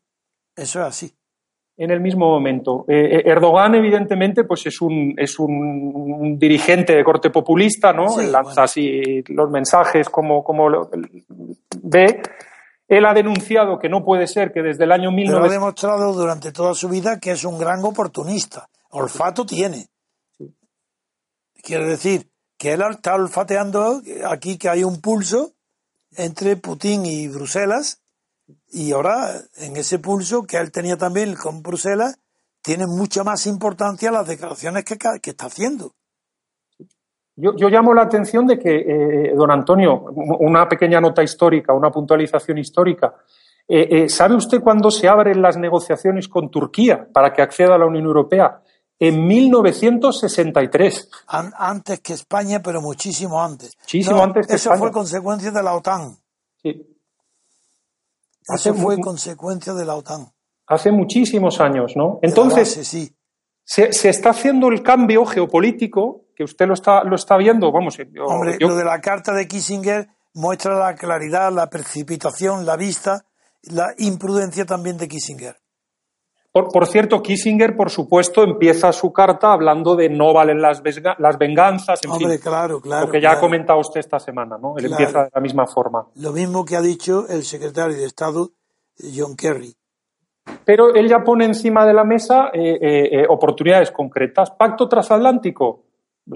eso 0.54 0.80
es 0.80 0.86
así. 0.86 1.14
En 1.78 1.90
el 1.90 2.00
mismo 2.00 2.28
momento. 2.30 2.84
Eh, 2.88 3.18
eh, 3.18 3.22
Erdogan, 3.26 3.74
evidentemente, 3.74 4.44
pues 4.44 4.64
es 4.66 4.80
un, 4.80 5.14
es 5.16 5.38
un, 5.38 6.38
dirigente 6.38 6.94
de 6.94 7.04
corte 7.04 7.30
populista, 7.30 7.92
¿no? 7.92 8.08
Sí, 8.08 8.26
lanza 8.26 8.40
bueno. 8.42 8.62
así 8.62 9.22
los 9.28 9.50
mensajes 9.50 10.08
como, 10.08 10.42
como 10.42 10.68
lo- 10.68 10.90
ve. 11.82 12.22
Él 12.88 13.04
ha 13.04 13.12
denunciado 13.12 13.78
que 13.78 13.88
no 13.88 14.04
puede 14.04 14.26
ser 14.28 14.52
que 14.52 14.62
desde 14.62 14.84
el 14.84 14.92
año 14.92 15.10
Pero 15.10 15.38
ha 15.38 15.42
1900... 15.42 15.50
demostrado 15.50 16.12
durante 16.12 16.52
toda 16.52 16.72
su 16.72 16.88
vida 16.88 17.18
que 17.18 17.32
es 17.32 17.44
un 17.44 17.58
gran 17.58 17.84
oportunista. 17.84 18.68
Olfato 18.90 19.44
tiene. 19.44 19.88
Quiere 21.62 21.86
decir 21.86 22.28
que 22.56 22.72
él 22.72 22.82
está 22.88 23.16
olfateando 23.16 24.00
aquí 24.30 24.56
que 24.56 24.68
hay 24.68 24.84
un 24.84 25.00
pulso 25.00 25.52
entre 26.16 26.56
Putin 26.56 27.04
y 27.04 27.26
Bruselas 27.28 28.00
y 28.70 28.92
ahora 28.92 29.32
en 29.56 29.76
ese 29.76 29.98
pulso 29.98 30.44
que 30.44 30.56
él 30.58 30.70
tenía 30.70 30.96
también 30.96 31.34
con 31.34 31.62
Bruselas 31.62 32.18
tiene 32.62 32.86
mucha 32.86 33.22
más 33.22 33.46
importancia 33.46 34.10
las 34.10 34.26
declaraciones 34.26 34.84
que, 34.84 34.96
que 35.22 35.30
está 35.30 35.46
haciendo. 35.46 35.92
Yo, 37.36 37.54
yo, 37.54 37.68
llamo 37.68 37.92
la 37.92 38.02
atención 38.02 38.46
de 38.46 38.58
que, 38.58 38.76
eh, 38.76 39.34
don 39.36 39.50
Antonio, 39.50 40.06
una 40.40 40.66
pequeña 40.68 41.00
nota 41.00 41.22
histórica, 41.22 41.74
una 41.74 41.90
puntualización 41.90 42.58
histórica. 42.58 43.14
Eh, 43.68 43.88
eh, 43.90 44.08
¿Sabe 44.08 44.36
usted 44.36 44.60
cuándo 44.60 44.90
se 44.90 45.06
abren 45.06 45.42
las 45.42 45.58
negociaciones 45.58 46.28
con 46.28 46.50
Turquía 46.50 47.06
para 47.12 47.32
que 47.32 47.42
acceda 47.42 47.74
a 47.74 47.78
la 47.78 47.86
Unión 47.86 48.06
Europea? 48.06 48.62
En 48.98 49.26
1963. 49.26 51.10
antes 51.28 52.00
que 52.00 52.14
España, 52.14 52.62
pero 52.64 52.80
muchísimo 52.80 53.42
antes. 53.42 53.76
Muchísimo 53.82 54.22
antes 54.22 54.46
que 54.46 54.54
eso 54.54 54.70
España. 54.70 54.80
fue 54.80 54.90
consecuencia 54.92 55.50
de 55.50 55.62
la 55.62 55.74
OTAN. 55.74 56.16
Sí. 56.62 56.95
Eso 58.48 58.74
fue 58.74 58.98
consecuencia 59.00 59.74
de 59.74 59.84
la 59.84 59.94
OTAN. 59.94 60.32
Hace 60.66 60.92
muchísimos 60.92 61.60
años, 61.60 61.92
¿no? 61.96 62.18
Entonces, 62.22 62.76
base, 62.76 62.84
sí. 62.84 63.16
se, 63.64 63.92
se, 63.92 64.08
está 64.08 64.30
haciendo 64.30 64.68
el 64.68 64.82
cambio 64.82 65.24
geopolítico, 65.24 66.26
que 66.34 66.44
usted 66.44 66.66
lo 66.66 66.74
está, 66.74 67.04
lo 67.04 67.16
está 67.16 67.36
viendo, 67.36 67.70
vamos. 67.72 67.96
Yo, 67.96 68.26
Hombre, 68.26 68.56
yo, 68.60 68.68
lo 68.68 68.76
de 68.76 68.84
la 68.84 69.00
carta 69.00 69.32
de 69.32 69.46
Kissinger 69.46 70.08
muestra 70.34 70.78
la 70.78 70.94
claridad, 70.94 71.52
la 71.52 71.70
precipitación, 71.70 72.66
la 72.66 72.76
vista, 72.76 73.24
la 73.62 73.94
imprudencia 73.98 74.64
también 74.66 74.98
de 74.98 75.08
Kissinger. 75.08 75.56
Por, 76.56 76.72
por, 76.72 76.86
cierto, 76.86 77.20
Kissinger, 77.20 77.76
por 77.76 77.90
supuesto, 77.90 78.42
empieza 78.42 78.90
su 78.90 79.12
carta 79.12 79.52
hablando 79.52 79.94
de 79.94 80.08
no 80.08 80.32
valen 80.32 80.62
las, 80.62 80.82
las 81.18 81.36
venganzas, 81.36 82.00
en 82.02 82.10
Hombre, 82.10 82.30
fin, 82.30 82.38
claro, 82.38 82.80
claro. 82.80 83.04
lo 83.04 83.12
que 83.12 83.20
ya 83.20 83.28
claro. 83.28 83.36
ha 83.36 83.40
comentado 83.42 83.80
usted 83.80 84.00
esta 84.00 84.18
semana, 84.18 84.56
¿no? 84.56 84.74
Él 84.78 84.86
Claro. 84.86 85.02
empieza 85.02 85.24
de 85.24 85.30
la 85.34 85.40
misma 85.42 85.66
forma. 85.66 86.06
Lo 86.14 86.32
mismo 86.32 86.64
que 86.64 86.76
ha 86.76 86.80
dicho 86.80 87.28
el 87.28 87.42
secretario 87.42 87.94
de 87.94 88.06
Estado, 88.06 88.52
John 89.14 89.36
Kerry. 89.36 89.74
Pero 90.64 90.94
él 90.94 91.10
ya 91.10 91.18
pone 91.18 91.44
encima 91.44 91.84
de 91.84 91.92
la 91.92 92.04
mesa 92.04 92.48
eh, 92.54 92.78
eh, 92.80 93.08
eh, 93.20 93.26
oportunidades 93.28 93.90
concretas. 93.90 94.50
Pacto 94.52 94.88
transatlántico. 94.88 95.82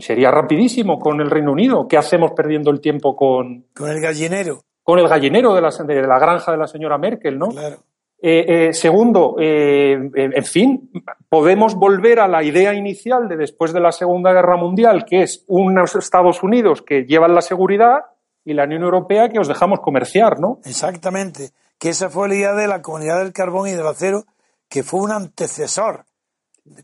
Sería 0.01 0.31
rapidísimo 0.31 0.99
con 0.99 1.19
el 1.23 1.31
Reino 1.31 1.51
Unido. 1.53 1.89
¿Qué 1.89 1.97
hacemos 1.97 2.33
perdiendo 2.33 2.71
el 2.71 2.83
tiempo 2.83 3.17
con, 3.17 3.69
Con 3.75 3.89
el 3.89 4.03
gallinero, 4.03 4.65
con 4.83 4.99
el 4.99 5.09
gallinero 5.09 5.55
de 5.55 5.63
la, 5.63 5.71
de 5.71 6.03
la 6.03 6.19
granja 6.19 6.53
de 6.53 6.59
la 6.59 6.67
señora 6.67 6.99
Merkel, 6.99 7.39
¿no? 7.39 7.49
claro. 7.49 7.79
Eh, 8.23 8.69
eh, 8.69 8.73
segundo, 8.75 9.37
eh, 9.41 10.11
en 10.15 10.45
fin, 10.45 10.91
podemos 11.31 11.75
volver 11.75 12.21
a 12.21 12.29
la 12.29 12.43
idea 12.43 12.75
inicial 12.75 13.29
de 13.29 13.37
después 13.39 13.73
de 13.73 13.81
la 13.81 13.93
Segunda 13.93 14.33
Guerra 14.33 14.59
Mundial, 14.59 15.07
que 15.07 15.23
es 15.23 15.45
unos 15.47 15.97
Estados 15.97 16.43
Unidos 16.43 16.83
que 16.83 17.05
llevan 17.05 17.35
la 17.35 17.41
seguridad 17.41 18.01
y 18.45 18.53
la 18.53 18.65
Unión 18.65 18.83
Europea 18.83 19.31
que 19.31 19.39
os 19.39 19.49
dejamos 19.49 19.81
comerciar, 19.81 20.39
¿no? 20.39 20.61
Exactamente. 20.65 21.53
Que 21.79 21.89
esa 21.89 22.11
fue 22.11 22.29
la 22.29 22.35
idea 22.35 22.55
de 22.55 22.67
la 22.67 22.83
comunidad 22.83 23.21
del 23.21 23.33
carbón 23.33 23.69
y 23.69 23.73
del 23.73 23.87
acero, 23.87 24.27
que 24.69 24.83
fue 24.83 25.01
un 25.01 25.13
antecesor, 25.13 26.05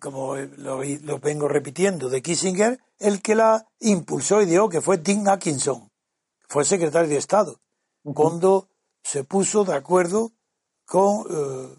como 0.00 0.36
lo, 0.36 0.80
lo 0.82 1.18
vengo 1.18 1.48
repitiendo, 1.48 2.08
de 2.08 2.22
Kissinger, 2.22 2.78
el 2.98 3.20
que 3.20 3.34
la 3.34 3.66
impulsó 3.80 4.40
y 4.40 4.46
dio, 4.46 4.70
que 4.70 4.80
fue 4.80 4.96
Tim 4.96 5.28
Atkinson, 5.28 5.90
fue 6.48 6.64
secretario 6.64 7.10
de 7.10 7.18
Estado, 7.18 7.60
cuando 8.14 8.68
se 9.02 9.22
puso 9.22 9.64
de 9.64 9.74
acuerdo 9.74 10.32
con 10.86 11.24
eh, 11.30 11.76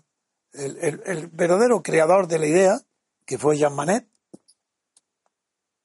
el, 0.54 0.78
el- 0.78 1.02
el 1.06 1.28
verdadero 1.28 1.82
creador 1.82 2.28
de 2.28 2.40
la 2.40 2.46
idea, 2.48 2.80
que 3.26 3.38
fue 3.40 3.58
Jean 3.58 3.74
Manet. 3.76 4.06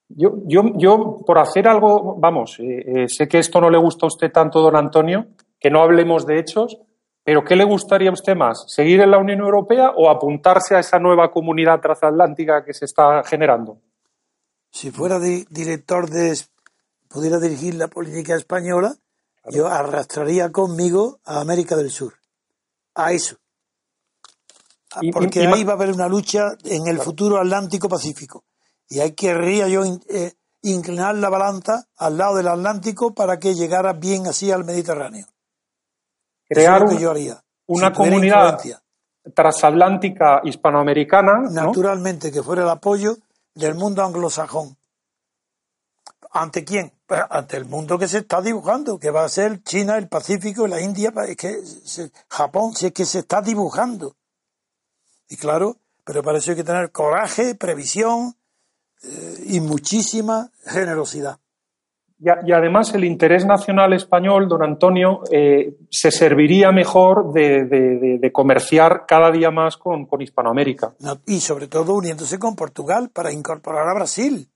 Yo, 0.09 0.35
yo, 0.45 0.63
yo 0.77 1.21
por 1.27 1.39
hacer 1.39 1.67
algo, 1.67 2.17
vamos, 2.19 2.59
eh, 2.61 2.85
eh, 3.05 3.09
sé 3.09 3.27
que 3.29 3.39
esto 3.39 3.61
no 3.61 3.71
le 3.71 3.79
gusta 3.79 4.05
a 4.05 4.09
usted 4.09 4.31
tanto, 4.31 4.61
don 4.61 4.77
Antonio, 4.77 5.27
que 5.59 5.71
no 5.71 5.81
hablemos 5.83 6.27
de 6.27 6.39
hechos, 6.39 6.77
pero 7.25 7.45
¿qué 7.45 7.57
le 7.57 7.65
gustaría 7.65 8.11
a 8.11 8.13
usted 8.13 8.37
más? 8.37 8.65
¿Seguir 8.69 9.01
en 9.01 9.11
la 9.11 9.19
Unión 9.19 9.41
Europea 9.41 9.93
o 9.97 10.11
apuntarse 10.11 10.75
a 10.77 10.81
esa 10.81 10.99
nueva 10.99 11.31
comunidad 11.31 11.81
transatlántica 11.81 12.63
que 12.65 12.75
se 12.75 12.85
está 12.85 13.23
generando? 13.25 13.79
Si 14.71 14.91
fuera 14.91 15.19
di- 15.19 15.47
director 15.49 16.11
de, 16.11 16.37
pudiera 17.09 17.39
dirigir 17.39 17.75
la 17.77 17.89
política 17.89 18.35
española, 18.37 18.95
yo 19.51 19.67
arrastraría 19.69 20.53
conmigo 20.53 21.21
a 21.25 21.41
América 21.41 21.75
del 21.77 21.91
Sur, 21.91 22.15
a 22.95 23.13
eso. 23.13 23.37
Y- 25.01 25.09
y- 25.09 25.13
Porque 25.13 25.43
y 25.43 25.47
ahí 25.47 25.65
va 25.65 25.73
a 25.73 25.77
haber 25.77 25.91
una 25.93 26.09
lucha 26.09 26.51
en 26.65 26.87
el 26.87 26.99
futuro 26.99 27.39
Atlántico-Pacífico. 27.39 28.45
Y 28.89 29.01
ahí 29.01 29.13
querría 29.13 29.69
yo 29.69 29.83
eh, 30.09 30.35
inclinar 30.63 31.15
la 31.15 31.31
balanza 31.31 31.87
al 31.97 32.19
lado 32.19 32.37
del 32.37 32.49
Atlántico 32.49 33.15
para 33.15 33.39
que 33.39 33.55
llegara 33.55 33.95
bien 33.95 34.27
así 34.27 34.51
al 34.51 34.65
Mediterráneo. 34.65 35.27
Crear 36.47 36.83
es 36.85 36.91
que 36.91 36.99
yo 37.01 37.11
haría. 37.11 37.43
una 37.67 37.93
comunidad 37.93 38.45
influencia. 38.61 38.83
transatlántica 39.35 40.41
hispanoamericana, 40.45 41.39
¿no? 41.45 41.51
naturalmente 41.51 42.31
que 42.31 42.43
fuera 42.43 42.63
el 42.65 42.69
apoyo 42.69 43.17
del 43.55 43.75
mundo 43.75 44.03
anglosajón. 44.05 44.77
¿Ante 46.35 46.65
quién? 46.65 46.93
Pues 47.07 47.21
ante 47.29 47.57
el 47.59 47.67
mundo 47.67 47.99
que 47.99 48.09
se 48.09 48.19
está 48.19 48.41
dibujando, 48.41 48.99
que 48.99 49.11
va 49.11 49.25
a 49.25 49.29
ser 49.29 49.63
China, 49.63 49.99
el 49.99 50.09
Pacífico, 50.09 50.67
la 50.67 50.81
India, 50.81 51.13
es 51.29 51.37
que 51.37 51.61
se- 51.85 52.11
Japón, 52.29 52.75
si 52.75 52.87
es 52.87 52.93
que 52.93 53.05
se 53.05 53.19
está 53.21 53.43
dibujando. 53.43 54.17
Y 55.29 55.37
claro, 55.37 55.77
pero 56.05 56.23
para 56.23 56.39
eso 56.39 56.51
hay 56.53 56.57
que 56.57 56.65
tener 56.65 56.91
coraje, 56.91 57.55
previsión 57.55 58.35
eh, 59.03 59.45
y 59.47 59.61
muchísima 59.61 60.51
generosidad. 60.65 61.39
Y, 62.19 62.53
además 62.53 62.95
el 62.95 63.05
interés 63.05 63.45
nacional 63.45 63.93
español, 63.93 64.47
don 64.49 64.63
Antonio, 64.63 65.23
eh, 65.33 65.77
se 65.91 66.13
serviría 66.13 66.71
mejor 66.71 67.33
de, 67.33 67.65
de- 67.65 67.99
de- 67.99 68.19
de 68.19 68.33
comerciar 68.33 69.07
cada 69.09 69.33
día 69.33 69.51
más 69.51 69.77
con, 69.77 70.07
con 70.07 70.23
Hispanoamérica. 70.23 70.95
No- 71.01 71.21
Y 71.27 71.41
sobre 71.41 71.67
todo 71.67 71.95
uniéndose 71.95 72.39
con 72.39 72.55
Portugal 72.55 73.11
para 73.13 73.33
incorporar 73.33 73.89
a 73.89 73.95
Brasil. 73.95 74.49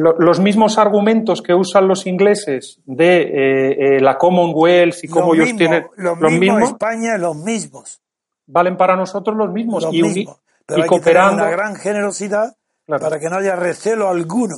Lo- 0.00 0.16
los 0.18 0.38
mismos 0.38 0.78
argumentos 0.78 1.42
que 1.42 1.54
usan 1.54 1.88
los 1.88 2.06
ingleses 2.06 2.78
de 2.86 3.22
eh, 3.22 3.96
eh, 3.96 4.00
la 4.00 4.16
Commonwealth 4.16 5.02
y 5.02 5.08
cómo 5.08 5.34
Los 5.34 5.46
ellos 5.48 5.56
tienen 5.58 5.86
los 5.96 6.18
los 6.20 6.30
mismos, 6.32 6.40
mismos, 6.40 6.70
España, 6.70 7.18
los 7.18 7.36
mismos. 7.36 8.00
valen 8.46 8.76
para 8.76 8.94
nosotros 8.94 9.36
los 9.36 9.50
mismos. 9.52 9.82
los 9.82 9.92
y, 9.94 10.02
mismos. 10.02 10.36
Pero 10.66 10.78
y 10.78 10.82
hay 10.82 10.88
que 10.88 10.94
tener 11.00 11.02
cooperando. 11.04 11.42
una 11.42 11.50
gran 11.50 11.74
generosidad 11.76 12.54
Claro. 12.86 13.02
para 13.02 13.18
que 13.18 13.28
no 13.28 13.36
haya 13.36 13.56
recelo 13.56 14.08
alguno 14.08 14.56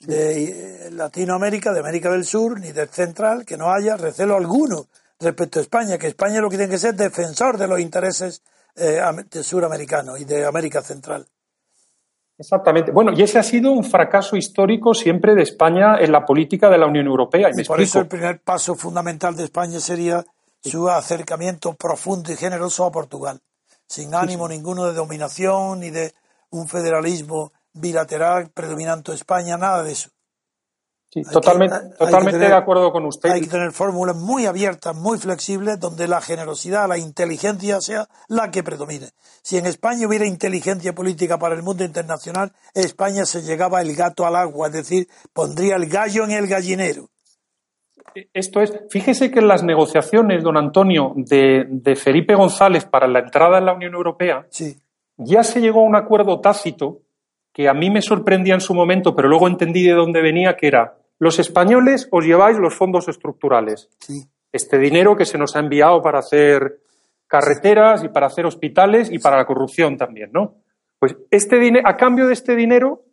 de 0.00 0.86
eh, 0.86 0.90
Latinoamérica, 0.92 1.72
de 1.72 1.80
América 1.80 2.10
del 2.10 2.24
Sur, 2.24 2.60
ni 2.60 2.70
del 2.72 2.88
Central, 2.88 3.44
que 3.44 3.56
no 3.56 3.72
haya 3.72 3.96
recelo 3.96 4.36
alguno 4.36 4.86
respecto 5.18 5.58
a 5.58 5.62
España, 5.62 5.96
que 5.98 6.06
España 6.08 6.40
lo 6.40 6.50
que 6.50 6.58
tiene 6.58 6.70
que 6.70 6.78
ser 6.78 6.94
defensor 6.94 7.56
de 7.56 7.66
los 7.66 7.80
intereses 7.80 8.42
eh, 8.76 9.00
de 9.30 9.42
suramericanos 9.42 10.20
y 10.20 10.24
de 10.24 10.44
América 10.44 10.82
Central. 10.82 11.26
Exactamente. 12.42 12.90
Bueno, 12.90 13.12
y 13.12 13.22
ese 13.22 13.38
ha 13.38 13.42
sido 13.44 13.70
un 13.70 13.84
fracaso 13.84 14.34
histórico 14.34 14.94
siempre 14.94 15.36
de 15.36 15.42
España 15.42 15.98
en 16.00 16.10
la 16.10 16.26
política 16.26 16.68
de 16.68 16.76
la 16.76 16.86
Unión 16.86 17.06
Europea. 17.06 17.50
Y 17.50 17.54
me 17.54 17.64
por 17.64 17.80
eso 17.80 18.00
el 18.00 18.08
primer 18.08 18.40
paso 18.40 18.74
fundamental 18.74 19.36
de 19.36 19.44
España 19.44 19.78
sería 19.78 20.24
su 20.60 20.88
acercamiento 20.88 21.74
profundo 21.74 22.32
y 22.32 22.36
generoso 22.36 22.84
a 22.84 22.90
Portugal, 22.90 23.40
sin 23.86 24.12
ánimo 24.12 24.48
ninguno 24.48 24.86
de 24.86 24.92
dominación 24.92 25.80
ni 25.80 25.90
de 25.90 26.14
un 26.50 26.66
federalismo 26.66 27.52
bilateral 27.72 28.50
predominante 28.50 29.12
España, 29.12 29.56
nada 29.56 29.84
de 29.84 29.92
eso. 29.92 30.10
Sí, 31.12 31.18
Hay 31.18 31.24
que- 31.26 31.30
totalmente, 31.30 31.74
hay 31.76 31.82
que 31.90 31.96
totalmente 31.98 32.32
tener- 32.38 32.48
de 32.48 32.54
acuerdo 32.56 32.90
con 32.90 33.04
usted. 33.04 33.30
Hay 33.30 33.42
que 33.42 33.46
tener 33.48 33.72
fórmulas 33.72 34.16
muy 34.16 34.46
abiertas, 34.46 34.96
muy 34.96 35.18
flexibles, 35.18 35.78
donde 35.78 36.08
la 36.08 36.22
generosidad, 36.22 36.88
la 36.88 36.96
inteligencia 36.96 37.80
sea 37.82 38.08
la 38.28 38.50
que 38.50 38.62
predomine. 38.62 39.10
Si 39.42 39.58
en 39.58 39.66
España 39.66 40.06
hubiera 40.08 40.24
inteligencia 40.26 40.94
política 40.94 41.38
para 41.38 41.54
el 41.54 41.62
mundo 41.62 41.84
internacional, 41.84 42.52
España 42.72 43.26
se 43.26 43.42
llegaba 43.42 43.82
el 43.82 43.94
gato 43.94 44.24
al 44.26 44.36
agua, 44.36 44.68
es 44.68 44.72
decir, 44.72 45.06
pondría 45.34 45.76
el 45.76 45.86
gallo 45.86 46.24
en 46.24 46.30
el 46.30 46.46
gallinero. 46.46 47.08
Esto 48.34 48.60
es, 48.60 48.72
fíjese 48.90 49.30
que 49.30 49.38
en 49.40 49.48
las 49.48 49.62
negociaciones, 49.62 50.42
don 50.42 50.56
Antonio, 50.56 51.12
de, 51.16 51.64
de 51.68 51.96
Felipe 51.96 52.34
González 52.34 52.84
para 52.84 53.06
la 53.06 53.20
entrada 53.20 53.58
en 53.58 53.66
la 53.66 53.74
Unión 53.74 53.94
Europea, 53.94 54.46
Sí, 54.50 54.76
ya 55.16 55.44
se 55.44 55.60
llegó 55.60 55.80
a 55.80 55.84
un 55.84 55.96
acuerdo 55.96 56.40
tácito 56.40 57.00
que 57.52 57.68
a 57.68 57.74
mí 57.74 57.90
me 57.90 58.00
sorprendía 58.02 58.54
en 58.54 58.60
su 58.60 58.74
momento, 58.74 59.14
pero 59.14 59.28
luego 59.28 59.46
entendí 59.46 59.82
de 59.82 59.92
dónde 59.92 60.20
venía, 60.22 60.56
que 60.56 60.66
era, 60.68 60.94
los 61.22 61.38
españoles 61.38 62.08
os 62.10 62.24
lleváis 62.24 62.58
los 62.58 62.74
fondos 62.74 63.06
estructurales, 63.06 63.88
sí. 64.00 64.24
este 64.50 64.76
dinero 64.76 65.16
que 65.16 65.24
se 65.24 65.38
nos 65.38 65.54
ha 65.54 65.60
enviado 65.60 66.02
para 66.02 66.18
hacer 66.18 66.80
carreteras 67.28 68.02
y 68.02 68.08
para 68.08 68.26
hacer 68.26 68.44
hospitales 68.44 69.08
y 69.08 69.20
para 69.20 69.36
la 69.36 69.44
corrupción 69.44 69.96
también, 69.96 70.30
¿no? 70.32 70.56
Pues 70.98 71.14
este 71.30 71.60
dinero, 71.60 71.88
a 71.88 71.96
cambio 71.96 72.26
de 72.26 72.32
este 72.32 72.56
dinero, 72.56 73.04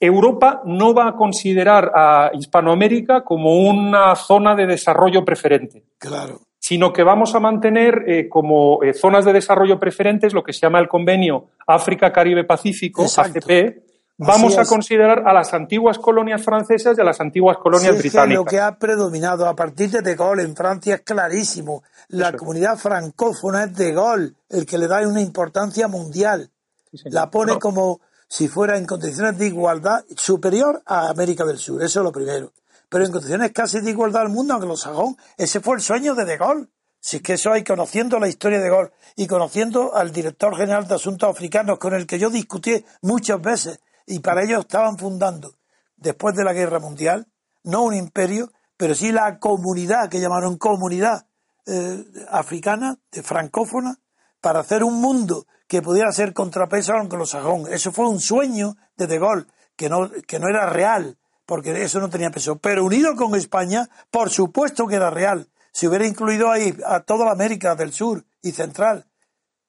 Europa 0.00 0.62
no 0.64 0.94
va 0.94 1.08
a 1.08 1.14
considerar 1.14 1.92
a 1.94 2.30
Hispanoamérica 2.32 3.22
como 3.22 3.68
una 3.68 4.16
zona 4.16 4.54
de 4.54 4.66
desarrollo 4.66 5.22
preferente, 5.22 5.84
Claro. 5.98 6.40
sino 6.58 6.90
que 6.90 7.02
vamos 7.02 7.34
a 7.34 7.40
mantener 7.40 8.04
eh, 8.06 8.30
como 8.30 8.82
eh, 8.82 8.94
zonas 8.94 9.26
de 9.26 9.34
desarrollo 9.34 9.78
preferentes 9.78 10.32
lo 10.32 10.42
que 10.42 10.54
se 10.54 10.60
llama 10.60 10.78
el 10.78 10.88
convenio 10.88 11.48
África-Caribe-Pacífico. 11.66 13.04
ACP, 13.04 13.89
vamos 14.26 14.58
a 14.58 14.64
considerar 14.64 15.22
a 15.26 15.32
las 15.32 15.52
antiguas 15.54 15.98
colonias 15.98 16.42
francesas 16.42 16.96
y 16.96 17.00
a 17.00 17.04
las 17.04 17.20
antiguas 17.20 17.56
colonias 17.58 17.92
Si 17.92 17.96
es 17.96 18.02
que 18.02 18.08
británicas. 18.08 18.34
lo 18.36 18.44
que 18.44 18.60
ha 18.60 18.78
predominado 18.78 19.46
a 19.46 19.54
partir 19.56 19.90
de 19.90 20.02
De 20.02 20.14
Gaulle 20.14 20.42
en 20.42 20.54
Francia 20.54 20.94
es 20.96 21.00
clarísimo. 21.02 21.82
La 22.08 22.28
Eso 22.28 22.38
comunidad 22.38 22.76
francófona 22.76 23.64
es 23.64 23.74
De 23.76 23.92
Gaulle 23.92 24.32
el 24.48 24.66
que 24.66 24.78
le 24.78 24.86
da 24.88 25.06
una 25.06 25.20
importancia 25.20 25.88
mundial. 25.88 26.50
Sí. 26.92 26.98
La 27.10 27.30
pone 27.30 27.52
No, 27.52 27.58
como 27.58 28.00
si 28.28 28.48
fuera 28.48 28.76
en 28.76 28.86
condiciones 28.86 29.38
de 29.38 29.46
igualdad 29.46 30.04
superior 30.16 30.82
a 30.86 31.08
América 31.08 31.44
del 31.44 31.58
Sur. 31.58 31.82
Eso 31.82 32.00
es 32.00 32.04
lo 32.04 32.12
primero. 32.12 32.52
Pero 32.88 33.04
en 33.04 33.12
condiciones 33.12 33.52
casi 33.52 33.80
de 33.80 33.90
igualdad 33.90 34.22
al 34.22 34.28
mundo 34.30 34.54
anglosajón. 34.54 35.16
Ese 35.36 35.60
fue 35.60 35.76
el 35.76 35.80
sueño 35.82 36.14
de 36.14 36.24
De 36.24 36.36
Gaulle. 36.36 36.66
Si 37.02 37.16
es 37.16 37.22
que 37.22 37.32
eso 37.34 37.50
hay 37.52 37.64
conociendo 37.64 38.18
la 38.18 38.28
historia 38.28 38.58
de 38.58 38.64
De 38.64 38.70
Gaulle 38.70 38.90
y 39.16 39.26
conociendo 39.26 39.94
al 39.94 40.12
director 40.12 40.54
general 40.56 40.86
de 40.86 40.96
Asuntos 40.96 41.30
Africanos 41.30 41.78
con 41.78 41.94
el 41.94 42.06
que 42.06 42.18
yo 42.18 42.28
discutí 42.28 42.84
muchas 43.02 43.40
veces 43.40 43.80
y 44.10 44.18
para 44.20 44.42
ello 44.44 44.60
estaban 44.60 44.98
fundando 44.98 45.54
después 45.96 46.34
de 46.34 46.44
la 46.44 46.52
guerra 46.52 46.78
mundial 46.78 47.26
no 47.62 47.82
un 47.82 47.94
imperio, 47.94 48.50
pero 48.76 48.94
sí 48.94 49.12
la 49.12 49.38
comunidad 49.38 50.08
que 50.08 50.20
llamaron 50.20 50.56
comunidad 50.58 51.26
eh, 51.66 52.04
africana, 52.30 52.98
de 53.12 53.22
francófona, 53.22 53.98
para 54.40 54.60
hacer 54.60 54.82
un 54.82 55.00
mundo 55.00 55.46
que 55.68 55.82
pudiera 55.82 56.10
ser 56.10 56.32
contrapeso 56.32 56.92
al 56.92 57.02
anglosajón. 57.02 57.70
Eso 57.70 57.92
fue 57.92 58.08
un 58.08 58.18
sueño 58.20 58.76
de 58.96 59.06
De 59.06 59.18
Gaulle, 59.18 59.46
que 59.76 59.88
no, 59.88 60.10
que 60.26 60.40
no 60.40 60.48
era 60.48 60.66
real, 60.66 61.18
porque 61.44 61.82
eso 61.82 62.00
no 62.00 62.08
tenía 62.08 62.30
peso. 62.30 62.56
Pero 62.56 62.84
unido 62.84 63.14
con 63.14 63.34
España, 63.36 63.88
por 64.10 64.30
supuesto 64.30 64.86
que 64.86 64.96
era 64.96 65.10
real. 65.10 65.48
Si 65.72 65.86
hubiera 65.86 66.06
incluido 66.06 66.50
ahí 66.50 66.74
a 66.86 67.00
toda 67.00 67.26
la 67.26 67.32
América 67.32 67.74
del 67.76 67.92
Sur 67.92 68.24
y 68.42 68.52
Central, 68.52 69.06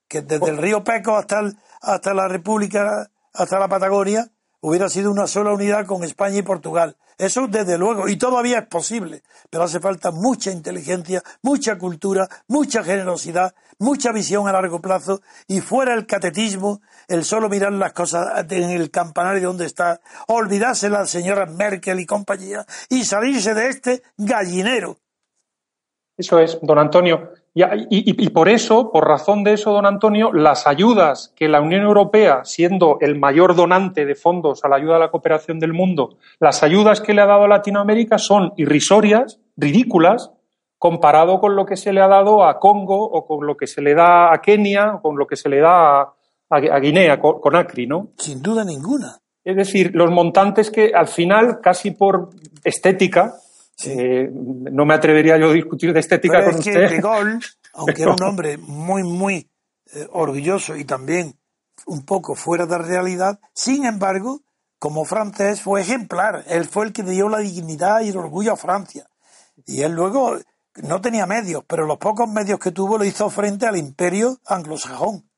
que 0.08 0.22
desde 0.22 0.50
el 0.50 0.58
río 0.58 0.84
Peco 0.84 1.18
hasta, 1.18 1.40
el- 1.42 1.58
hasta 1.82 2.14
la 2.14 2.28
República, 2.30 3.11
hasta 3.34 3.60
la 3.60 3.68
Patagonia, 3.68 4.30
hubiera 4.62 4.90
sido 4.90 5.12
una 5.12 5.28
sola 5.28 5.54
unidad 5.54 5.86
con 5.86 6.04
España 6.04 6.38
y 6.38 6.44
Portugal. 6.44 6.96
Eso 7.18 7.48
desde 7.48 7.78
luego, 7.78 8.08
y 8.08 8.16
todavía 8.16 8.60
es 8.60 8.68
posible, 8.68 9.22
pero 9.50 9.64
hace 9.64 9.80
falta 9.80 10.12
mucha 10.12 10.52
inteligencia, 10.52 11.22
mucha 11.44 11.78
cultura, 11.78 12.28
mucha 12.48 12.84
generosidad, 12.84 13.54
mucha 13.78 14.12
visión 14.12 14.48
a 14.48 14.52
largo 14.52 14.82
plazo 14.82 15.22
y 15.48 15.62
fuera 15.62 15.94
el 15.94 16.08
catetismo, 16.08 16.82
el 17.08 17.24
solo 17.24 17.50
mirar 17.50 17.74
las 17.74 17.94
cosas 17.94 18.46
en 18.50 18.72
el 18.72 18.90
campanario 18.90 19.50
donde 19.50 19.66
está, 19.66 20.00
olvidarse 20.28 20.90
la 20.90 21.06
señora 21.06 21.46
Merkel 21.46 22.00
y 22.00 22.06
compañía 22.06 22.66
y 22.90 23.04
salirse 23.06 23.54
de 23.54 23.70
este 23.70 24.04
gallinero. 24.18 24.98
Eso 26.22 26.38
es, 26.40 26.60
don 26.62 26.78
Antonio. 26.78 27.30
Y, 27.56 27.64
y- 27.64 28.24
y 28.26 28.30
por 28.30 28.48
eso, 28.48 28.92
por 28.92 29.08
razón 29.08 29.44
de 29.44 29.54
eso, 29.54 29.72
don 29.72 29.88
Antonio, 29.88 30.32
las 30.32 30.68
ayudas 30.68 31.34
que 31.36 31.48
la 31.50 31.62
Unión 31.62 31.82
Europea, 31.82 32.42
siendo 32.44 32.98
el 33.02 33.18
mayor 33.20 33.56
donante 33.56 34.06
de 34.06 34.14
fondos 34.14 34.64
a 34.64 34.70
la 34.70 34.76
ayuda 34.76 34.98
a 34.98 35.00
la 35.00 35.10
cooperación 35.10 35.60
del 35.60 35.74
mundo, 35.74 36.18
las 36.40 36.62
ayudas 36.62 37.02
que 37.02 37.14
le 37.16 37.22
ha 37.22 37.26
dado 37.26 37.46
a 37.46 37.48
Latinoamérica 37.48 38.20
son 38.20 38.54
irrisorias, 38.56 39.40
ridículas, 39.58 40.32
comparado 40.78 41.40
con 41.40 41.56
lo 41.56 41.66
que 41.66 41.76
se 41.76 41.92
le 41.92 42.02
ha 42.02 42.08
dado 42.08 42.44
a 42.44 42.60
Congo 42.60 43.04
o 43.04 43.26
con 43.26 43.46
lo 43.48 43.58
que 43.58 43.66
se 43.68 43.82
le 43.82 43.96
da 43.96 44.32
a 44.32 44.42
Kenia 44.42 44.94
o 44.96 45.02
con 45.02 45.18
lo 45.18 45.26
que 45.26 45.36
se 45.36 45.50
le 45.50 45.60
da 45.60 46.02
a, 46.02 46.12
a 46.50 46.80
Guinea, 46.80 47.20
con, 47.20 47.40
con 47.42 47.56
Acri, 47.56 47.88
¿no? 47.88 48.10
Sin 48.18 48.42
duda 48.44 48.64
ninguna. 48.64 49.18
Es 49.44 49.56
decir, 49.56 49.92
los 49.96 50.12
montantes 50.12 50.70
que 50.70 50.92
al 50.94 51.08
final, 51.08 51.60
casi 51.62 51.90
por 51.92 52.30
estética, 52.64 53.34
eh, 53.86 54.30
no 54.32 54.86
me 54.86 54.94
atrevería 54.94 55.38
yo 55.38 55.50
a 55.50 55.54
discutir 55.54 55.94
de 55.94 56.00
estética 56.00 56.40
Pero 56.40 56.52
con 56.52 56.60
es 56.60 56.64
que 56.66 56.72
usted. 56.72 56.90
De 56.90 57.02
Gaulle, 57.02 57.40
aunque 57.74 58.02
era 58.02 58.14
un 58.14 58.24
hombre 58.24 58.58
muy, 58.58 59.04
muy 59.04 59.50
eh, 59.94 60.08
orgulloso 60.12 60.76
y 60.76 60.86
también 60.86 61.38
un 61.86 62.06
poco 62.06 62.36
fuera 62.36 62.66
de 62.66 62.78
realidad, 62.78 63.40
sin 63.54 63.86
embargo, 63.86 64.42
como 64.80 65.06
francés 65.06 65.62
fue 65.62 65.82
ejemplar. 65.82 66.44
Él 66.48 66.66
fue 66.66 66.86
el 66.86 66.94
que 66.94 67.04
dio 67.04 67.30
la 67.30 67.40
dignidad 67.40 68.02
y 68.02 68.10
el 68.10 68.18
orgullo 68.18 68.54
a 68.54 68.58
Francia. 68.58 69.08
Y 69.66 69.82
él 69.82 69.94
luego 69.94 70.38
no 70.84 71.02
tenía 71.02 71.26
medios, 71.26 71.64
pero 71.68 71.86
los 71.86 71.98
pocos 71.98 72.30
medios 72.30 72.60
que 72.60 72.72
tuvo 72.72 72.98
lo 72.98 73.06
hizo 73.06 73.30
frente 73.30 73.66
al 73.66 73.78
imperio 73.78 74.40
anglosajón. 74.46 75.30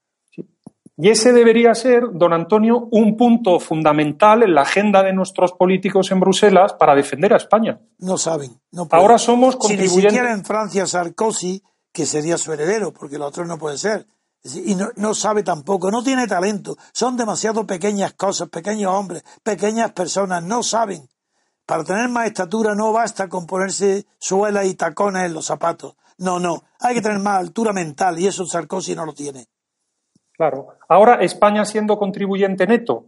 Y 0.95 1.09
ese 1.09 1.33
debería 1.33 1.73
ser, 1.73 2.03
don 2.13 2.33
Antonio, 2.33 2.87
un 2.91 3.17
punto 3.17 3.59
fundamental 3.59 4.43
en 4.43 4.53
la 4.53 4.61
agenda 4.61 5.01
de 5.01 5.11
nuestros 5.11 5.53
políticos 5.53 6.11
en 6.11 6.19
Bruselas 6.19 6.73
para 6.73 6.93
defender 6.93 7.33
a 7.33 7.37
España. 7.37 7.79
No 7.97 8.17
saben. 8.17 8.61
No 8.71 8.87
pueden. 8.87 9.03
Ahora 9.03 9.17
somos 9.17 9.53
Si 9.55 9.57
ni 9.57 9.61
contribuyentes. 9.77 10.11
siquiera 10.13 10.31
en 10.33 10.45
Francia 10.45 10.85
Sarkozy, 10.85 11.63
que 11.91 12.05
sería 12.05 12.37
su 12.37 12.53
heredero, 12.53 12.93
porque 12.93 13.15
el 13.15 13.23
otro 13.23 13.45
no 13.45 13.57
puede 13.57 13.77
ser. 13.77 14.05
Y 14.43 14.75
no, 14.75 14.89
no 14.97 15.13
sabe 15.15 15.41
tampoco, 15.41 15.89
no 15.89 16.03
tiene 16.03 16.27
talento. 16.27 16.77
Son 16.91 17.15
demasiado 17.17 17.65
pequeñas 17.65 18.13
cosas, 18.13 18.49
pequeños 18.49 18.91
hombres, 18.93 19.23
pequeñas 19.41 19.93
personas, 19.93 20.43
no 20.43 20.61
saben. 20.61 21.07
Para 21.65 21.85
tener 21.85 22.09
más 22.09 22.27
estatura 22.27 22.75
no 22.75 22.91
basta 22.91 23.29
con 23.29 23.47
ponerse 23.47 24.05
suela 24.19 24.65
y 24.65 24.73
tacones 24.75 25.23
en 25.23 25.33
los 25.33 25.45
zapatos. 25.45 25.95
No, 26.17 26.39
no. 26.39 26.63
Hay 26.81 26.95
que 26.95 27.01
tener 27.01 27.19
más 27.19 27.39
altura 27.39 27.71
mental 27.73 28.19
y 28.19 28.27
eso 28.27 28.45
Sarkozy 28.45 28.95
no 28.95 29.05
lo 29.05 29.13
tiene. 29.13 29.47
Claro. 30.35 30.67
Ahora 30.89 31.15
España 31.21 31.63
siendo 31.65 31.97
contribuyente 31.97 32.65
neto, 32.67 33.05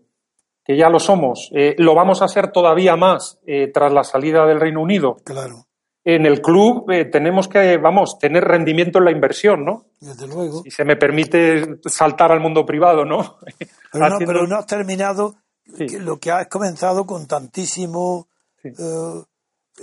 que 0.63 0.77
ya 0.77 0.89
lo 0.89 0.99
somos, 0.99 1.49
eh, 1.53 1.75
lo 1.77 1.93
vamos 1.95 2.21
a 2.21 2.27
ser 2.27 2.51
todavía 2.51 2.95
más 2.95 3.39
eh, 3.45 3.67
tras 3.73 3.91
la 3.93 4.03
salida 4.03 4.45
del 4.45 4.59
Reino 4.59 4.81
Unido. 4.81 5.17
Claro, 5.23 5.65
En 6.03 6.25
el 6.25 6.41
club 6.41 6.89
eh, 6.91 7.05
tenemos 7.05 7.47
que, 7.47 7.77
vamos, 7.77 8.17
tener 8.19 8.43
rendimiento 8.43 8.99
en 8.99 9.05
la 9.05 9.11
inversión, 9.11 9.65
¿no? 9.65 9.85
desde 9.99 10.27
luego. 10.27 10.61
Si 10.63 10.69
se 10.71 10.85
me 10.85 10.95
permite 10.95 11.79
saltar 11.85 12.31
al 12.31 12.39
mundo 12.39 12.65
privado, 12.65 13.05
¿no? 13.05 13.37
Pero 13.91 14.09
no, 14.09 14.17
pero 14.19 14.45
no 14.47 14.57
has 14.57 14.65
terminado 14.67 15.35
Sí. 15.77 15.87
que- 15.87 15.99
lo 15.99 16.19
que 16.19 16.29
has 16.31 16.47
comenzado 16.47 17.05
con 17.07 17.25
tantísimo 17.27 18.27
Sí. 18.61 18.69
eh, 18.69 19.23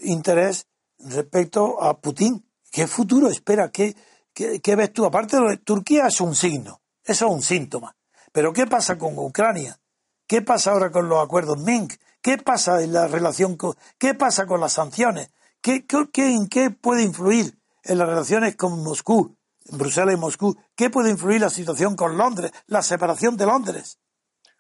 interés 0.05 0.67
respecto 0.99 1.83
a 1.83 1.99
Putin. 1.99 2.45
¿Qué 2.71 2.87
futuro 2.87 3.29
espera? 3.29 3.71
¿Qué, 3.71 3.95
qué, 4.33 4.61
qué 4.61 4.77
ves 4.77 4.93
tú? 4.93 5.05
Aparte, 5.05 5.37
de 5.41 5.57
Turquía 5.59 6.07
es 6.07 6.21
un 6.21 6.35
signo, 6.35 6.81
eso 7.05 7.27
es 7.27 7.33
un 7.33 7.43
síntoma. 7.43 7.97
Pero 8.33 8.53
¿qué 8.53 8.67
pasa 8.67 8.97
con 8.99 9.19
Ucrania? 9.19 9.79
¿Qué 10.27 10.41
pasa 10.43 10.73
ahora 10.73 10.91
con 10.91 11.09
los 11.09 11.23
acuerdos 11.23 11.59
Minsk? 11.59 12.01
¿Qué 12.21 12.39
pasa 12.39 12.83
en 12.83 12.93
la 12.93 13.09
relación 13.09 13.57
con, 13.57 13.75
qué 13.99 14.15
pasa 14.15 14.47
con 14.47 14.61
las 14.61 14.73
sanciones? 14.75 15.31
¿Qué, 15.61 15.85
qué, 15.87 16.09
qué- 16.13 16.33
en 16.35 16.49
qué 16.49 16.71
puede 16.71 17.03
influir 17.03 17.59
en 17.85 17.99
las 17.99 18.09
relaciones 18.09 18.57
con 18.57 18.83
Moscú, 18.83 19.37
Bruselas 19.71 20.15
y 20.15 20.19
Moscú? 20.19 20.57
¿Qué 20.77 20.89
puede 20.91 21.11
influir 21.11 21.41
la 21.41 21.51
situación 21.51 21.97
con 21.97 22.17
Londres, 22.17 22.53
la 22.67 22.83
separación 22.83 23.37
de 23.37 23.47
Londres? 23.47 23.99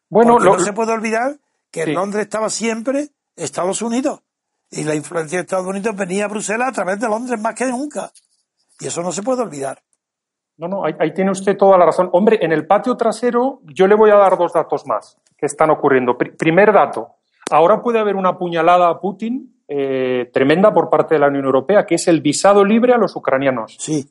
Bueno, 0.08 0.38
lo- 0.38 0.56
no 0.58 0.64
se 0.64 0.72
puede 0.72 0.92
olvidar 0.92 1.38
que 1.70 1.84
Sí. 1.84 1.90
en 1.90 1.94
Londres 1.96 2.24
estaba 2.24 2.50
siempre 2.50 3.10
Estados 3.36 3.80
Unidos. 3.80 4.20
Y 4.70 4.84
la 4.84 4.94
influencia 4.94 5.38
de 5.38 5.42
Estados 5.42 5.66
Unidos 5.66 5.94
venía 5.96 6.24
a 6.24 6.28
Bruselas 6.28 6.68
a 6.68 6.72
través 6.72 6.98
de 7.00 7.08
Londres 7.08 7.40
más 7.40 7.54
que 7.54 7.66
nunca. 7.66 8.12
Y 8.80 8.86
eso 8.88 9.02
no 9.02 9.12
se 9.12 9.22
puede 9.22 9.42
olvidar. 9.42 9.82
No, 10.58 10.68
no, 10.68 10.84
ahí, 10.84 10.94
ahí 10.98 11.12
tiene 11.14 11.30
usted 11.30 11.56
toda 11.56 11.76
la 11.78 11.86
razón. 11.86 12.08
Hombre, 12.12 12.38
en 12.42 12.52
el 12.52 12.66
patio 12.66 12.96
trasero 12.96 13.60
yo 13.64 13.86
le 13.86 13.94
voy 13.94 14.10
a 14.10 14.16
dar 14.16 14.36
dos 14.36 14.52
datos 14.52 14.86
más 14.86 15.18
que 15.36 15.46
están 15.46 15.70
ocurriendo. 15.70 16.16
Pri- 16.16 16.32
primer 16.32 16.72
dato, 16.72 17.08
ahora 17.50 17.80
puede 17.82 17.98
haber 17.98 18.16
una 18.16 18.36
puñalada 18.38 18.88
a 18.88 19.00
Putin 19.00 19.56
eh, 19.66 20.30
tremenda 20.32 20.72
por 20.72 20.90
parte 20.90 21.14
de 21.14 21.20
la 21.20 21.28
Unión 21.28 21.46
Europea, 21.46 21.86
que 21.86 21.94
es 21.96 22.06
el 22.08 22.20
visado 22.20 22.64
libre 22.64 22.92
a 22.92 22.98
los 22.98 23.16
ucranianos. 23.16 23.76
Sí, 23.78 24.04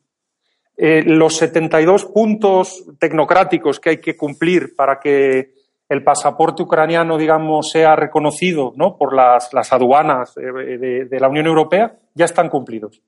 Eh, 0.77 1.03
los 1.05 1.35
72 1.37 2.05
puntos 2.05 2.85
tecnocráticos 2.97 3.79
que 3.79 3.89
hay 3.91 3.97
que 4.01 4.17
cumplir 4.17 4.75
para 4.75 4.99
que 4.99 5.53
el 5.89 6.03
pasaporte 6.03 6.63
ucraniano, 6.63 7.17
digamos, 7.17 7.69
sea 7.69 7.95
reconocido 7.95 8.71
¿no? 8.77 8.97
por 8.97 9.13
las, 9.13 9.53
las 9.53 9.71
aduanas 9.73 10.35
eh, 10.37 10.41
de, 10.79 11.05
de 11.05 11.19
la 11.19 11.27
Unión 11.27 11.45
Europea, 11.45 11.97
ya 12.15 12.25
están 12.25 12.49
cumplidos. 12.49 13.01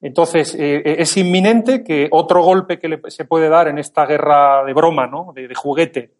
Entonces, 0.00 0.54
eh, 0.54 0.82
eh, 0.84 0.96
es 0.98 1.16
inminente 1.16 1.82
que 1.82 2.08
otro 2.10 2.42
golpe 2.42 2.78
que 2.78 2.88
le- 2.88 3.00
se 3.08 3.24
puede 3.24 3.48
dar 3.48 3.68
en 3.68 3.78
esta 3.78 4.04
guerra 4.06 4.64
de 4.64 4.72
broma, 4.74 5.06
¿no? 5.06 5.32
de, 5.34 5.48
de 5.48 5.54
juguete, 5.54 6.12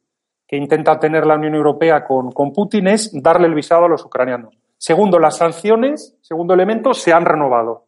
que 0.47 0.57
intenta 0.57 0.99
tener 0.99 1.27
la 1.27 1.35
Unión 1.35 1.55
Europea 1.55 2.05
con, 2.05 2.33
con 2.33 2.53
Putin 2.53 2.89
es 2.89 3.11
darle 3.23 3.47
el 3.47 3.55
visado 3.55 3.85
a 3.85 3.89
los 3.89 4.05
ucranianos. 4.05 4.55
Segundo, 4.79 5.19
las 5.19 5.37
sanciones, 5.37 6.17
segundo 6.23 6.55
elemento, 6.55 6.95
se 6.95 7.13
han 7.13 7.25
renovado. 7.25 7.85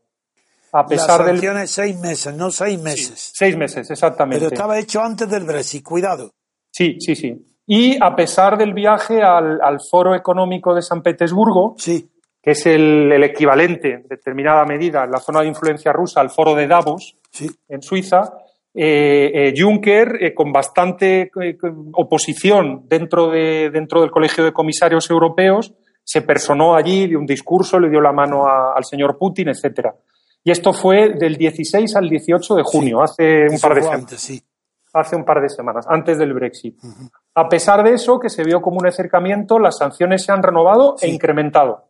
A 0.72 0.86
pesar 0.86 1.18
las 1.20 1.26
del. 1.26 1.36
sanciones 1.36 1.70
seis 1.70 1.98
meses, 1.98 2.34
no 2.34 2.50
seis 2.50 2.78
meses. 2.80 3.32
Seis 3.34 3.56
meses, 3.56 3.90
exactamente. 3.90 4.44
Pero 4.44 4.52
estaba 4.54 4.78
hecho 4.78 5.00
antes 5.00 5.28
del 5.30 5.44
Brexit, 5.44 5.82
cuidado. 5.82 6.32
Sí, 6.70 6.98
sí, 7.00 7.14
sí. 7.16 7.46
Y 7.66 8.02
a 8.02 8.14
pesar 8.14 8.56
del 8.58 8.72
viaje 8.74 9.22
al, 9.22 9.60
al 9.62 9.80
Foro 9.80 10.14
Económico 10.14 10.74
de 10.74 10.82
San 10.82 11.02
Petersburgo, 11.02 11.74
Sí, 11.78 12.10
que 12.42 12.52
es 12.52 12.66
el, 12.66 13.10
el 13.12 13.24
equivalente, 13.24 13.92
en 13.94 14.08
determinada 14.08 14.64
medida, 14.64 15.04
en 15.04 15.10
la 15.10 15.18
zona 15.18 15.40
de 15.40 15.48
influencia 15.48 15.92
rusa, 15.92 16.20
al 16.20 16.30
Foro 16.30 16.54
de 16.54 16.66
Davos, 16.66 17.16
sí. 17.30 17.50
en 17.68 17.82
Suiza, 17.82 18.32
eh, 18.74 19.30
eh, 19.34 19.54
Juncker, 19.56 20.18
eh, 20.22 20.34
con 20.34 20.52
bastante 20.52 21.30
oposición 21.94 22.82
dentro, 22.88 23.30
de, 23.30 23.70
dentro 23.72 24.00
del 24.00 24.10
Colegio 24.10 24.44
de 24.44 24.52
Comisarios 24.52 25.10
Europeos, 25.10 25.74
se 26.04 26.22
personó 26.22 26.74
allí, 26.74 27.06
dio 27.06 27.18
un 27.18 27.26
discurso, 27.26 27.78
le 27.78 27.90
dio 27.90 28.00
la 28.00 28.12
mano 28.12 28.46
a- 28.46 28.72
al 28.74 28.84
señor 28.84 29.18
Putin, 29.18 29.48
etcétera. 29.48 29.94
Y 30.44 30.50
esto 30.50 30.72
fue 30.72 31.10
del 31.14 31.36
16 31.36 31.94
al 31.96 32.08
18 32.08 32.54
de 32.54 32.62
junio, 32.62 33.02
hace 33.02 33.46
un 33.50 33.58
par 33.60 33.74
de 33.74 33.82
semanas 33.82 34.00
antes, 34.02 34.20
sí. 34.20 34.40
hace 34.94 35.16
un 35.16 35.24
par 35.24 35.42
de 35.42 35.48
semanas, 35.50 35.84
antes 35.88 36.16
del 36.16 36.32
Brexit. 36.32 36.76
A 37.34 37.48
pesar 37.48 37.82
de 37.82 37.92
eso, 37.94 38.18
que 38.18 38.30
se 38.30 38.44
vio 38.44 38.60
como 38.62 38.78
un 38.78 38.86
acercamiento, 38.86 39.58
las 39.58 39.76
sanciones 39.78 40.24
se 40.24 40.32
han 40.32 40.42
renovado 40.42 40.94
e 41.02 41.08
incrementado. 41.08 41.87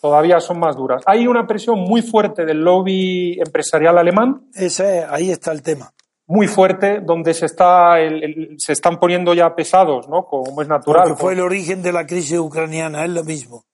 Todavía 0.00 0.40
son 0.40 0.60
más 0.60 0.76
duras. 0.76 1.02
Hay 1.06 1.26
una 1.26 1.46
presión 1.46 1.80
muy 1.80 2.02
fuerte 2.02 2.44
del 2.44 2.58
lobby 2.58 3.38
empresarial 3.44 3.98
alemán. 3.98 4.48
Ese, 4.54 5.04
ahí 5.08 5.30
está 5.30 5.52
el 5.52 5.62
tema. 5.62 5.92
Muy 6.28 6.48
fuerte, 6.48 7.00
donde 7.00 7.34
se, 7.34 7.46
está 7.46 7.96
se 8.58 8.72
están 8.72 8.98
poniendo 8.98 9.32
ya 9.32 9.54
pesados, 9.54 10.08
¿no? 10.08 10.24
Como 10.24 10.60
es 10.60 10.68
natural. 10.68 11.04
Porque 11.08 11.20
fue 11.20 11.32
el 11.34 11.40
origen 11.40 11.82
de 11.82 11.92
la 11.92 12.06
crisis 12.06 12.38
ucraniana, 12.38 13.04
es 13.04 13.10
lo 13.10 13.24
mismo. 13.24 13.64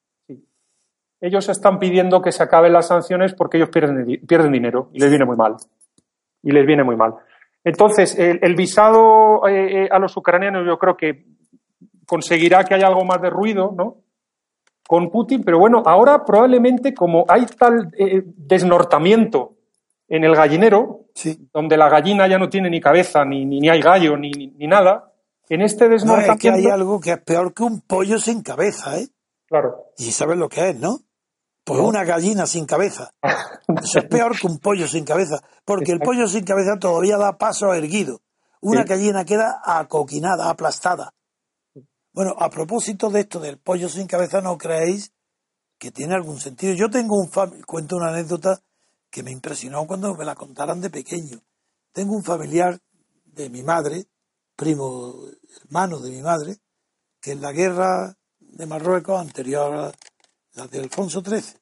Ellos 1.21 1.49
están 1.49 1.79
pidiendo 1.79 2.21
que 2.21 2.33
se 2.33 2.43
acaben 2.43 2.73
las 2.73 2.89
sanciones 2.89 3.33
porque 3.35 3.57
ellos 3.57 3.71
pierden, 3.71 4.21
pierden 4.27 4.53
dinero 4.53 4.91
y 4.93 5.01
les 5.01 5.09
viene 5.09 5.25
muy 5.25 5.37
mal. 5.37 5.57
Y 6.43 6.51
les 6.51 6.67
viene 6.67 6.83
muy 6.83 6.97
mal. 6.97 7.15
Entonces, 7.65 8.19
el, 8.19 8.55
visado 8.55 9.47
eh, 9.49 9.85
eh, 9.85 9.89
a 9.91 9.99
los 9.99 10.17
ucranianos 10.17 10.67
yo 10.67 10.79
creo 10.79 10.97
que 10.97 11.25
conseguirá 12.07 12.65
que 12.65 12.75
haya 12.75 12.89
algo 12.89 13.05
más 13.05 13.23
de 13.23 13.31
ruido, 13.31 13.73
¿no? 13.77 14.02
Con 14.87 15.11
Putin, 15.11 15.43
pero 15.45 15.59
bueno, 15.59 15.83
ahora 15.87 16.25
probablemente 16.25 16.93
como 16.93 17.25
hay 17.29 17.47
tal 17.47 17.91
eh, 17.97 18.23
desnortamiento 18.25 19.57
en 20.09 20.25
el 20.25 20.35
gallinero, 20.37 21.07
donde 21.53 21.77
la 21.77 21.89
gallina 21.89 22.27
ya 22.27 22.39
no 22.39 22.51
tiene 22.51 22.69
ni 22.69 22.81
cabeza, 22.81 23.25
ni, 23.25 23.47
ni, 23.47 23.69
hay 23.71 23.81
gallo, 23.81 24.17
ni, 24.17 24.31
ni, 24.31 24.67
nada, 24.67 25.13
en 25.49 25.63
este 25.63 25.89
desnortamiento... 25.89 26.35
es 26.35 26.41
que 26.41 26.51
hay 26.51 26.67
algo 26.67 27.01
que 27.01 27.13
es 27.13 27.19
peor 27.23 27.55
que 27.55 27.63
un 27.63 27.81
pollo 27.81 28.19
sin 28.19 28.43
cabeza, 28.43 28.99
¿eh? 28.99 29.09
Claro. 29.47 29.87
Y 29.97 30.13
sabes 30.13 30.37
lo 30.37 30.49
que 30.49 30.71
es, 30.71 30.77
¿no? 30.77 30.99
Pues 31.65 31.81
una 31.81 32.05
gallina 32.05 32.47
sin 32.47 32.67
cabeza. 32.67 33.13
Eso 33.83 34.01
es 34.01 34.05
peor 34.05 34.39
que 34.39 34.47
un 34.47 34.59
pollo 34.59 34.87
sin 34.89 35.05
cabeza, 35.05 35.43
porque 35.65 35.93
el 35.93 36.01
pollo 36.01 36.27
sin 36.27 36.45
cabeza 36.45 36.79
todavía 36.79 37.17
da 37.17 37.39
paso 37.39 37.73
erguido. 37.73 38.21
Una 38.61 38.85
gallina 38.85 39.25
queda 39.25 39.61
acoquinada, 39.65 40.51
aplastada. 40.51 41.15
Bueno, 42.13 42.35
a 42.39 42.51
propósito 42.51 43.09
de 43.09 43.21
esto 43.21 43.41
del 43.41 43.59
pollo 43.59 43.89
sin 43.89 44.07
cabeza, 44.07 44.43
¿no 44.43 44.59
creéis 44.59 45.13
que 45.79 45.91
tiene 45.91 46.15
algún 46.15 46.41
sentido? 46.41 46.75
Yo 46.75 46.91
tengo 46.91 47.17
un 47.17 47.31
cuento 47.65 47.97
una 47.97 48.11
anécdota 48.11 48.61
que 49.11 49.23
me 49.23 49.31
impresionó 49.31 49.87
cuando 49.87 50.15
me 50.15 50.25
la 50.27 50.35
contaran 50.35 50.83
de 50.83 50.91
pequeño. 50.91 51.41
Tengo 51.93 52.15
un 52.15 52.23
familiar 52.23 52.79
de 53.25 53.49
mi 53.49 53.63
madre, 53.63 54.07
primo 54.57 55.15
hermano 55.63 56.01
de 56.01 56.11
mi 56.11 56.21
madre, 56.21 56.59
que 57.19 57.33
en 57.33 57.41
la 57.41 57.53
guerra 57.53 58.15
de 58.41 58.67
Marruecos 58.67 59.19
anterior 59.19 59.75
a 59.75 59.93
la 60.53 60.67
de 60.67 60.81
Alfonso 60.81 61.23
XIII, 61.23 61.61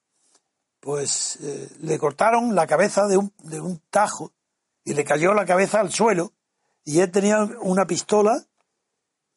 pues 0.80 1.38
eh, 1.42 1.68
le 1.80 1.96
cortaron 1.96 2.56
la 2.56 2.66
cabeza 2.66 3.06
de 3.06 3.18
un, 3.18 3.32
de 3.44 3.60
un 3.60 3.80
tajo 3.88 4.32
y 4.84 4.94
le 4.94 5.04
cayó 5.04 5.32
la 5.32 5.46
cabeza 5.46 5.78
al 5.78 5.92
suelo 5.92 6.32
y 6.84 6.98
él 6.98 7.12
tenía 7.12 7.38
una 7.60 7.86
pistola 7.86 8.46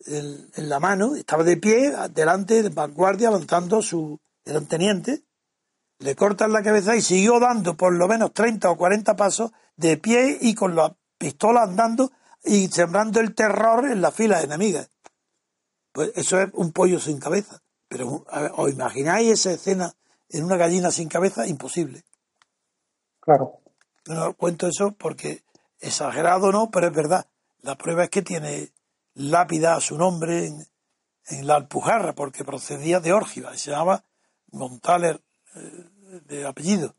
en, 0.06 0.70
la 0.70 0.80
mano, 0.80 1.16
estaba 1.16 1.44
de 1.44 1.58
pie, 1.58 1.94
delante, 2.12 2.64
de 2.64 2.70
vanguardia, 2.70 3.30
avanzando 3.30 3.82
su, 3.82 4.20
era 4.46 4.60
un 4.60 4.68
teniente, 4.68 5.24
le 6.00 6.16
cortan 6.16 6.52
la 6.52 6.64
cabeza 6.64 6.96
y 6.96 7.02
siguió 7.02 7.40
dando 7.40 7.76
por 7.76 7.94
lo 7.94 8.08
menos 8.08 8.34
30 8.34 8.70
o 8.70 8.78
40 8.78 9.16
pasos 9.16 9.52
de 9.76 9.98
pie 9.98 10.38
y 10.42 10.54
con 10.54 10.76
la 10.76 10.96
pistola 11.18 11.64
andando 11.64 12.12
y 12.44 12.68
sembrando 12.68 13.22
el 13.22 13.34
terror 13.34 13.90
en 13.90 14.02
las 14.02 14.14
filas 14.14 14.44
enemigas. 14.44 14.90
Pues 15.94 16.12
eso 16.16 16.42
es 16.42 16.50
un 16.54 16.72
pollo 16.72 17.00
sin 17.00 17.20
cabeza. 17.20 17.62
Pero 17.88 18.26
¿os 18.58 18.72
imagináis 18.72 19.32
esa 19.32 19.52
escena 19.52 19.94
en 20.30 20.44
una 20.44 20.58
gallina 20.58 20.92
sin 20.92 21.08
cabeza? 21.08 21.48
Imposible. 21.48 22.04
Claro. 23.20 23.60
No, 24.08 24.34
cuento 24.34 24.68
eso 24.68 24.92
porque 24.98 25.44
exagerado 25.80 26.52
no, 26.52 26.70
pero 26.70 26.88
es 26.88 26.94
verdad. 26.94 27.28
La 27.62 27.78
prueba 27.78 28.04
es 28.04 28.10
que 28.10 28.24
tiene 28.24 28.73
lápida 29.14 29.76
a 29.76 29.82
su 29.82 29.98
nombre 29.98 30.48
en, 30.48 31.48
la 31.48 31.56
Alpujarra, 31.56 32.14
porque 32.14 32.44
procedía 32.44 33.00
de 33.00 33.14
Órgiva, 33.14 33.56
se 33.56 33.72
llamaba 33.72 34.04
Montaler 34.52 35.22
eh, 35.56 36.20
de 36.26 36.46
apellido. 36.46 36.96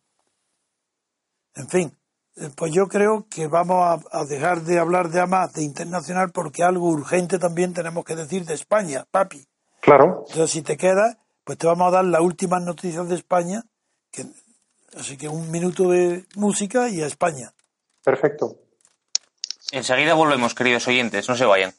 En 1.55 1.69
fin, 1.69 1.97
eh, 2.37 2.51
pues 2.57 2.73
yo 2.73 2.89
creo 2.89 3.27
que 3.29 3.47
vamos 3.47 4.03
a, 4.11 4.25
dejar 4.25 4.63
de 4.63 4.79
hablar 4.79 5.11
de 5.11 5.21
AMAS, 5.21 5.53
de 5.53 5.63
internacional, 5.63 6.33
porque 6.33 6.63
algo 6.63 6.89
urgente 6.89 7.39
también 7.39 7.75
tenemos 7.75 8.05
que 8.05 8.17
decir 8.17 8.45
de 8.45 8.55
España, 8.55 9.07
papi. 9.11 9.47
Claro. 9.81 10.25
Entonces, 10.27 10.51
si 10.51 10.63
te 10.63 10.77
queda, 10.77 11.19
pues 11.45 11.59
te 11.59 11.67
vamos 11.67 11.89
a 11.89 11.97
dar 11.97 12.05
las 12.05 12.23
últimas 12.23 12.63
noticias 12.63 13.09
de 13.09 13.15
España. 13.15 13.63
Que, 14.11 14.25
así 14.97 15.17
que 15.17 15.29
un 15.29 15.51
minuto 15.51 15.91
de 15.91 16.25
música 16.35 16.89
y 16.89 17.03
a 17.03 17.07
España. 17.07 17.53
Perfecto. 18.03 18.57
Enseguida 19.71 20.15
volvemos, 20.15 20.55
queridos 20.55 20.89
oyentes, 20.89 21.29
no 21.29 21.37
se 21.37 21.45
vayan. 21.45 21.75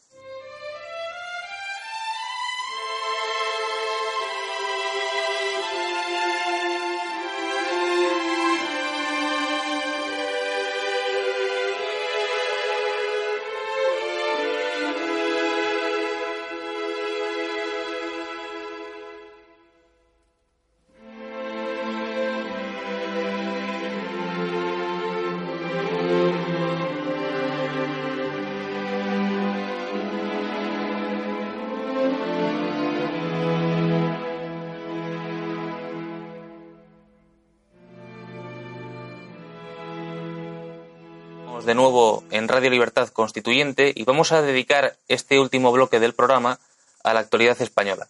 Radio 42.66 42.80
Libertad 42.80 43.10
Constituyente 43.10 43.94
y 43.96 44.06
vamos 44.06 44.32
a 44.32 44.42
dedicar 44.42 44.96
este 45.08 45.40
último 45.40 45.72
bloque 45.72 46.00
del 46.00 46.16
programa 46.16 46.58
a 47.04 47.14
la 47.14 47.20
actualidad 47.20 47.62
española. 47.62 48.08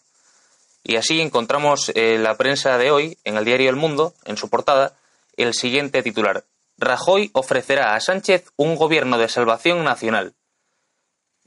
Y 0.82 0.96
así 0.96 1.20
encontramos 1.20 1.92
en 1.94 2.24
la 2.24 2.38
prensa 2.38 2.78
de 2.78 2.90
hoy, 2.90 3.18
en 3.26 3.36
el 3.36 3.44
diario 3.44 3.70
El 3.70 3.76
Mundo, 3.76 4.14
en 4.24 4.38
su 4.38 4.48
portada, 4.48 4.94
el 5.36 5.54
siguiente 5.54 6.02
titular. 6.04 6.46
Rajoy 6.78 7.32
ofrecerá 7.34 7.96
a 7.96 8.00
Sánchez 8.00 8.46
un 8.56 8.78
gobierno 8.78 9.18
de 9.18 9.28
salvación 9.28 9.84
nacional. 9.84 10.36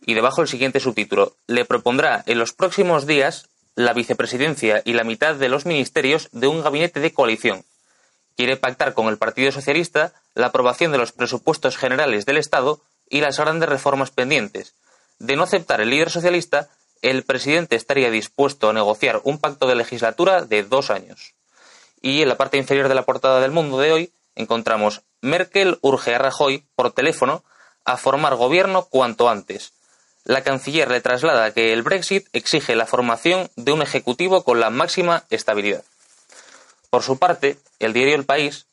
Y 0.05 0.13
debajo 0.13 0.43
el 0.43 0.49
siguiente 0.49 0.79
subtítulo. 0.79 1.35
Le 1.47 1.65
propondrá 1.65 2.25
en 2.27 2.39
los 2.39 2.53
próximos 2.53 3.07
días 3.07 3.49
la 3.75 3.95
vicepresidencia 3.95 4.83
y 4.85 4.93
la 4.93 5.05
mitad 5.05 5.35
de 5.35 5.49
los 5.49 5.65
ministerios 5.65 6.29
de 6.33 6.47
un 6.47 6.63
gabinete 6.63 7.01
de 7.01 7.15
coalición 7.15 7.65
quiere 8.39 8.57
pactar 8.57 8.95
con 8.95 9.09
el 9.09 9.19
Partido 9.19 9.51
Socialista 9.51 10.13
la 10.37 10.47
aprobación 10.47 10.93
de 10.93 10.99
los 10.99 11.11
presupuestos 11.11 11.77
generales 11.77 12.25
del 12.25 12.37
Estado 12.37 12.81
y 13.11 13.21
las 13.21 13.39
grandes 13.39 13.69
reformas 13.69 14.11
pendientes. 14.11 14.75
De 15.19 15.37
no 15.37 15.45
aceptar 15.45 15.81
el 15.81 15.91
líder 15.91 16.11
socialista, 16.11 16.69
el 17.03 17.25
presidente 17.25 17.77
estaría 17.77 18.11
dispuesto 18.11 18.69
a 18.69 18.73
negociar 18.73 19.21
un 19.25 19.39
pacto 19.39 19.67
de 19.67 19.75
legislatura 19.75 20.43
de 20.43 20.63
dos 20.63 20.91
años. 20.91 21.35
Y 22.01 22.23
en 22.23 22.29
la 22.29 22.37
parte 22.37 22.57
inferior 22.57 22.89
de 22.89 22.95
la 22.95 23.05
portada 23.05 23.41
del 23.41 23.51
mundo 23.51 23.79
de 23.79 23.93
hoy 23.93 24.13
encontramos 24.35 25.03
Merkel 25.21 25.79
urge 25.81 26.15
a 26.15 26.19
Rajoy 26.19 26.65
por 26.77 26.93
teléfono 26.93 27.45
a 27.85 27.97
formar 27.97 28.37
gobierno 28.37 28.85
cuanto 28.85 29.29
antes. 29.29 29.73
La 30.25 30.43
canciller 30.43 30.91
le 30.91 31.01
traslada 31.01 31.53
que 31.53 31.73
el 31.73 31.83
Brexit 31.83 32.29
exige 32.33 32.77
la 32.77 32.87
formación 32.87 33.51
de 33.57 33.73
un 33.73 33.83
ejecutivo 33.83 34.45
con 34.45 34.61
la 34.61 34.71
máxima 34.71 35.25
estabilidad. 35.31 35.83
Por 36.91 37.03
su 37.03 37.19
parte, 37.19 37.59
el 37.79 37.93
diario 37.93 38.15
El 38.15 38.25
País 38.25 38.67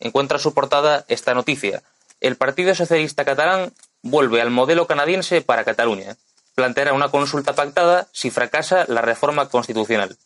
encuentra 0.00 0.38
su 0.38 0.54
portada 0.54 1.04
esta 1.08 1.34
noticia. 1.34 1.82
El 2.24 2.36
Partido 2.36 2.74
Socialista 2.74 3.26
Catalán 3.26 3.74
vuelve 4.00 4.40
al 4.40 4.48
modelo 4.48 4.86
canadiense 4.86 5.42
para 5.42 5.62
Cataluña. 5.62 6.16
Planteará 6.54 6.94
una 6.94 7.10
consulta 7.10 7.54
pactada 7.54 8.08
si 8.12 8.30
fracasa 8.30 8.86
la 8.88 9.02
reforma 9.02 9.50
constitucional. 9.50 10.16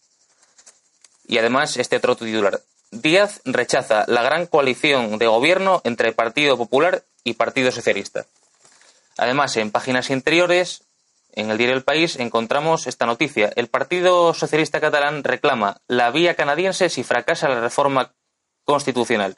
Y 1.27 1.39
además, 1.39 1.77
este 1.77 1.97
otro 1.97 2.15
titular. 2.15 2.61
Díaz 2.93 3.41
rechaza 3.45 4.05
la 4.07 4.23
gran 4.23 4.47
coalición 4.47 5.19
de 5.19 5.27
gobierno 5.27 5.81
entre 5.83 6.13
Partido 6.13 6.57
Popular 6.57 7.03
y 7.25 7.33
Partido 7.33 7.73
Socialista. 7.73 8.27
Además, 9.17 9.57
en 9.57 9.73
páginas 9.73 10.11
interiores, 10.11 10.85
en 11.33 11.51
el 11.51 11.59
diario 11.59 11.75
El 11.75 11.83
País 11.83 12.15
encontramos 12.15 12.87
esta 12.87 13.07
noticia. 13.07 13.51
El 13.57 13.67
Partido 13.67 14.35
Socialista 14.35 14.81
Catalán 14.81 15.25
reclama 15.25 15.81
la 15.89 16.13
vía 16.13 16.37
canadiense 16.37 16.91
si 16.91 17.03
fracasa 17.03 17.49
la 17.49 17.61
reforma 17.61 18.13
constitucional. 18.63 19.37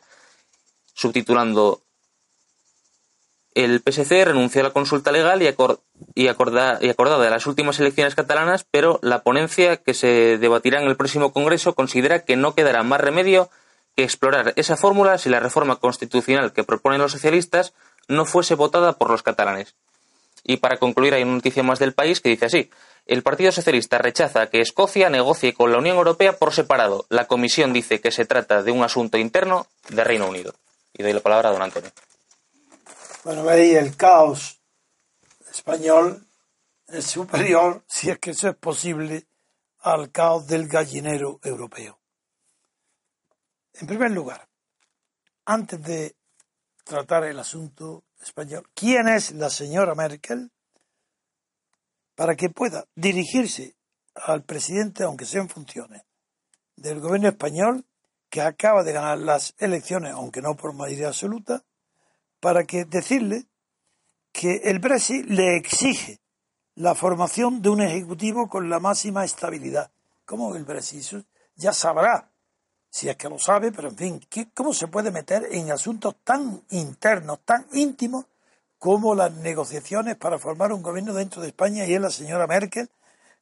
Subtitulando 0.93 1.81
el 3.55 3.83
PSC 3.85 4.25
renunció 4.25 4.61
a 4.61 4.65
la 4.65 4.73
consulta 4.73 5.11
legal 5.11 5.43
y, 5.43 5.49
y, 6.15 6.29
acordada 6.29 6.79
de 6.79 7.31
las 7.31 7.47
últimas 7.47 7.81
elecciones 7.81 8.15
catalanas, 8.15 8.65
pero 8.71 9.01
la 9.03 9.23
ponencia 9.23 9.77
que 9.79 9.95
se 9.95 10.39
debatirá 10.39 10.81
en 10.81 10.89
el 10.89 10.97
próximo 10.97 11.33
Congreso 11.33 11.75
considera 11.75 12.25
que 12.25 12.37
no 12.37 12.55
quedará 12.55 12.83
más 12.83 13.01
remedio 13.01 13.51
que 13.97 14.05
explorar 14.05 14.53
esa 14.57 14.77
fórmula 14.77 15.19
si 15.19 15.29
la 15.29 15.41
reforma 15.41 15.77
constitucional 15.77 16.53
que 16.53 16.65
proponen 16.65 17.01
los 17.01 17.13
socialistas 17.13 17.73
no 18.09 18.25
fuese 18.25 18.55
votada 18.55 18.93
por 18.93 19.11
los 19.11 19.23
catalanes. 19.23 19.75
Y 20.45 20.59
para 20.59 20.79
concluir, 20.79 21.15
hay 21.15 21.23
una 21.23 21.35
noticia 21.35 21.63
más 21.63 21.79
del 21.79 21.93
país 21.93 22.21
que 22.21 22.31
dice 22.31 22.47
así. 22.47 22.71
El 23.07 23.23
Partido 23.23 23.51
Socialista 23.51 23.99
rechaza 23.99 24.47
que 24.47 24.61
Escocia 24.61 25.11
negocie 25.11 25.55
con 25.55 25.73
la 25.73 25.79
Unión 25.79 25.97
Europea 25.97 26.35
por 26.35 26.53
separado. 26.53 27.07
La 27.09 27.27
Comisión 27.27 27.73
dice 27.73 28.01
que 28.01 28.13
se 28.13 28.25
trata 28.25 28.63
de 28.63 28.71
un 28.71 28.83
asunto 28.83 29.19
interno 29.19 29.67
de 29.89 30.05
Reino 30.05 30.29
Unido. 30.29 30.55
Y 30.97 31.03
doy 31.03 31.13
la 31.13 31.21
palabra 31.21 31.49
a 31.49 31.53
don 31.53 31.63
Antonio. 31.63 31.91
Bueno, 33.23 33.45
veis, 33.45 33.77
el 33.77 33.97
caos 33.99 34.63
español 35.53 36.27
es 36.87 37.05
superior, 37.05 37.85
si 37.89 38.09
es 38.09 38.19
que 38.19 38.31
eso 38.31 38.49
es 38.49 38.57
posible, 38.57 39.27
al 39.81 40.11
caos 40.11 40.47
del 40.47 40.69
gallinero 40.69 41.39
europeo. 41.43 42.01
En 43.75 43.87
primer 43.87 44.11
lugar, 44.13 44.49
antes 45.45 45.83
de 45.83 46.17
tratar 46.85 47.25
el 47.25 47.39
asunto 47.39 48.05
español, 48.21 48.67
¿quién 48.75 49.07
es 49.09 49.33
la 49.33 49.51
señora 49.51 49.95
Merkel 49.95 50.51
para 52.15 52.37
que 52.37 52.49
pueda 52.49 52.87
dirigirse 52.95 53.77
al 54.15 54.45
presidente, 54.45 55.05
aunque 55.05 55.27
sea 55.27 55.43
en 55.43 55.51
funciones, 55.51 56.03
del 56.75 57.01
gobierno 57.01 57.29
español, 57.29 57.85
que 58.31 58.41
acaba 58.41 58.83
de 58.83 58.93
ganar 58.93 59.19
las 59.19 59.55
elecciones, 59.59 60.13
aunque 60.13 60.41
no 60.41 60.57
por 60.57 60.73
mayoría 60.73 61.09
absoluta, 61.09 61.65
para 62.41 62.65
que 62.65 62.85
decirle 62.85 63.47
que 64.33 64.63
el 64.65 64.79
Brexit 64.79 65.27
le 65.27 65.57
exige 65.57 66.21
la 66.75 66.95
formación 66.95 67.61
de 67.61 67.69
un 67.69 67.83
ejecutivo 67.83 68.49
con 68.49 68.71
la 68.71 68.81
máxima 68.81 69.25
estabilidad. 69.25 69.91
¿Cómo 70.25 70.55
el 70.57 70.65
Brexit? 70.65 71.27
Ya 71.57 71.73
sabrá, 71.73 72.31
si 72.89 73.09
es 73.09 73.17
que 73.17 73.29
lo 73.29 73.39
sabe, 73.39 73.71
pero 73.71 73.89
en 73.89 73.97
fin, 73.97 74.27
¿cómo 74.55 74.73
se 74.73 74.89
puede 74.89 75.11
meter 75.11 75.47
en 75.51 75.71
asuntos 75.71 76.17
tan 76.25 76.63
internos, 76.71 77.41
tan 77.45 77.67
íntimos, 77.73 78.27
como 78.79 79.15
las 79.15 79.33
negociaciones 79.35 80.17
para 80.17 80.39
formar 80.39 80.73
un 80.73 80.83
gobierno 80.83 81.13
dentro 81.13 81.43
de 81.43 81.49
España 81.49 81.85
y 81.85 81.95
es 81.95 82.01
la 82.01 82.11
señora 82.11 82.47
Merkel? 82.47 82.89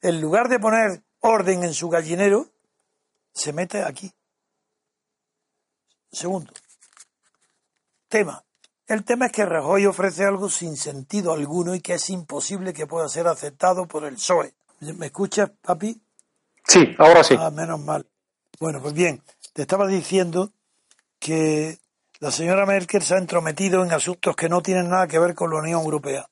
En 0.01 0.19
lugar 0.19 0.49
de 0.49 0.59
poner 0.59 1.01
orden 1.21 1.63
en 1.63 1.73
su 1.73 1.89
gallinero, 1.89 2.49
se 3.33 3.53
mete 3.53 3.83
aquí. 3.83 4.11
Segundo, 6.11 6.51
tema, 8.07 8.43
el 8.89 9.05
tema 9.05 9.27
es 9.27 9.31
que 9.31 9.45
Rajoy 9.45 9.85
ofrece 9.85 10.25
algo 10.25 10.49
sin 10.49 10.75
sentido 10.75 11.31
alguno 11.31 11.75
y 11.75 11.79
que 11.79 11.93
es 11.93 12.09
imposible 12.09 12.73
que 12.73 12.87
pueda 12.87 13.07
ser 13.07 13.27
aceptado 13.27 13.87
por 13.87 14.03
el 14.03 14.15
PSOE. 14.15 14.55
¿Me 14.97 15.05
escuchas, 15.05 15.51
papi? 15.61 16.01
Sí, 16.65 16.95
ahora 16.97 17.23
sí. 17.23 17.35
Ah, 17.37 17.51
menos 17.51 17.79
mal. 17.79 18.07
Bueno, 18.59 18.81
pues 18.81 18.95
bien, 18.95 19.21
te 19.53 19.61
estaba 19.61 19.87
diciendo 19.87 20.51
que 21.19 21.77
la 22.19 22.31
señora 22.31 22.65
Merkel 22.65 23.03
se 23.03 23.13
ha 23.13 23.19
entrometido 23.19 23.83
en 23.83 23.91
asuntos 23.91 24.35
que 24.35 24.49
no 24.49 24.61
tienen 24.61 24.89
nada 24.89 25.07
que 25.07 25.19
ver 25.19 25.35
con 25.35 25.51
la 25.51 25.59
Unión 25.59 25.83
Europea. 25.83 26.27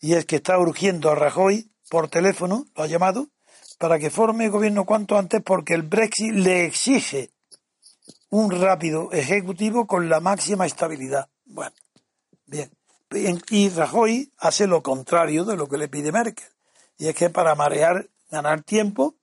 Y 0.00 0.14
es 0.14 0.24
que 0.24 0.36
está 0.36 0.58
urgiendo 0.58 1.10
a 1.10 1.14
Rajoy 1.14 1.70
por 1.90 2.08
teléfono, 2.08 2.64
lo 2.74 2.82
ha 2.82 2.86
llamado, 2.86 3.28
para 3.78 3.98
que 3.98 4.08
forme 4.08 4.48
gobierno 4.48 4.86
cuanto 4.86 5.18
antes 5.18 5.42
porque 5.42 5.74
el 5.74 5.82
Brexit 5.82 6.32
le 6.32 6.64
exige 6.64 7.30
un 8.30 8.50
rápido 8.50 9.10
ejecutivo 9.12 9.86
con 9.86 10.08
la 10.08 10.20
máxima 10.20 10.66
estabilidad. 10.66 11.28
Bueno, 11.44 11.74
bien. 12.46 12.70
Y 13.50 13.68
Rajoy 13.70 14.32
hace 14.38 14.66
lo 14.66 14.82
contrario 14.82 15.44
de 15.44 15.56
lo 15.56 15.68
que 15.68 15.78
le 15.78 15.88
pide 15.88 16.12
Merkel. 16.12 16.46
Y 16.98 17.08
es 17.08 17.14
que 17.14 17.30
para 17.30 17.54
marear, 17.54 18.08
ganar 18.30 18.62
tiempo, 18.62 19.14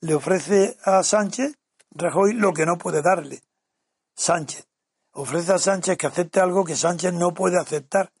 le 0.00 0.14
ofrece 0.14 0.76
a 0.84 1.02
Sánchez, 1.02 1.58
Rajoy, 1.90 2.34
lo 2.34 2.52
que 2.52 2.66
no 2.66 2.78
puede 2.78 3.02
darle. 3.02 3.42
Sánchez. 4.14 4.66
Ofrece 5.12 5.52
a 5.52 5.58
Sánchez 5.58 5.98
que 5.98 6.06
acepte 6.06 6.40
algo 6.40 6.64
que 6.64 6.76
Sánchez 6.76 7.12
no 7.12 7.34
puede 7.34 7.58
aceptar. 7.58 8.12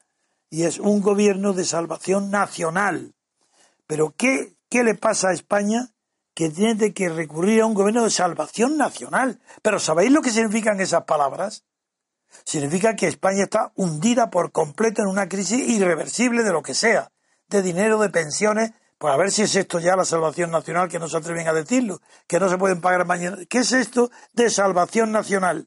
Y 0.50 0.64
es 0.64 0.78
un 0.78 1.00
gobierno 1.00 1.52
de 1.52 1.64
salvación 1.64 2.30
nacional. 2.30 3.14
Pero 3.86 4.14
¿qué, 4.16 4.56
qué 4.68 4.82
le 4.82 4.94
pasa 4.94 5.28
a 5.28 5.32
España 5.32 5.91
que 6.34 6.50
tiene 6.50 6.92
que 6.92 7.08
recurrir 7.08 7.62
a 7.62 7.66
un 7.66 7.74
gobierno 7.74 8.04
de 8.04 8.10
salvación 8.10 8.76
nacional. 8.76 9.40
Pero 9.62 9.78
¿sabéis 9.78 10.12
lo 10.12 10.22
que 10.22 10.30
significan 10.30 10.80
esas 10.80 11.04
palabras? 11.04 11.64
Significa 12.44 12.96
que 12.96 13.06
España 13.06 13.44
está 13.44 13.72
hundida 13.76 14.30
por 14.30 14.52
completo 14.52 15.02
en 15.02 15.08
una 15.08 15.28
crisis 15.28 15.68
irreversible 15.68 16.42
de 16.42 16.52
lo 16.52 16.62
que 16.62 16.74
sea, 16.74 17.12
de 17.48 17.62
dinero, 17.62 17.98
de 17.98 18.08
pensiones, 18.08 18.72
pues 19.02 19.12
a 19.12 19.16
ver 19.16 19.30
si 19.30 19.42
es 19.42 19.56
esto 19.56 19.80
ya 19.80 19.96
la 19.96 20.04
salvación 20.04 20.50
nacional, 20.50 20.88
que 20.88 20.98
no 20.98 21.08
se 21.08 21.16
atreven 21.16 21.48
a 21.48 21.52
decirlo, 21.52 22.00
que 22.26 22.38
no 22.38 22.48
se 22.48 22.56
pueden 22.56 22.80
pagar 22.80 23.04
mañana. 23.04 23.36
¿Qué 23.48 23.58
es 23.58 23.72
esto 23.72 24.10
de 24.32 24.48
salvación 24.48 25.12
nacional? 25.12 25.66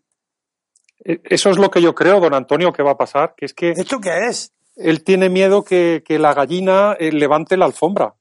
E, 1.03 1.21
eso 1.25 1.49
es 1.49 1.57
lo 1.57 1.69
que 1.69 1.81
yo 1.81 1.93
creo, 1.93 2.19
don 2.19 2.33
Antonio, 2.33 2.71
que 2.71 2.81
va 2.81 2.91
a 2.91 2.97
pasar, 2.97 3.35
que 3.35 3.45
es 3.45 3.53
que... 3.53 3.71
¿Esto 3.71 3.99
qué 3.99 4.27
es? 4.27 4.53
Él 4.75 5.03
tiene 5.03 5.29
miedo 5.29 5.63
que, 5.63 6.01
que 6.05 6.17
la 6.17 6.33
gallina 6.33 6.93
eh, 6.93 7.11
levante 7.11 7.57
la 7.57 7.65
alfombra. 7.65 8.15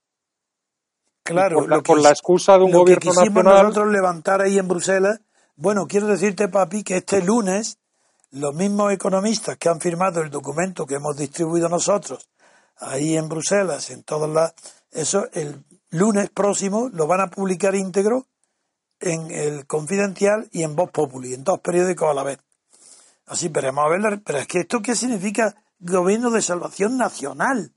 Claro, 1.24 1.66
con 1.82 2.02
la 2.02 2.10
excusa 2.10 2.58
de 2.58 2.64
un 2.64 2.70
gobierno 2.70 3.00
que 3.00 3.08
quisimos 3.08 3.44
nacional. 3.44 3.62
nosotros 3.62 3.92
levantar 3.92 4.42
ahí 4.42 4.58
en 4.58 4.68
Bruselas. 4.68 5.20
Bueno, 5.56 5.86
quiero 5.86 6.06
decirte, 6.06 6.48
papi, 6.48 6.84
que 6.84 6.98
este 6.98 7.22
lunes 7.22 7.78
los 8.30 8.54
mismos 8.54 8.92
economistas 8.92 9.56
que 9.56 9.70
han 9.70 9.80
firmado 9.80 10.20
el 10.20 10.28
documento 10.28 10.84
que 10.86 10.96
hemos 10.96 11.16
distribuido 11.16 11.68
nosotros 11.68 12.28
ahí 12.76 13.16
en 13.16 13.28
Bruselas, 13.28 13.90
en 13.90 14.02
todas 14.02 14.28
las. 14.28 14.54
Eso, 14.90 15.26
el 15.32 15.64
lunes 15.90 16.28
próximo 16.28 16.90
lo 16.92 17.06
van 17.06 17.22
a 17.22 17.30
publicar 17.30 17.74
íntegro 17.74 18.26
en 19.00 19.30
el 19.30 19.66
Confidencial 19.66 20.48
y 20.52 20.62
en 20.62 20.76
Voz 20.76 20.90
Populi, 20.90 21.32
en 21.32 21.44
dos 21.44 21.60
periódicos 21.60 22.10
a 22.10 22.14
la 22.14 22.22
vez. 22.22 22.38
Así 23.26 23.48
veremos 23.48 23.86
a 23.86 23.88
ver, 23.88 24.20
pero 24.22 24.38
es 24.38 24.46
que 24.46 24.60
esto 24.60 24.82
qué 24.82 24.94
significa 24.94 25.54
gobierno 25.78 26.30
de 26.30 26.42
salvación 26.42 26.98
nacional. 26.98 27.72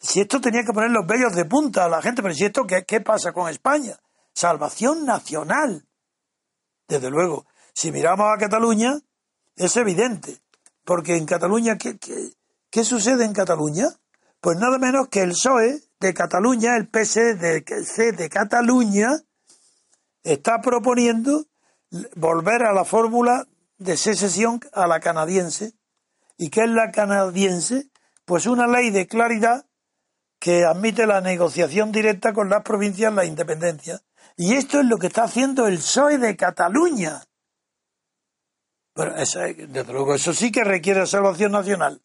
Si 0.00 0.20
esto 0.20 0.40
tenía 0.40 0.64
que 0.64 0.72
poner 0.72 0.90
los 0.90 1.06
vellos 1.06 1.34
de 1.34 1.44
punta 1.44 1.84
a 1.84 1.88
la 1.88 2.00
gente, 2.02 2.22
pero 2.22 2.34
si 2.34 2.44
esto, 2.44 2.66
¿qué, 2.66 2.84
qué 2.84 3.00
pasa 3.00 3.32
con 3.32 3.48
España? 3.48 3.98
Salvación 4.32 5.04
nacional. 5.04 5.86
Desde 6.86 7.10
luego, 7.10 7.46
si 7.74 7.92
miramos 7.92 8.26
a 8.32 8.38
Cataluña, 8.38 9.00
es 9.56 9.76
evidente. 9.76 10.38
Porque 10.84 11.16
en 11.16 11.26
Cataluña, 11.26 11.76
¿qué, 11.76 11.98
qué, 12.70 12.84
sucede 12.84 13.24
en 13.24 13.34
Cataluña? 13.34 13.88
Pues 14.40 14.56
nada 14.56 14.78
menos 14.78 15.08
que 15.08 15.20
el 15.20 15.32
PSOE 15.32 15.82
de 16.00 16.14
Cataluña, 16.14 16.76
el 16.76 16.88
PS 16.88 17.38
de, 17.38 17.64
de 18.16 18.28
Cataluña, 18.30 19.10
está 20.22 20.60
proponiendo 20.60 21.44
volver 22.16 22.62
a 22.62 22.72
la 22.72 22.84
fórmula 22.84 23.46
de 23.76 23.96
secesión 23.96 24.60
a 24.72 24.86
la 24.86 25.00
canadiense. 25.00 25.74
¿Y 26.36 26.50
qué 26.50 26.62
es 26.64 26.70
la 26.70 26.90
canadiense? 26.90 27.90
Pues 28.24 28.46
una 28.46 28.66
ley 28.66 28.90
de 28.90 29.06
claridad 29.06 29.66
que 30.38 30.64
admite 30.64 31.06
la 31.06 31.20
negociación 31.20 31.90
directa 31.92 32.32
con 32.32 32.48
las 32.48 32.62
provincias, 32.62 33.12
la 33.12 33.24
independencia. 33.24 34.00
Y 34.36 34.54
esto 34.54 34.80
es 34.80 34.86
lo 34.86 34.98
que 34.98 35.08
está 35.08 35.24
haciendo 35.24 35.66
el 35.66 35.78
PSOE 35.78 36.18
de 36.18 36.36
Cataluña. 36.36 37.22
Pero 38.94 39.14
desde 39.14 39.92
luego, 39.92 40.14
eso 40.14 40.32
sí 40.32 40.50
que 40.50 40.64
requiere 40.64 41.06
salvación 41.06 41.52
nacional, 41.52 42.00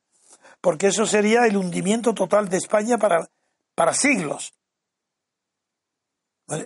porque 0.62 0.88
eso 0.88 1.06
sería 1.06 1.46
el 1.46 1.58
hundimiento 1.58 2.14
total 2.14 2.50
de 2.50 2.58
España 2.58 2.98
para, 2.98 3.30
para 3.76 3.94
siglos. 3.94 4.54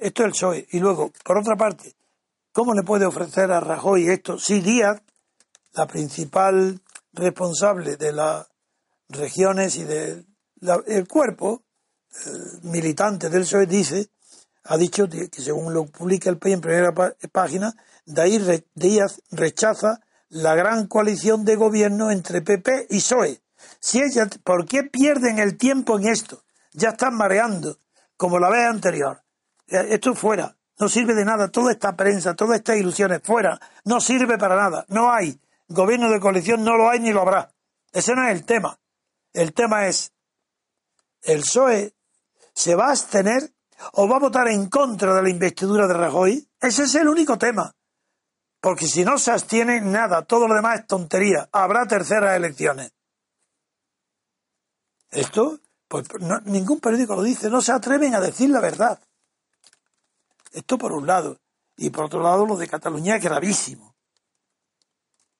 esto 0.01 0.23
es 0.23 0.25
el 0.25 0.31
PSOE. 0.31 0.67
Y 0.71 0.79
luego, 0.79 1.11
por 1.23 1.37
otra 1.37 1.55
parte, 1.55 1.95
¿cómo 2.53 2.73
le 2.73 2.83
puede 2.83 3.05
ofrecer 3.05 3.51
a 3.51 3.59
Rajoy 3.59 4.09
esto 4.09 4.39
si 4.39 4.61
Díaz, 4.61 5.01
la 5.73 5.85
principal 5.85 6.81
responsable 7.13 7.97
de 7.97 8.13
las 8.13 8.47
regiones 9.09 9.75
y 9.75 9.83
de 9.83 10.26
el 10.87 11.07
cuerpo 11.07 11.63
militante 12.63 13.29
del 13.29 13.43
PSOE 13.43 13.65
dice, 13.65 14.09
ha 14.65 14.77
dicho 14.77 15.07
que 15.07 15.29
según 15.31 15.73
lo 15.73 15.85
publica 15.85 16.29
el 16.29 16.37
país 16.37 16.55
en 16.55 16.61
primera 16.61 16.93
página, 17.31 17.75
Díaz 18.05 19.21
rechaza 19.31 20.01
la 20.29 20.55
gran 20.55 20.87
coalición 20.87 21.45
de 21.45 21.55
gobierno 21.55 22.11
entre 22.11 22.41
PP 22.41 22.87
y 22.89 22.97
PSOE. 22.97 23.41
Si 23.79 24.01
ella, 24.01 24.27
¿Por 24.43 24.65
qué 24.65 24.83
pierden 24.83 25.39
el 25.39 25.57
tiempo 25.57 25.97
en 25.97 26.07
esto? 26.07 26.43
Ya 26.73 26.89
están 26.89 27.15
mareando, 27.15 27.79
como 28.15 28.39
la 28.39 28.49
vez 28.49 28.65
anterior. 28.67 29.23
Eh, 29.67 29.87
esto 29.89 30.15
fuera, 30.15 30.55
no 30.79 30.89
sirve 30.89 31.15
de 31.15 31.25
nada. 31.25 31.49
Toda 31.49 31.71
esta 31.71 31.95
prensa, 31.95 32.35
todas 32.35 32.57
estas 32.59 32.77
ilusiones 32.77 33.21
fuera, 33.23 33.59
no 33.85 33.99
sirve 33.99 34.37
para 34.37 34.55
nada. 34.55 34.85
No 34.89 35.11
hay 35.11 35.39
gobierno 35.67 36.09
de 36.09 36.19
coalición, 36.19 36.63
no 36.63 36.77
lo 36.77 36.89
hay 36.89 36.99
ni 36.99 37.11
lo 37.11 37.21
habrá. 37.21 37.51
Ese 37.91 38.15
no 38.15 38.27
es 38.27 38.31
el 38.31 38.45
tema. 38.45 38.79
El 39.33 39.53
tema 39.53 39.87
es 39.87 40.11
el 41.27 41.41
PSOE 41.41 41.93
se 42.53 42.75
va 42.75 42.87
a 42.87 42.91
abstener 42.91 43.53
o 43.93 44.07
va 44.07 44.15
a 44.15 44.21
votar 44.21 44.47
en 44.47 44.69
contra 44.69 45.13
de 45.13 45.21
la 45.21 45.29
investidura 45.29 45.85
de 45.85 45.93
Rajoy. 45.93 46.49
Ese 46.59 46.83
es 46.83 46.95
el 46.95 47.07
único 47.07 47.37
tema. 47.37 47.75
Porque 48.61 48.87
si 48.87 49.05
no 49.05 49.19
se 49.19 49.31
abstiene, 49.31 49.81
nada, 49.81 50.23
todo 50.23 50.47
lo 50.47 50.55
demás 50.55 50.79
es 50.79 50.87
tontería. 50.87 51.47
Habrá 51.51 51.85
terceras 51.85 52.35
elecciones. 52.35 52.91
Esto, 55.11 55.59
pues 55.87 56.07
ningún 56.45 56.79
periódico 56.79 57.15
lo 57.15 57.23
dice, 57.23 57.49
no 57.49 57.61
se 57.61 57.73
atreven 57.73 58.15
a 58.15 58.21
decir 58.21 58.49
la 58.49 58.61
verdad. 58.61 58.99
Esto 60.53 60.77
por 60.77 60.93
un 60.93 61.05
lado. 61.05 61.39
Y 61.75 61.89
por 61.89 62.05
otro 62.05 62.23
lado, 62.23 62.45
lo 62.45 62.55
de 62.55 62.67
Cataluña 62.67 63.17
es 63.17 63.23
gravísimo. 63.23 63.95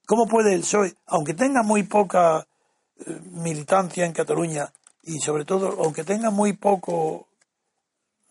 ¿Cómo 0.06 0.28
puede 0.28 0.54
el 0.54 0.62
PSOE, 0.62 0.96
aunque 1.08 1.34
tenga 1.34 1.64
muy 1.64 1.84
poca 1.84 2.46
eh, 3.00 3.20
militancia 3.32 4.06
en 4.06 4.14
Cataluña, 4.14 4.72
y 5.08 5.20
sobre 5.22 5.46
todo, 5.46 5.82
aunque 5.84 6.04
tenga 6.04 6.30
muy 6.30 6.54
poco 6.54 7.30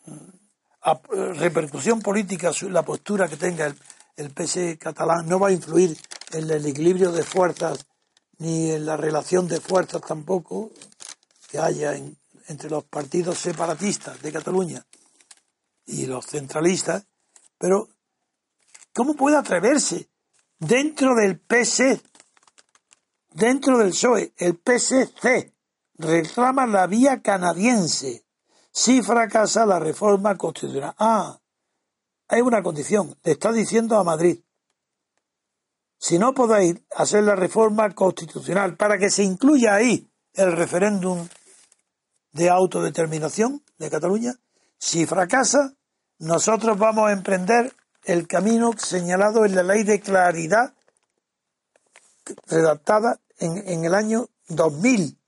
mm, 0.05 1.35
repercusión 1.39 2.01
política 2.01 2.53
la 2.69 2.85
postura 2.85 3.29
que 3.29 3.37
tenga 3.37 3.67
el, 3.67 3.75
el 4.17 4.31
PS 4.31 4.79
catalán, 4.79 5.27
no 5.27 5.41
va 5.41 5.49
a 5.49 5.53
influir 5.53 5.97
en 6.33 6.51
el 6.51 6.67
equilibrio 6.67 7.13
de 7.13 7.23
fuerzas 7.23 7.87
ni 8.39 8.71
en 8.73 8.85
la 8.85 8.99
relación 8.99 9.49
de 9.49 9.61
fuerzas 9.61 10.03
tampoco 10.03 10.71
que 11.49 11.59
haya 11.59 11.95
entre 12.49 12.69
los 12.69 12.85
partidos 12.85 13.39
separatistas 13.39 14.21
de 14.21 14.33
Cataluña 14.33 14.85
y 15.87 16.05
los 16.05 16.27
centralistas, 16.27 17.07
pero 17.57 17.89
¿cómo 18.93 19.15
puede 19.15 19.39
atreverse 19.39 20.11
dentro 20.59 21.15
del 21.15 21.41
PS, 21.41 22.03
dentro 23.31 23.79
del 23.79 23.91
PSOE, 23.91 24.35
el 24.37 24.61
PSC 24.63 25.56
reclama 25.99 26.67
la 26.67 26.87
vía 26.87 27.23
canadiense. 27.23 28.25
Si 28.71 29.03
fracasa 29.03 29.65
la 29.65 29.79
reforma 29.79 30.37
constitucional? 30.37 30.95
Ah, 30.99 31.41
hay 32.29 32.41
una 32.41 32.63
condición, 32.63 33.17
le 33.23 33.33
está 33.33 33.53
diciendo 33.53 33.97
a 33.97 34.05
Madrid, 34.05 34.41
si 35.99 36.19
no 36.19 36.35
podéis 36.35 36.77
hacer 36.95 37.25
la 37.25 37.37
reforma 37.37 37.95
constitucional 37.95 38.77
para 38.77 38.99
que 38.99 39.11
se 39.11 39.23
incluya 39.23 39.75
ahí 39.75 40.11
el 40.35 40.53
referéndum 40.53 41.27
de 42.33 42.51
autodeterminación 42.51 43.65
de 43.79 43.91
Cataluña, 43.91 44.35
si 44.79 45.07
fracasa, 45.07 45.75
nosotros 46.19 46.79
vamos 46.79 47.09
a 47.09 47.13
emprender 47.13 47.73
el 48.05 48.27
camino 48.27 48.73
señalado 48.77 49.47
en 49.47 49.55
la 49.55 49.63
ley 49.63 49.85
de 49.85 50.01
claridad 50.01 50.75
redactada 52.47 53.21
en, 53.39 53.57
en 53.69 53.85
el 53.85 53.95
año 53.95 54.29
2000 54.49 55.19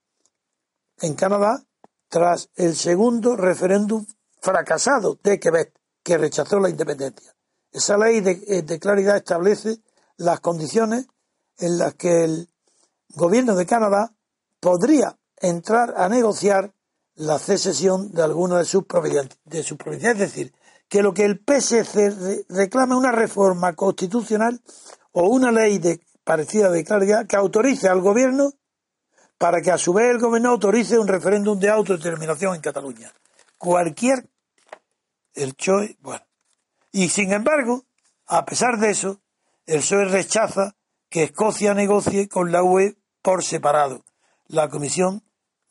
en 1.01 1.14
Canadá 1.14 1.64
tras 2.09 2.51
el 2.57 2.74
segundo 2.74 3.36
referéndum 3.36 4.07
fracasado 4.40 5.18
de 5.22 5.38
Quebec 5.38 5.72
que 6.03 6.18
rechazó 6.18 6.59
la 6.59 6.70
independencia. 6.70 7.34
Esa 7.70 7.99
ley 7.99 8.20
de, 8.20 8.42
eh, 8.46 8.62
de 8.62 8.78
claridad 8.78 9.16
establece 9.16 9.80
las 10.16 10.40
condiciones 10.40 11.07
en 11.59 11.78
las 11.78 11.94
que 11.94 12.24
el 12.24 12.49
gobierno 13.14 13.55
de 13.55 13.66
Canadá 13.66 14.14
podría 14.61 15.18
entrar 15.40 15.94
a 15.96 16.09
negociar 16.09 16.72
la 17.14 17.38
cesión 17.38 18.12
de 18.12 18.22
alguna 18.22 18.59
de 18.59 18.64
sus 18.64 18.84
provincias. 18.84 19.26
Es 20.12 20.18
decir, 20.18 20.55
que 20.88 21.03
lo 21.03 21.12
que 21.12 21.24
el 21.24 21.42
PSC 21.44 22.46
reclama 22.49 22.96
una 22.96 23.12
reforma 23.12 23.74
constitucional 23.74 24.61
o 25.12 25.28
una 25.28 25.51
ley 25.51 25.78
de, 25.78 26.01
parecida 26.24 26.70
de 26.70 26.84
claridad 26.84 27.26
que 27.26 27.36
autorice 27.36 27.88
al 27.88 28.01
gobierno 28.01 28.53
para 29.39 29.62
que 29.62 29.70
a 29.70 29.78
su 29.78 29.93
vez 29.93 30.11
el 30.11 30.18
gobierno 30.18 30.51
autorice 30.51 30.99
un 30.99 31.09
referéndum 31.09 31.59
de 31.59 31.70
autodeterminación 31.70 32.57
en 32.57 32.61
Cataluña. 32.61 33.12
Cualquier 33.57 34.28
el 35.34 35.55
CHOE, 35.55 35.97
bueno. 36.01 36.24
Y 36.93 37.09
sin 37.09 37.32
embargo, 37.32 37.84
a 38.26 38.45
pesar 38.45 38.78
de 38.78 38.91
eso, 38.91 39.20
el 39.66 39.80
PSOE 39.80 40.07
rechaza 40.07 40.74
que 41.09 41.24
Escocia 41.24 41.74
negocie 41.74 42.28
con 42.28 42.51
la 42.53 42.62
UE 42.62 42.97
por 43.22 43.45
separado. 43.45 44.05
La 44.47 44.68
comisión 44.68 45.22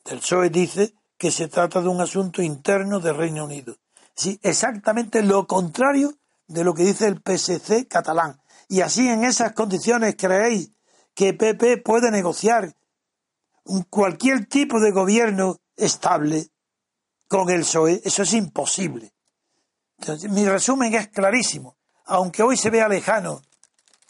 del 0.05 0.19
PSOE 0.19 0.49
dice 0.49 0.93
que 1.17 1.31
se 1.31 1.47
trata 1.47 1.81
de 1.81 1.87
un 1.87 1.99
asunto 2.01 2.41
interno 2.41 2.99
del 2.99 3.17
Reino 3.17 3.45
Unido. 3.45 3.75
Sí, 4.15 4.39
exactamente 4.41 5.21
lo 5.21 5.45
contrario 5.47 6.13
de 6.47 6.63
lo 6.63 6.73
que 6.73 6.83
dice 6.83 7.07
el 7.07 7.21
PSC 7.21 7.87
catalán. 7.87 8.39
Y 8.69 8.81
así 8.81 9.07
en 9.07 9.23
esas 9.23 9.53
condiciones 9.53 10.15
creéis 10.17 10.71
que 11.13 11.33
PP 11.33 11.77
puede 11.77 12.11
negociar 12.11 12.73
cualquier 13.89 14.45
tipo 14.45 14.79
de 14.79 14.91
gobierno 14.91 15.57
estable 15.75 16.47
con 17.27 17.49
el 17.49 17.61
PSOE. 17.61 18.01
Eso 18.03 18.23
es 18.23 18.33
imposible. 18.33 19.13
mi 20.29 20.45
resumen 20.45 20.93
es 20.93 21.09
clarísimo. 21.09 21.77
Aunque 22.05 22.43
hoy 22.43 22.57
se 22.57 22.69
vea 22.69 22.87
lejano 22.87 23.41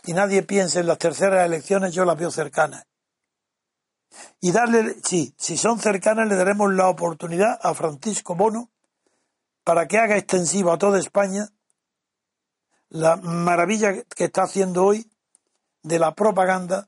y 0.06 0.14
nadie 0.14 0.44
piense 0.44 0.80
en 0.80 0.88
las 0.88 1.00
terceras 1.00 1.46
elecciones, 1.46 1.94
yo 1.94 2.06
las 2.06 2.18
veo 2.18 2.32
cercanas. 2.32 2.86
Y 4.40 4.52
darle, 4.52 4.98
sí, 5.04 5.34
si 5.38 5.58
son 5.58 5.80
cercanas, 5.80 6.28
le 6.28 6.36
daremos 6.36 6.72
la 6.74 6.88
oportunidad 6.88 7.60
a 7.62 7.74
Francisco 7.74 8.36
Bono 8.36 8.70
para 9.64 9.88
que 9.88 9.98
haga 9.98 10.18
extensivo 10.18 10.72
a 10.72 10.78
toda 10.78 11.00
España 11.00 11.50
la 12.90 13.18
maravilla 13.18 14.04
que 14.04 14.26
está 14.26 14.44
haciendo 14.44 14.86
hoy 14.86 15.12
de 15.84 16.00
la 16.00 16.16
propaganda 16.16 16.88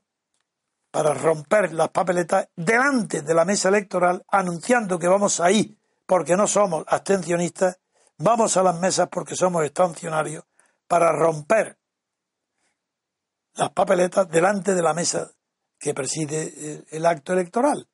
para 0.90 1.14
romper 1.14 1.72
las 1.72 1.90
papeletas 1.90 2.48
delante 2.56 3.22
de 3.22 3.34
la 3.34 3.44
mesa 3.44 3.68
electoral, 3.68 4.24
anunciando 4.28 4.98
que 4.98 5.08
vamos 5.08 5.40
ahí 5.40 5.76
porque 6.06 6.36
no 6.36 6.48
somos 6.48 6.84
abstencionistas, 6.88 7.78
vamos 8.18 8.56
a 8.56 8.62
las 8.62 8.78
mesas 8.80 9.08
porque 9.10 9.36
somos 9.36 9.64
estacionarios, 9.64 10.44
para 10.88 11.12
romper 11.12 11.78
las 13.54 13.70
papeletas 13.70 14.28
delante 14.28 14.74
de 14.74 14.82
la 14.82 14.92
mesa 14.92 15.30
que 15.78 15.94
preside 15.94 16.84
el 16.90 17.06
acto 17.06 17.32
electoral. 17.32 17.88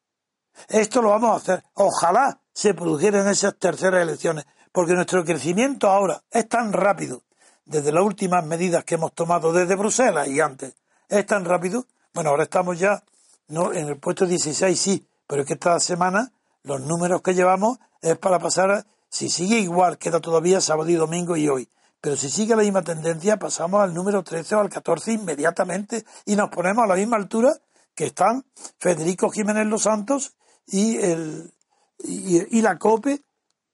Esto 0.69 1.03
lo 1.03 1.11
vamos 1.11 1.33
a 1.33 1.37
hacer. 1.37 1.65
Ojalá 1.75 2.41
se 2.53 2.73
produjeran 2.73 3.29
esas 3.29 3.59
terceras 3.59 4.03
elecciones, 4.03 4.47
porque 4.73 4.95
nuestro 4.95 5.23
crecimiento 5.25 5.91
ahora 5.91 6.23
es 6.31 6.49
tan 6.49 6.73
rápido, 6.73 7.25
desde 7.67 7.93
las 7.93 8.03
últimas 8.03 8.45
medidas 8.47 8.85
que 8.85 8.95
hemos 8.95 9.13
tomado 9.13 9.53
desde 9.53 9.77
Bruselas 9.77 10.29
y 10.29 10.41
antes, 10.41 10.75
es 11.09 11.27
tan 11.27 11.45
rápido. 11.45 11.87
Bueno, 12.17 12.31
ahora 12.31 12.45
estamos 12.45 12.79
ya 12.79 13.05
no 13.49 13.75
en 13.75 13.89
el 13.89 13.99
puesto 13.99 14.25
16, 14.25 14.81
sí, 14.81 15.07
pero 15.27 15.43
es 15.43 15.47
que 15.47 15.53
esta 15.53 15.79
semana 15.79 16.33
los 16.63 16.81
números 16.81 17.21
que 17.21 17.35
llevamos 17.35 17.77
es 18.01 18.17
para 18.17 18.39
pasar, 18.39 18.87
si 19.11 19.29
sigue 19.29 19.59
igual, 19.59 19.99
queda 19.99 20.19
todavía 20.19 20.63
sábado 20.63 20.89
y 20.89 20.95
domingo 20.95 21.37
y 21.37 21.47
hoy. 21.47 21.69
Pero 22.01 22.17
si 22.17 22.31
sigue 22.31 22.57
la 22.57 22.63
misma 22.63 22.81
tendencia, 22.81 23.37
pasamos 23.37 23.83
al 23.83 23.93
número 23.93 24.23
13 24.23 24.55
o 24.55 24.61
al 24.61 24.71
14 24.71 25.13
inmediatamente 25.13 26.07
y 26.25 26.37
nos 26.37 26.49
ponemos 26.49 26.85
a 26.85 26.87
la 26.87 26.95
misma 26.95 27.19
altura 27.19 27.53
que 27.95 28.07
están 28.07 28.47
Federico 28.79 29.29
Jiménez 29.29 29.67
Los 29.67 29.83
Santos 29.83 30.39
y, 30.67 30.97
el, 30.97 31.53
y, 31.99 32.63
la 32.63 32.79
COPE 32.79 33.25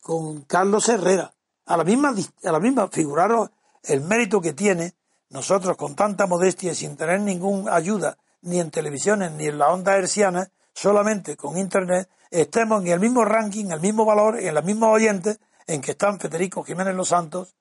con 0.01 0.43
Carlos 0.47 0.89
Herrera. 0.89 1.33
A 1.67 1.77
la 1.77 1.85
misma, 1.85 2.13
a 2.43 2.51
la 2.51 2.59
misma, 2.59 2.89
figuraros 2.89 3.51
el 3.85 4.01
mérito 4.01 4.41
que 4.41 4.53
tiene 4.53 4.95
nosotros 5.29 5.77
con 5.77 5.95
tanta 5.95 6.27
modestia 6.27 6.73
y 6.73 6.75
sin 6.75 6.97
tener 6.97 7.21
ninguna 7.21 7.77
ayuda 7.77 8.19
ni 8.43 8.61
en 8.61 8.71
televisiones 8.71 9.33
ni 9.33 9.47
en 9.47 9.59
la 9.59 9.73
onda 9.73 9.97
herciana, 9.97 10.51
solamente 10.73 11.37
con 11.37 11.59
internet, 11.59 12.09
estemos 12.31 12.83
en 12.83 12.89
el 12.89 13.01
mismo 13.01 13.25
ranking, 13.25 13.67
en 13.67 13.73
el 13.73 13.81
mismo 13.81 14.05
valor, 14.05 14.39
en 14.39 14.55
los 14.55 14.65
mismos 14.65 14.91
oyentes 14.91 15.39
en 15.67 15.81
que 15.81 15.93
están 15.93 16.19
Federico 16.19 16.63
Jiménez 16.63 16.95
Los 16.95 17.09
Santos 17.09 17.55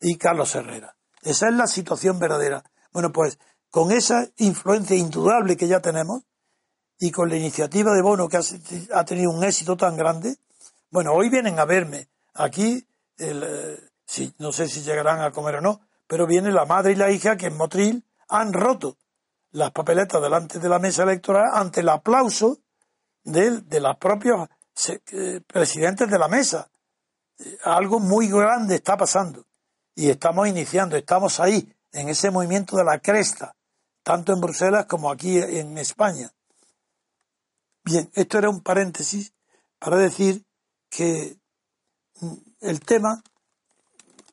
y 0.00 0.16
Carlos 0.16 0.54
Herrera. 0.54 0.96
Esa 1.22 1.48
es 1.48 1.54
la 1.54 1.66
situación 1.66 2.18
verdadera. 2.18 2.64
Bueno, 2.92 3.12
pues 3.12 3.38
con 3.70 3.92
esa 3.92 4.28
influencia 4.38 4.96
indudable 4.96 5.56
que 5.56 5.68
ya 5.68 5.80
tenemos 5.80 6.22
y 6.98 7.10
con 7.10 7.28
la 7.28 7.36
iniciativa 7.36 7.92
de 7.92 8.02
Bono 8.02 8.28
que 8.28 8.38
ha, 8.38 9.04
tenido 9.04 9.30
un 9.30 9.44
éxito 9.44 9.76
tan 9.76 9.96
grande, 9.96 10.36
bueno, 10.90 11.12
hoy 11.12 11.28
vienen 11.28 11.58
a 11.58 11.64
verme. 11.64 12.08
Aquí, 12.32 12.86
eh, 13.18 13.78
no 14.38 14.52
sé 14.52 14.68
si 14.68 14.82
llegarán 14.82 15.20
a 15.20 15.30
comer 15.30 15.56
o 15.56 15.60
no, 15.60 15.80
pero 16.06 16.26
viene 16.26 16.52
la 16.52 16.64
madre 16.64 16.92
y 16.92 16.96
la 16.96 17.10
hija 17.10 17.36
que 17.36 17.46
en 17.46 17.56
Motril 17.56 18.04
han 18.28 18.52
roto 18.52 18.96
las 19.56 19.70
papeletas 19.70 20.20
delante 20.20 20.58
de 20.58 20.68
la 20.68 20.78
mesa 20.78 21.04
electoral 21.04 21.46
ante 21.54 21.80
el 21.80 21.88
aplauso 21.88 22.58
de, 23.24 23.62
de 23.62 23.80
los 23.80 23.96
propios 23.96 24.48
eh, 25.12 25.40
presidentes 25.46 26.10
de 26.10 26.18
la 26.18 26.28
mesa. 26.28 26.70
Eh, 27.38 27.58
algo 27.64 27.98
muy 27.98 28.28
grande 28.28 28.74
está 28.74 28.98
pasando 28.98 29.46
y 29.94 30.10
estamos 30.10 30.46
iniciando, 30.46 30.94
estamos 30.94 31.40
ahí, 31.40 31.74
en 31.92 32.10
ese 32.10 32.30
movimiento 32.30 32.76
de 32.76 32.84
la 32.84 32.98
cresta, 32.98 33.56
tanto 34.02 34.34
en 34.34 34.42
Bruselas 34.42 34.84
como 34.84 35.10
aquí 35.10 35.38
en 35.38 35.78
España. 35.78 36.30
Bien, 37.82 38.10
esto 38.12 38.36
era 38.36 38.50
un 38.50 38.60
paréntesis 38.60 39.32
para 39.78 39.96
decir 39.96 40.44
que 40.90 41.38
mm, 42.20 42.34
el 42.60 42.80
tema 42.80 43.22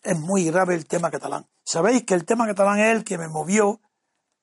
es 0.02 0.20
muy 0.20 0.44
grave, 0.44 0.76
el 0.76 0.86
tema 0.86 1.10
catalán. 1.10 1.48
Sabéis 1.64 2.04
que 2.04 2.14
el 2.14 2.26
tema 2.26 2.46
catalán 2.46 2.80
es 2.80 2.94
el 2.94 3.06
que 3.06 3.18
me 3.18 3.30
movió 3.30 3.80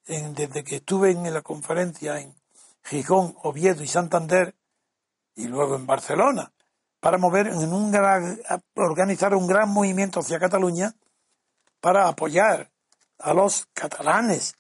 desde 0.07 0.65
que 0.65 0.77
estuve 0.77 1.11
en 1.11 1.33
la 1.33 1.43
conferencia 1.43 2.19
en 2.19 2.35
Gijón, 2.85 3.37
Oviedo 3.43 3.83
y 3.83 3.89
Santander 3.89 4.55
y 5.35 5.47
luego 5.47 5.77
en 5.77 5.87
Barcelona 5.87 6.53
para 7.01 7.17
mover 7.17 7.49
en 7.49 7.73
un 7.73 7.91
gran, 7.91 8.41
organizar 8.75 9.35
un 9.35 9.47
gran 9.47 9.71
movimiento 9.71 10.21
hacia 10.21 10.39
Cataluña 10.39 10.95
para 11.81 12.09
apoyar 12.09 12.71
a 13.19 13.33
los 13.33 13.67
catalanes, 13.73 14.55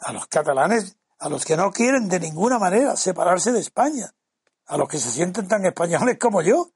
a 0.00 0.12
los 0.12 0.26
catalanes, 0.26 0.96
a 1.18 1.28
los 1.28 1.44
que 1.44 1.56
no 1.56 1.72
quieren 1.72 2.08
de 2.08 2.20
ninguna 2.20 2.58
manera 2.58 2.96
separarse 2.96 3.52
de 3.52 3.60
España, 3.60 4.12
a 4.66 4.76
los 4.76 4.88
que 4.88 4.98
se 4.98 5.10
sienten 5.10 5.48
tan 5.48 5.64
españoles 5.64 6.18
como 6.20 6.42
yo. 6.42 6.70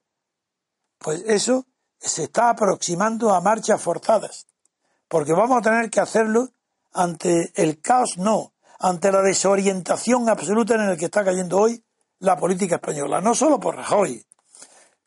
Pues 0.98 1.22
eso 1.26 1.66
se 1.98 2.24
está 2.24 2.50
aproximando 2.50 3.34
a 3.34 3.40
marchas 3.40 3.80
forzadas, 3.80 4.46
porque 5.08 5.32
vamos 5.32 5.58
a 5.58 5.62
tener 5.62 5.90
que 5.90 6.00
hacerlo 6.00 6.48
ante 6.92 7.52
el 7.54 7.80
caos, 7.80 8.18
no, 8.18 8.52
ante 8.78 9.12
la 9.12 9.22
desorientación 9.22 10.28
absoluta 10.28 10.74
en 10.74 10.82
el 10.82 10.96
que 10.96 11.06
está 11.06 11.24
cayendo 11.24 11.58
hoy 11.58 11.82
la 12.18 12.36
política 12.36 12.76
española, 12.76 13.20
no 13.20 13.34
solo 13.34 13.58
por 13.58 13.76
Rajoy, 13.76 14.24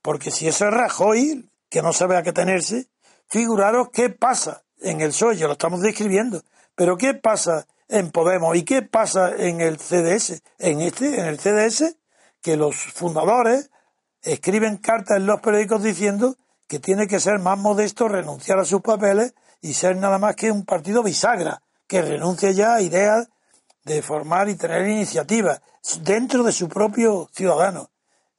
porque 0.02 0.32
si 0.32 0.48
eso 0.48 0.66
es 0.66 0.72
Rajoy, 0.72 1.50
que 1.70 1.82
no 1.82 1.94
sabe 1.94 2.18
a 2.18 2.24
qué 2.24 2.32
tenerse, 2.32 2.88
figuraros 3.28 3.90
qué 3.90 4.10
pasa 4.10 4.64
en 4.82 5.02
el 5.02 5.10
PSOE, 5.10 5.38
lo 5.40 5.54
estamos 5.54 5.82
describiendo, 5.82 6.44
pero 6.76 6.98
qué 6.98 7.14
pasa 7.14 7.66
en 7.88 8.12
Podemos 8.12 8.56
y 8.56 8.64
qué 8.64 8.82
pasa 8.82 9.36
en 9.38 9.62
el 9.62 9.78
CDS, 9.78 10.42
en 10.60 10.82
este, 10.82 11.20
en 11.20 11.26
el 11.26 11.40
CDS, 11.40 11.96
que 12.42 12.58
los 12.58 12.76
fundadores 12.76 13.72
escriben 14.22 14.78
cartas 14.78 15.18
en 15.18 15.26
los 15.26 15.42
periódicos 15.42 15.84
diciendo 15.84 16.36
que 16.68 16.80
tiene 16.80 17.08
que 17.08 17.20
ser 17.20 17.40
más 17.40 17.58
modesto, 17.58 18.08
renunciar 18.08 18.60
a 18.60 18.66
sus 18.66 18.82
papeles 18.82 19.36
y 19.62 19.74
ser 19.74 19.98
nada 19.98 20.18
más 20.18 20.36
que 20.36 20.52
un 20.52 20.66
partido 20.66 21.04
bisagra, 21.04 21.62
que 21.88 22.02
renuncie 22.02 22.54
ya 22.54 22.76
a 22.76 22.82
ideas 22.82 23.30
de 23.84 24.02
formar 24.02 24.50
y 24.50 24.56
tener 24.56 24.88
iniciativas 24.88 25.62
dentro 26.02 26.44
de 26.44 26.52
su 26.52 26.68
propio 26.68 27.30
ciudadano. 27.34 27.90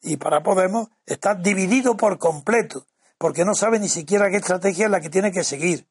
Y 0.03 0.17
para 0.17 0.43
Podemos 0.43 0.89
está 1.07 1.35
dividido 1.35 1.97
por 1.97 2.19
completo, 2.19 2.87
porque 3.19 3.45
no 3.45 3.55
sabe 3.55 3.79
ni 3.79 3.89
siquiera 3.89 4.31
qué 4.31 4.37
estrategia 4.37 4.87
es 4.87 4.91
la 4.91 5.01
que 5.01 5.11
tiene 5.11 5.33
que 5.33 5.45
seguir. 5.45 5.87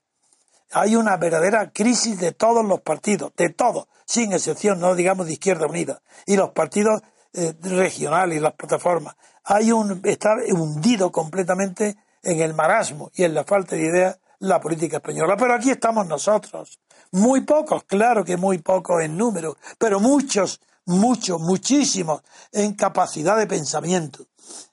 Hay 0.72 0.96
una 0.96 1.18
verdadera 1.18 1.72
crisis 1.72 2.20
de 2.20 2.32
todos 2.32 2.66
los 2.66 2.82
partidos, 2.82 3.34
de 3.38 3.50
todos, 3.50 3.88
sin 4.06 4.34
excepción, 4.34 4.80
no 4.80 4.96
digamos 4.96 5.28
de 5.28 5.34
Izquierda 5.34 5.68
Unida, 5.68 6.02
y 6.26 6.36
los 6.36 6.52
partidos 6.52 7.02
eh, 7.34 7.54
regionales 7.62 8.38
y 8.38 8.42
las 8.42 8.54
plataformas. 8.54 9.16
Hay 9.44 9.72
un, 9.72 10.02
está 10.04 10.36
hundido 10.52 11.12
completamente 11.12 11.98
en 12.24 12.42
el 12.42 12.54
marasmo 12.54 13.12
y 13.14 13.24
en 13.24 13.34
la 13.34 13.44
falta 13.44 13.76
de 13.76 13.84
ideas 13.84 14.20
la 14.40 14.60
política 14.60 14.98
española. 14.98 15.36
Pero 15.38 15.54
aquí 15.54 15.72
estamos 15.72 16.08
nosotros. 16.08 16.80
Muy 17.16 17.46
pocos, 17.46 17.86
claro 17.86 18.26
que 18.26 18.36
muy 18.36 18.58
pocos 18.58 19.02
en 19.02 19.16
número, 19.16 19.56
pero 19.78 20.02
muchos, 20.02 20.60
muchos, 20.86 21.40
muchísimos 21.40 22.22
en 22.52 22.74
capacidad 22.74 23.38
de 23.38 23.48
pensamiento. 23.48 24.26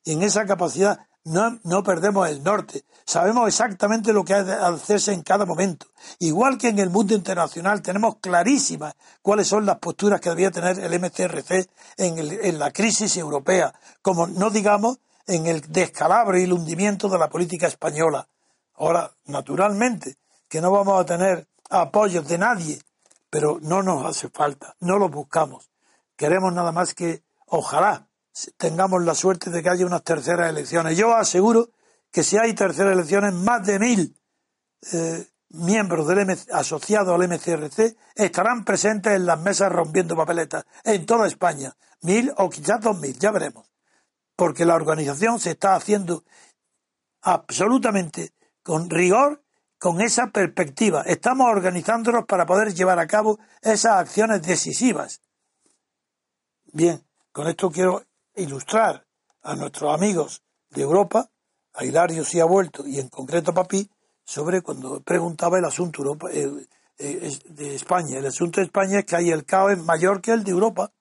Y 0.03 0.15
en 0.15 0.25
esa 0.25 0.45
capacidad 0.45 1.07
no, 1.23 1.61
no 1.63 1.85
perdemos 1.85 2.29
el 2.29 2.43
norte. 2.43 2.85
Sabemos 3.05 3.47
exactamente 3.47 4.13
lo 4.13 4.25
que 4.25 4.35
ha 4.35 4.43
de 4.43 4.55
hacerse 4.55 5.13
en 5.13 5.23
cada 5.23 5.47
momento. 5.47 5.87
Igual 6.19 6.59
que 6.59 6.71
en 6.71 6.81
el 6.81 6.91
mundo 6.91 7.15
internacional 7.15 7.81
tenemos 7.81 8.17
clarísimas 8.17 8.97
cuáles 9.23 9.47
son 9.47 9.65
las 9.65 9.79
posturas 9.79 10.21
que 10.21 10.31
debía 10.31 10.51
tener 10.51 10.81
el 10.81 10.99
MCRC 10.99 11.71
en, 11.97 12.19
en 12.19 12.59
la 12.59 12.73
crisis 12.73 13.17
europea, 13.19 13.73
como 14.03 14.27
no 14.27 14.51
digamos 14.51 14.99
en 15.29 15.47
el 15.47 15.61
descalabro 15.71 16.37
y 16.37 16.43
el 16.43 16.53
hundimiento 16.53 17.09
de 17.09 17.19
la 17.21 17.29
política 17.29 17.69
española. 17.69 18.27
Ahora, 18.75 19.13
naturalmente, 19.27 20.17
que 20.49 20.61
no 20.61 20.73
vamos 20.73 21.01
a 21.01 21.07
tener 21.07 21.47
apoyos 21.73 22.29
de 22.29 22.39
nadie, 22.39 22.79
pero 23.31 23.59
no 23.63 23.83
nos 23.83 24.05
hace 24.05 24.29
falta, 24.29 24.77
no 24.81 24.99
lo 24.99 25.09
buscamos. 25.09 25.71
Queremos 26.17 26.53
nada 26.53 26.71
más 26.71 26.95
que, 26.95 27.23
ojalá, 27.47 28.07
tengamos 28.57 29.03
la 29.03 29.15
suerte 29.15 29.51
de 29.51 29.63
que 29.63 29.71
haya 29.71 29.87
unas 29.87 30.05
terceras 30.05 30.51
elecciones. 30.51 30.97
Yo 30.97 31.15
aseguro 31.17 31.71
que 32.11 32.23
si 32.23 32.37
hay 32.37 32.53
terceras 32.55 32.93
elecciones, 32.93 33.33
más 33.33 33.67
de 33.67 33.79
mil 33.79 34.17
eh, 34.93 35.27
miembros 35.49 36.07
del 36.07 36.39
asociados 36.53 37.15
al 37.15 37.29
MCRC 37.29 37.97
estarán 38.15 38.65
presentes 38.65 39.15
en 39.15 39.27
las 39.27 39.41
mesas 39.41 39.73
rompiendo 39.73 40.17
papeletas 40.17 40.65
en 40.85 41.07
toda 41.07 41.27
España. 41.27 41.75
Mil 42.03 42.33
o 42.37 42.51
quizás 42.51 42.81
dos 42.81 42.99
mil, 42.99 43.19
ya 43.19 43.31
veremos. 43.31 43.71
Porque 44.37 44.65
la 44.65 44.75
organización 44.75 45.41
se 45.41 45.53
está 45.53 45.75
haciendo 45.75 46.25
absolutamente 47.23 48.33
con 48.63 48.91
rigor, 48.91 49.43
con 49.83 50.01
esa 50.01 50.29
perspectiva. 50.29 51.03
Estamos 51.03 51.49
organizándonos 51.49 52.25
para 52.25 52.47
poder 52.47 52.73
llevar 52.73 53.01
a 53.01 53.09
cabo 53.09 53.41
esas 53.61 53.99
acciones 53.99 54.41
decisivas. 54.43 55.21
Bien, 56.73 57.03
con 57.33 57.49
esto 57.49 57.69
quiero 57.69 58.05
ilustrar 58.37 59.05
a 59.43 59.57
nuestros 59.57 59.93
amigos 59.93 60.45
de 60.71 60.83
Europa, 60.83 61.29
a 61.75 61.85
Hilario 61.85 62.25
si 62.25 62.39
ha 62.39 62.45
vuelto 62.45 62.87
y 62.87 63.01
en 63.01 63.09
concreto 63.09 63.51
a 63.51 63.55
Papi, 63.55 63.91
sobre 64.25 64.63
cuando 64.63 65.01
preguntaba 65.01 65.59
el 65.59 65.65
asunto 65.65 66.17
eh, 66.31 66.65
eh, 66.99 67.39
de 67.49 67.75
España. 67.75 68.19
El 68.19 68.27
asunto 68.27 68.61
de 68.61 68.67
España 68.67 69.01
es 69.01 69.05
que 69.05 69.17
hay 69.17 69.31
el 69.31 69.45
caos 69.45 69.77
mayor 69.79 70.21
que 70.21 70.31
el 70.31 70.45
de 70.45 70.53
Europa. 70.53 70.93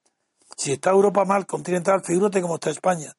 Si 0.57 0.71
está 0.71 0.89
Europa 0.89 1.23
mal 1.23 1.45
continental, 1.45 2.01
figúrate 2.03 2.41
cómo 2.41 2.55
está 2.55 2.71
España. 2.71 3.13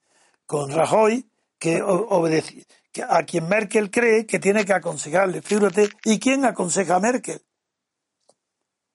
Con 0.45 0.73
Rajoy, 0.73 1.25
que 1.57 1.81
obedece, 1.83 2.67
a 3.09 3.23
quien 3.25 3.49
Merkel 3.49 3.91
cree 3.91 4.27
que 4.27 4.39
tiene 4.39 4.65
que 4.65 4.73
aconsejarle. 4.73 5.43
Figúrate, 5.43 5.89
¿y 6.05 6.19
quién 6.19 6.45
aconseja 6.45 6.97
a 6.97 7.01
Merkel? 7.01 7.41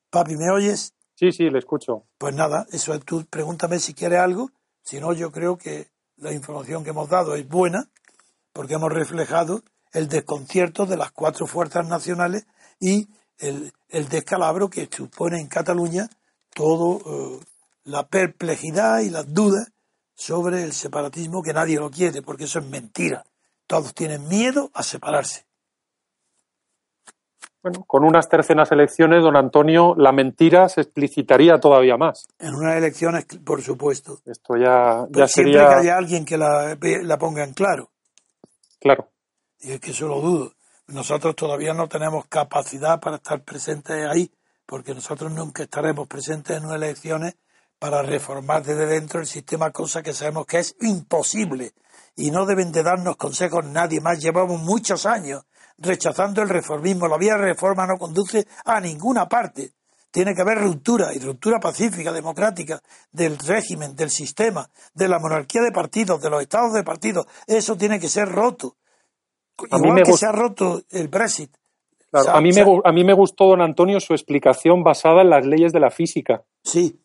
Papi, 0.10 0.38
¿me 0.38 0.52
oyes? 0.52 0.94
Sí, 1.16 1.32
sí, 1.32 1.50
le 1.50 1.60
escucho. 1.60 2.06
Pues 2.18 2.36
nada, 2.36 2.68
eso 2.72 2.94
es 2.94 3.04
tú 3.04 3.26
pregúntame 3.26 3.80
si 3.80 3.94
quieres 3.94 4.20
algo 4.20 4.52
si 4.88 5.02
no, 5.02 5.12
yo 5.12 5.34
creo 5.34 5.58
que 5.58 5.90
la 6.16 6.32
información 6.32 6.86
que 6.86 6.92
hemos 6.92 7.10
dado 7.10 7.36
es 7.36 7.46
buena, 7.46 7.90
porque 8.54 8.76
hemos 8.76 8.90
reflejado 8.90 9.62
el 9.92 10.08
desconcierto 10.08 10.86
de 10.86 10.96
las 10.96 11.12
cuatro 11.12 11.46
fuerzas 11.46 11.86
nacionales 11.86 12.48
y 12.80 13.10
el, 13.38 13.74
descalabro 13.90 14.70
que 14.70 14.88
supone 14.90 15.42
en 15.42 15.48
Cataluña 15.48 16.10
todo 16.54 17.02
eh, 17.06 17.46
la 17.84 18.08
perplejidad 18.08 19.02
y 19.02 19.10
las 19.10 19.34
dudas 19.34 19.74
sobre 20.16 20.64
el 20.64 20.72
separatismo 20.72 21.44
que 21.44 21.52
nadie 21.52 21.82
lo 21.82 21.92
quiere, 21.92 22.22
porque 22.22 22.46
eso 22.46 22.60
es 22.60 22.66
mentira. 22.66 23.26
Todos 23.68 23.94
tienen 23.94 24.28
miedo 24.28 24.72
a 24.74 24.82
separarse. 24.82 25.46
Bueno, 27.62 27.84
con 27.86 28.06
unas 28.06 28.30
terceras 28.30 28.72
elecciones, 28.72 29.24
don 29.24 29.36
Antonio, 29.36 29.94
la 29.98 30.14
mentira 30.14 30.70
se 30.70 30.82
explicitaría 30.82 31.60
todavía 31.60 31.98
más. 31.98 32.28
En 32.40 32.56
unas 32.56 32.78
elecciones, 32.78 33.26
por 33.46 33.62
supuesto. 33.62 34.20
Esto 34.26 34.56
ya, 34.56 35.06
ya 35.10 35.28
siempre 35.28 35.54
que 35.54 35.60
haya 35.60 35.98
alguien 35.98 36.24
que 36.24 36.38
la, 36.38 36.78
la 36.80 37.18
ponga 37.18 37.44
en 37.44 37.54
claro. 37.54 37.92
Claro. 38.80 39.10
Y 39.60 39.72
es 39.72 39.82
que 39.82 39.92
eso 39.92 40.08
lo 40.08 40.22
dudo. 40.22 40.54
Nosotros 40.88 41.36
todavía 41.36 41.74
no 41.74 41.90
tenemos 41.90 42.26
capacidad 42.28 43.02
para 43.02 43.18
estar 43.18 43.42
presentes 43.42 44.08
ahí, 44.08 44.32
porque 44.66 44.94
nosotros 44.94 45.32
nunca 45.32 45.64
estaremos 45.64 46.08
presentes 46.08 46.56
en 46.56 46.66
unas 46.66 46.78
elecciones 46.78 47.36
para 47.80 48.02
reformar 48.02 48.64
desde 48.64 48.86
dentro 48.86 49.20
el 49.20 49.26
sistema, 49.26 49.72
cosa 49.72 50.02
que 50.02 50.14
sabemos 50.14 50.46
que 50.46 50.60
es 50.60 50.76
imposible. 50.80 51.74
Y 52.18 52.32
no 52.32 52.46
deben 52.46 52.72
de 52.72 52.84
darnos 52.84 53.16
consejos 53.16 53.64
nadie 53.64 54.02
más. 54.02 54.20
Llevamos 54.20 54.60
muchos 54.60 55.06
años 55.06 55.46
rechazando 55.78 56.42
el 56.42 56.50
reformismo. 56.50 57.08
La 57.08 57.18
vía 57.18 57.38
de 57.38 57.44
reforma 57.44 57.88
no 57.88 57.98
conduce 57.98 58.46
a 58.66 58.82
ninguna 58.82 59.30
parte. 59.30 59.72
Tiene 60.12 60.34
que 60.34 60.42
haber 60.42 60.58
ruptura, 60.58 61.14
y 61.14 61.20
ruptura 61.20 61.60
pacífica, 61.60 62.12
democrática, 62.12 62.82
del 63.12 63.38
régimen, 63.38 63.96
del 63.96 64.10
sistema, 64.10 64.68
de 64.94 65.08
la 65.08 65.20
monarquía 65.20 65.62
de 65.62 65.72
partidos, 65.72 66.22
de 66.22 66.30
los 66.30 66.42
estados 66.42 66.74
de 66.74 66.84
partidos. 66.84 67.28
Eso 67.46 67.78
tiene 67.78 68.00
que 68.00 68.10
ser 68.10 68.28
roto. 68.28 68.78
A 69.70 69.78
Igual 69.78 70.04
que 70.04 70.14
se 70.14 70.26
ha 70.26 70.32
roto 70.32 70.82
el 70.90 71.08
Brexit. 71.08 71.56
a, 72.14 72.42
mí 72.42 72.52
me, 72.52 72.66
a 72.84 72.92
mí 72.92 73.04
me 73.04 73.14
gustó, 73.14 73.46
don 73.46 73.62
Antonio, 73.62 74.00
su 74.00 74.14
explicación 74.14 74.84
basada 74.84 75.22
en 75.22 75.30
las 75.30 75.46
leyes 75.46 75.72
de 75.72 75.80
la 75.80 75.92
física. 75.92 76.44
Sí. 76.64 77.00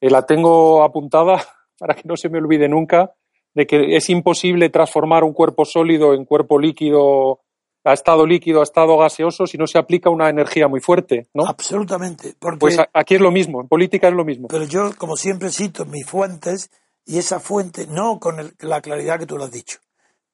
Eh, 0.00 0.10
la 0.10 0.26
tengo 0.26 0.82
apuntada 0.82 1.42
para 1.78 1.94
que 1.94 2.02
no 2.04 2.16
se 2.16 2.28
me 2.28 2.38
olvide 2.38 2.68
nunca, 2.68 3.14
de 3.54 3.66
que 3.66 3.96
es 3.96 4.08
imposible 4.10 4.68
transformar 4.70 5.24
un 5.24 5.32
cuerpo 5.32 5.64
sólido 5.64 6.14
en 6.14 6.24
cuerpo 6.24 6.58
líquido 6.58 7.40
a 7.84 7.94
estado 7.94 8.26
líquido, 8.26 8.60
a 8.60 8.64
estado 8.64 8.98
gaseoso, 8.98 9.46
si 9.46 9.56
no 9.56 9.66
se 9.66 9.78
aplica 9.78 10.10
una 10.10 10.28
energía 10.28 10.68
muy 10.68 10.80
fuerte, 10.80 11.28
¿no? 11.32 11.46
Absolutamente. 11.46 12.34
Porque, 12.38 12.58
pues 12.58 12.78
aquí 12.92 13.14
es 13.14 13.20
lo 13.20 13.30
mismo, 13.30 13.60
en 13.60 13.68
política 13.68 14.08
es 14.08 14.14
lo 14.14 14.24
mismo. 14.24 14.48
Pero 14.48 14.64
yo, 14.64 14.90
como 14.98 15.16
siempre, 15.16 15.50
cito 15.50 15.86
mis 15.86 16.04
fuentes, 16.04 16.70
y 17.06 17.18
esa 17.18 17.40
fuente, 17.40 17.86
no 17.86 18.18
con 18.18 18.52
la 18.58 18.80
claridad 18.82 19.18
que 19.18 19.26
tú 19.26 19.38
lo 19.38 19.44
has 19.44 19.52
dicho, 19.52 19.78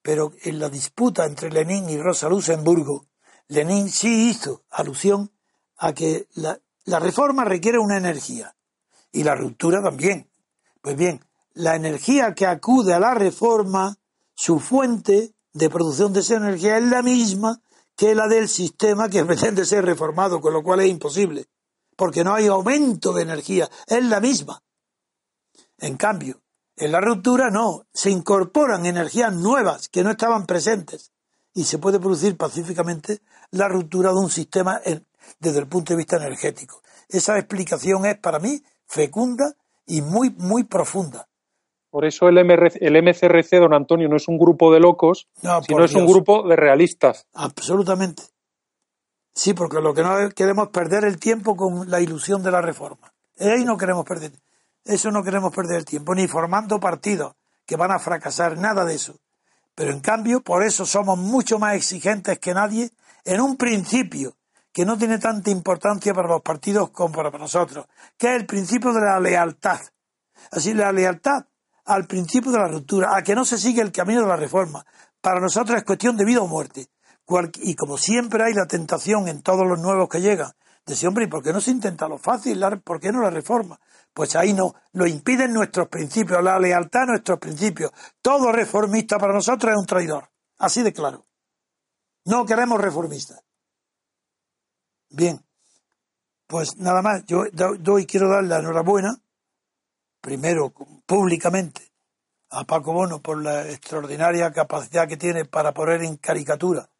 pero 0.02 0.32
en 0.42 0.58
la 0.58 0.68
disputa 0.68 1.26
entre 1.26 1.50
Lenin 1.50 1.88
y 1.88 1.96
Rosa 1.96 2.28
Luxemburgo, 2.28 3.06
Lenin 3.48 3.88
sí 3.88 4.30
hizo 4.30 4.62
alusión 4.70 5.30
a 5.76 5.92
que 5.92 6.26
la, 6.34 6.58
la 6.86 6.98
reforma 6.98 7.44
requiere 7.44 7.78
una 7.78 7.98
energía, 7.98 8.56
y 9.12 9.22
la 9.22 9.34
ruptura 9.36 9.80
también. 9.82 10.28
Pues 10.82 10.96
bien, 10.96 11.20
la 11.54 11.76
energía 11.76 12.34
que 12.34 12.46
acude 12.46 12.92
a 12.92 13.00
la 13.00 13.14
reforma, 13.14 13.96
su 14.34 14.58
fuente 14.58 15.34
de 15.52 15.70
producción 15.70 16.12
de 16.12 16.20
esa 16.20 16.36
energía 16.36 16.76
es 16.76 16.84
la 16.84 17.02
misma 17.02 17.62
que 17.96 18.14
la 18.14 18.26
del 18.26 18.48
sistema 18.48 19.08
que 19.08 19.24
pretende 19.26 19.64
ser 19.64 19.84
reformado, 19.84 20.40
con 20.40 20.52
lo 20.52 20.62
cual 20.62 20.80
es 20.80 20.90
imposible, 20.90 21.46
porque 21.96 22.24
no 22.24 22.34
hay 22.34 22.48
aumento 22.48 23.12
de 23.12 23.22
energía, 23.22 23.70
es 23.86 24.04
la 24.04 24.20
misma. 24.20 24.62
En 25.78 25.96
cambio, 25.96 26.42
en 26.76 26.90
la 26.90 27.00
ruptura 27.00 27.50
no, 27.50 27.86
se 27.92 28.10
incorporan 28.10 28.84
energías 28.84 29.32
nuevas 29.32 29.88
que 29.88 30.02
no 30.02 30.10
estaban 30.10 30.46
presentes 30.46 31.12
y 31.52 31.64
se 31.64 31.78
puede 31.78 32.00
producir 32.00 32.36
pacíficamente 32.36 33.22
la 33.52 33.68
ruptura 33.68 34.10
de 34.10 34.18
un 34.18 34.30
sistema 34.30 34.80
desde 35.38 35.58
el 35.60 35.68
punto 35.68 35.92
de 35.92 35.98
vista 35.98 36.16
energético. 36.16 36.82
Esa 37.08 37.38
explicación 37.38 38.06
es 38.06 38.18
para 38.18 38.40
mí 38.40 38.60
fecunda 38.86 39.54
y 39.86 40.02
muy, 40.02 40.30
muy 40.30 40.64
profunda. 40.64 41.28
Por 41.94 42.06
eso 42.06 42.26
el, 42.26 42.38
el 42.38 43.02
MCRC, 43.04 43.60
don 43.60 43.72
Antonio, 43.72 44.08
no 44.08 44.16
es 44.16 44.26
un 44.26 44.36
grupo 44.36 44.72
de 44.72 44.80
locos, 44.80 45.28
sino 45.64 45.84
es 45.84 45.94
un 45.94 46.08
grupo 46.08 46.42
de 46.42 46.56
realistas. 46.56 47.28
Absolutamente. 47.34 48.24
Sí, 49.32 49.54
porque 49.54 49.80
lo 49.80 49.94
que 49.94 50.02
no 50.02 50.28
queremos 50.30 50.70
perder 50.70 51.04
el 51.04 51.20
tiempo 51.20 51.54
con 51.54 51.88
la 51.88 52.00
ilusión 52.00 52.42
de 52.42 52.50
la 52.50 52.60
reforma. 52.60 53.14
Ahí 53.38 53.64
no 53.64 53.76
queremos 53.76 54.04
perder. 54.04 54.32
Eso 54.84 55.12
no 55.12 55.22
queremos 55.22 55.54
perder 55.54 55.76
el 55.76 55.84
tiempo, 55.84 56.16
ni 56.16 56.26
formando 56.26 56.80
partidos 56.80 57.36
que 57.64 57.76
van 57.76 57.92
a 57.92 58.00
fracasar, 58.00 58.58
nada 58.58 58.84
de 58.84 58.96
eso. 58.96 59.14
Pero 59.76 59.92
en 59.92 60.00
cambio, 60.00 60.40
por 60.40 60.64
eso 60.64 60.84
somos 60.86 61.16
mucho 61.16 61.60
más 61.60 61.76
exigentes 61.76 62.40
que 62.40 62.54
nadie 62.54 62.90
en 63.24 63.40
un 63.40 63.56
principio 63.56 64.34
que 64.72 64.84
no 64.84 64.98
tiene 64.98 65.18
tanta 65.18 65.52
importancia 65.52 66.12
para 66.12 66.26
los 66.26 66.42
partidos 66.42 66.90
como 66.90 67.14
para 67.14 67.30
nosotros, 67.38 67.86
que 68.18 68.34
es 68.34 68.40
el 68.40 68.46
principio 68.46 68.92
de 68.92 69.00
la 69.00 69.20
lealtad. 69.20 69.78
Así, 70.50 70.74
la 70.74 70.90
lealtad 70.90 71.44
al 71.84 72.06
principio 72.06 72.50
de 72.50 72.58
la 72.58 72.68
ruptura, 72.68 73.16
a 73.16 73.22
que 73.22 73.34
no 73.34 73.44
se 73.44 73.58
sigue 73.58 73.82
el 73.82 73.92
camino 73.92 74.22
de 74.22 74.28
la 74.28 74.36
reforma. 74.36 74.84
Para 75.20 75.40
nosotros 75.40 75.78
es 75.78 75.84
cuestión 75.84 76.16
de 76.16 76.24
vida 76.24 76.40
o 76.40 76.46
muerte. 76.46 76.88
y 77.62 77.74
como 77.74 77.96
siempre 77.96 78.44
hay 78.44 78.54
la 78.54 78.66
tentación 78.66 79.28
en 79.28 79.42
todos 79.42 79.66
los 79.66 79.78
nuevos 79.78 80.08
que 80.08 80.20
llegan, 80.20 80.52
de 80.86 80.92
decir, 80.92 81.08
hombre, 81.08 81.24
¿y 81.24 81.28
por 81.28 81.42
qué 81.42 81.52
no 81.52 81.60
se 81.60 81.70
intenta 81.70 82.06
lo 82.08 82.18
fácil? 82.18 82.62
¿Por 82.84 83.00
qué 83.00 83.10
no 83.10 83.22
la 83.22 83.30
reforma? 83.30 83.80
Pues 84.12 84.36
ahí 84.36 84.52
no, 84.52 84.74
lo 84.92 85.06
impiden 85.06 85.52
nuestros 85.52 85.88
principios, 85.88 86.42
la 86.42 86.58
lealtad 86.58 87.02
a 87.02 87.06
nuestros 87.06 87.38
principios. 87.38 87.90
Todo 88.20 88.52
reformista 88.52 89.18
para 89.18 89.32
nosotros 89.32 89.72
es 89.72 89.78
un 89.78 89.86
traidor. 89.86 90.30
Así 90.58 90.82
de 90.82 90.92
claro. 90.92 91.26
No 92.26 92.44
queremos 92.44 92.80
reformistas. 92.80 93.42
Bien, 95.08 95.44
pues 96.46 96.76
nada 96.76 97.02
más, 97.02 97.24
yo 97.26 97.44
doy, 97.52 98.06
quiero 98.06 98.28
dar 98.28 98.44
la 98.44 98.58
enhorabuena, 98.58 99.16
primero 100.20 100.72
públicamente, 101.06 101.92
a 102.50 102.64
Paco 102.64 102.92
Bono 102.92 103.20
por 103.20 103.42
la 103.42 103.68
extraordinaria 103.70 104.52
capacidad 104.52 105.08
que 105.08 105.16
tiene 105.16 105.44
para 105.44 105.72
poner 105.72 106.02
en 106.02 106.16
caricatura 106.16 106.90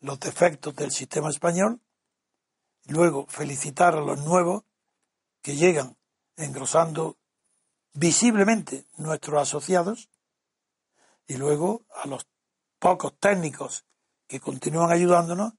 los 0.00 0.18
defectos 0.20 0.74
del 0.76 0.90
sistema 0.90 1.30
español, 1.30 1.80
luego 2.86 3.26
felicitar 3.26 3.94
a 3.94 4.00
los 4.00 4.20
nuevos 4.24 4.64
que 5.42 5.56
llegan 5.56 5.96
engrosando 6.36 7.16
visiblemente 7.92 8.86
nuestros 8.96 9.42
asociados 9.42 10.08
y 11.26 11.36
luego 11.36 11.84
a 12.02 12.06
los 12.06 12.26
pocos 12.78 13.18
técnicos 13.18 13.84
que 14.26 14.40
continúan 14.40 14.92
ayudándonos, 14.92 15.54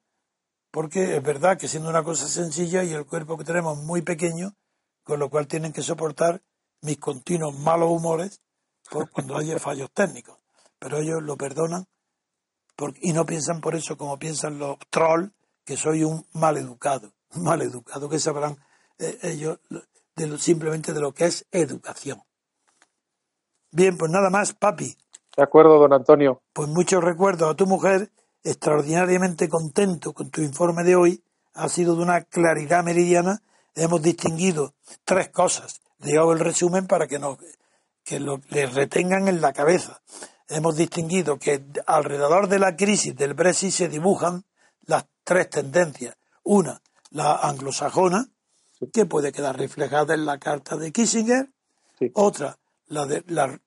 porque 0.72 1.18
es 1.18 1.24
verdad 1.24 1.58
que 1.58 1.68
siendo 1.68 1.90
una 1.90 2.04
cosa 2.04 2.28
sencilla 2.28 2.84
y 2.84 2.94
el 2.94 3.06
cuerpo 3.06 3.38
que 3.38 3.44
tenemos 3.44 3.78
muy 3.78 4.02
pequeño, 4.02 4.56
con 5.04 5.20
lo 5.20 5.30
cual 5.30 5.48
tienen 5.48 5.74
que 5.74 5.82
soportar 5.82 6.42
mis 6.81 6.97
continuos 6.97 7.57
malos 7.60 7.89
humores 7.89 8.41
por 8.89 9.10
cuando 9.10 9.38
haya 9.38 9.60
fallos 9.60 9.91
técnicos. 9.91 10.38
Pero 10.80 10.97
ellos 10.97 11.22
lo 11.22 11.38
perdonan 11.38 11.88
y 13.01 13.14
no 13.14 13.26
piensan 13.26 13.61
por 13.61 13.76
eso 13.76 13.97
como 13.97 14.18
piensan 14.18 14.57
los 14.57 14.77
trolls, 14.89 15.31
que 15.65 15.77
soy 15.77 16.03
un 16.03 16.26
mal 16.34 16.57
educado, 16.57 17.11
mal 17.35 17.61
educado, 17.61 18.10
que 18.10 18.19
sabrán 18.19 18.57
eh, 18.97 19.19
ellos 19.23 19.60
simplemente 20.38 20.93
de 20.93 20.99
lo 20.99 21.14
que 21.14 21.26
es 21.26 21.45
educación. 21.51 22.22
Bien, 23.72 23.97
pues 23.97 24.11
nada 24.11 24.30
más, 24.30 24.53
papi. 24.53 24.97
De 25.38 25.43
acuerdo, 25.43 25.80
don 25.80 25.93
Antonio. 25.93 26.41
Pues 26.53 26.68
muchos 26.68 27.03
recuerdos 27.03 27.51
a 27.51 27.56
tu 27.56 27.65
mujer, 27.65 28.11
extraordinariamente 28.43 29.47
contento 29.47 30.14
con 30.14 30.30
tu 30.30 30.41
informe 30.41 30.84
de 30.84 30.95
hoy, 30.95 31.23
ha 31.53 31.69
sido 31.69 31.95
de 31.95 32.01
una 32.01 32.22
claridad 32.23 32.84
meridiana. 32.84 33.41
Hemos 33.76 34.01
distinguido 34.01 34.73
tres 35.06 35.30
cosas. 35.30 35.81
Digo 36.00 36.34
el 36.34 36.40
resumen 36.40 36.88
para 36.88 37.08
que 37.08 37.20
nos 37.20 37.38
que 38.04 38.20
lo, 38.20 38.42
les 38.50 38.74
retengan 38.74 39.28
en 39.28 39.40
la 39.40 39.54
cabeza. 39.54 40.02
Hemos 40.48 40.76
distinguido 40.76 41.38
que 41.38 41.64
alrededor 41.86 42.48
de 42.48 42.58
la 42.58 42.76
crisis 42.76 43.16
del 43.16 43.36
Brexit 43.36 43.72
se 43.72 43.88
dibujan 43.88 44.46
las 44.88 45.06
tres 45.24 45.50
tendencias. 45.50 46.16
Una, 46.44 46.82
la 47.12 47.36
anglosajona, 47.36 48.30
que 48.92 49.06
puede 49.06 49.32
quedar 49.32 49.60
reflejada 49.60 50.16
en 50.16 50.26
la 50.26 50.40
carta 50.40 50.76
de 50.76 50.92
Kissinger, 50.92 51.50
otra, 52.14 52.58
la, 52.88 53.06
de, 53.06 53.24
la, 53.28 53.60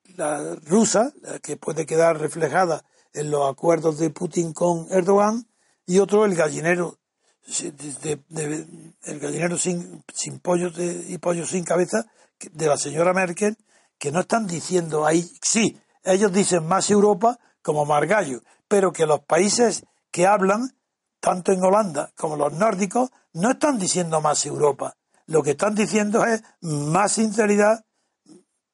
rusa, 0.64 1.12
que 1.42 1.56
puede 1.56 1.86
quedar 1.86 2.18
reflejada 2.18 2.84
en 3.12 3.30
los 3.30 3.48
acuerdos 3.48 3.98
de 3.98 4.10
Putin 4.10 4.52
con 4.52 4.86
Erdogan, 4.90 5.46
y 5.86 5.98
otro, 6.00 6.24
el 6.24 6.34
gallinero, 6.34 6.98
el 7.48 9.18
gallinero 9.20 9.58
sin, 9.58 10.04
sin 10.12 10.38
pollos 10.40 10.74
y 10.78 11.18
pollos 11.18 11.50
sin 11.50 11.64
cabeza 11.64 12.06
de 12.52 12.66
la 12.66 12.76
señora 12.76 13.12
Merkel, 13.12 13.56
que 13.98 14.12
no 14.12 14.20
están 14.20 14.46
diciendo 14.46 15.06
ahí, 15.06 15.30
sí, 15.42 15.78
ellos 16.02 16.32
dicen 16.32 16.66
más 16.66 16.90
Europa 16.90 17.38
como 17.62 17.84
Margallo, 17.84 18.42
pero 18.68 18.92
que 18.92 19.06
los 19.06 19.20
países 19.20 19.84
que 20.10 20.26
hablan, 20.26 20.76
tanto 21.20 21.52
en 21.52 21.62
Holanda 21.62 22.12
como 22.16 22.36
los 22.36 22.52
nórdicos, 22.52 23.10
no 23.32 23.52
están 23.52 23.78
diciendo 23.78 24.20
más 24.20 24.44
Europa, 24.44 24.96
lo 25.26 25.42
que 25.42 25.52
están 25.52 25.74
diciendo 25.74 26.24
es 26.24 26.42
más 26.60 27.12
sinceridad, 27.12 27.84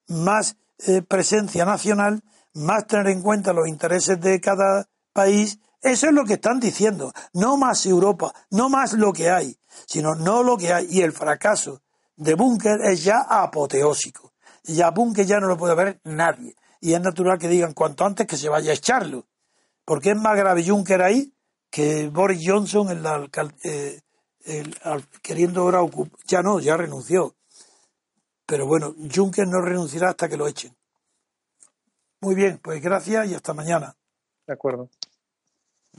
más 0.09 0.57
eh, 0.87 1.03
presencia 1.03 1.65
nacional, 1.65 2.23
más 2.55 2.87
tener 2.87 3.09
en 3.09 3.23
cuenta 3.23 3.53
los 3.53 3.69
intereses 3.69 4.21
de 4.21 4.41
cada 4.41 4.89
país. 5.13 5.59
Eso 5.81 6.09
es 6.09 6.13
lo 6.13 6.25
que 6.25 6.35
están 6.35 6.61
diciendo. 6.61 7.13
No 7.33 7.57
más 7.57 7.87
Europa, 7.87 8.33
no 8.51 8.69
más 8.69 8.95
lo 8.95 9.13
que 9.13 9.31
hay, 9.31 9.59
sino 9.87 10.15
no 10.15 10.43
lo 10.43 10.57
que 10.57 10.73
hay. 10.73 10.87
Y 10.91 11.03
el 11.03 11.13
fracaso 11.13 11.83
de 12.17 12.35
Bunker 12.35 12.81
es 12.85 13.05
ya 13.05 13.21
apoteósico. 13.29 14.33
Ya 14.65 14.91
Bunker 14.91 15.25
ya 15.25 15.39
no 15.39 15.47
lo 15.47 15.57
puede 15.57 15.75
ver 15.75 16.01
nadie. 16.05 16.57
Y 16.81 16.95
es 16.95 17.01
natural 17.01 17.39
que 17.39 17.49
digan 17.49 17.75
cuanto 17.75 18.05
antes 18.05 18.27
que 18.27 18.37
se 18.37 18.49
vaya 18.49 18.73
a 18.73 18.75
echarlo. 18.75 19.27
Porque 19.85 20.11
es 20.11 20.17
más 20.17 20.37
grave 20.37 20.67
Juncker 20.67 21.03
ahí 21.03 21.33
que 21.71 22.09
Boris 22.09 22.43
Johnson 22.45 22.91
en 22.91 23.03
la, 23.03 23.29
eh, 23.65 24.01
queriendo 25.23 25.63
ahora 25.63 25.83
ocupar, 25.83 26.19
ya 26.27 26.43
no, 26.43 26.61
ya 26.61 26.77
renunció. 26.77 27.37
Pero 28.47 28.67
bueno, 28.67 28.95
Juncker 29.15 29.47
no 29.47 29.61
renunciará 29.61 30.11
hasta 30.11 30.29
que 30.29 30.37
lo 30.37 30.49
echen. 30.49 30.77
Muy 32.21 32.35
bien, 32.35 32.59
pues 32.59 32.83
gracias 32.83 33.29
y 33.29 33.35
hasta 33.35 33.55
mañana. 33.55 33.95
De 34.47 34.55
acuerdo. 34.55 34.89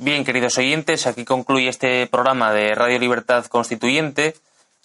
Bien, 0.02 0.24
queridos 0.24 0.58
oyentes, 0.58 1.08
aquí 1.08 1.26
concluye 1.26 1.68
este 1.68 2.08
programa 2.08 2.54
de 2.54 2.74
Radio 2.74 2.98
Libertad 3.00 3.46
Constituyente. 3.48 4.34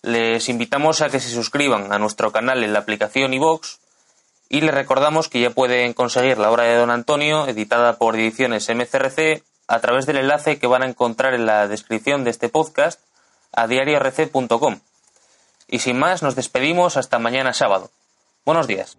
Les 0.03 0.49
invitamos 0.49 1.03
a 1.03 1.09
que 1.09 1.20
se 1.20 1.31
suscriban 1.31 1.93
a 1.93 2.01
nuestro 2.01 2.32
canal 2.32 2.65
en 2.65 2.73
la 2.73 2.81
aplicación 2.81 3.32
iVox 3.32 3.78
y 4.49 4.61
les 4.62 4.74
recordamos 4.74 5.28
que 5.28 5.41
ya 5.41 5.51
pueden 5.51 5.93
conseguir 5.93 6.39
la 6.39 6.51
obra 6.51 6.65
de 6.65 6.74
Don 6.74 6.91
Antonio, 6.91 7.47
editada 7.47 7.97
por 7.97 8.16
Ediciones 8.16 8.69
MCRC, 8.69 9.45
a 9.69 9.78
través 9.78 10.07
del 10.07 10.16
enlace 10.16 10.59
que 10.59 10.66
van 10.66 10.82
a 10.82 10.89
encontrar 10.89 11.35
en 11.35 11.47
la 11.47 11.69
descripción 11.69 12.24
de 12.24 12.31
este 12.31 12.49
podcast 12.49 13.01
a 13.53 13.69
diariorc.com. 13.69 14.81
Y 15.69 15.78
sin 15.78 15.97
más, 15.97 16.24
nos 16.24 16.35
despedimos 16.35 16.97
hasta 16.97 17.20
mañana 17.20 17.53
sábado. 17.53 17.93
Buenos 18.45 18.66
días. 18.66 18.99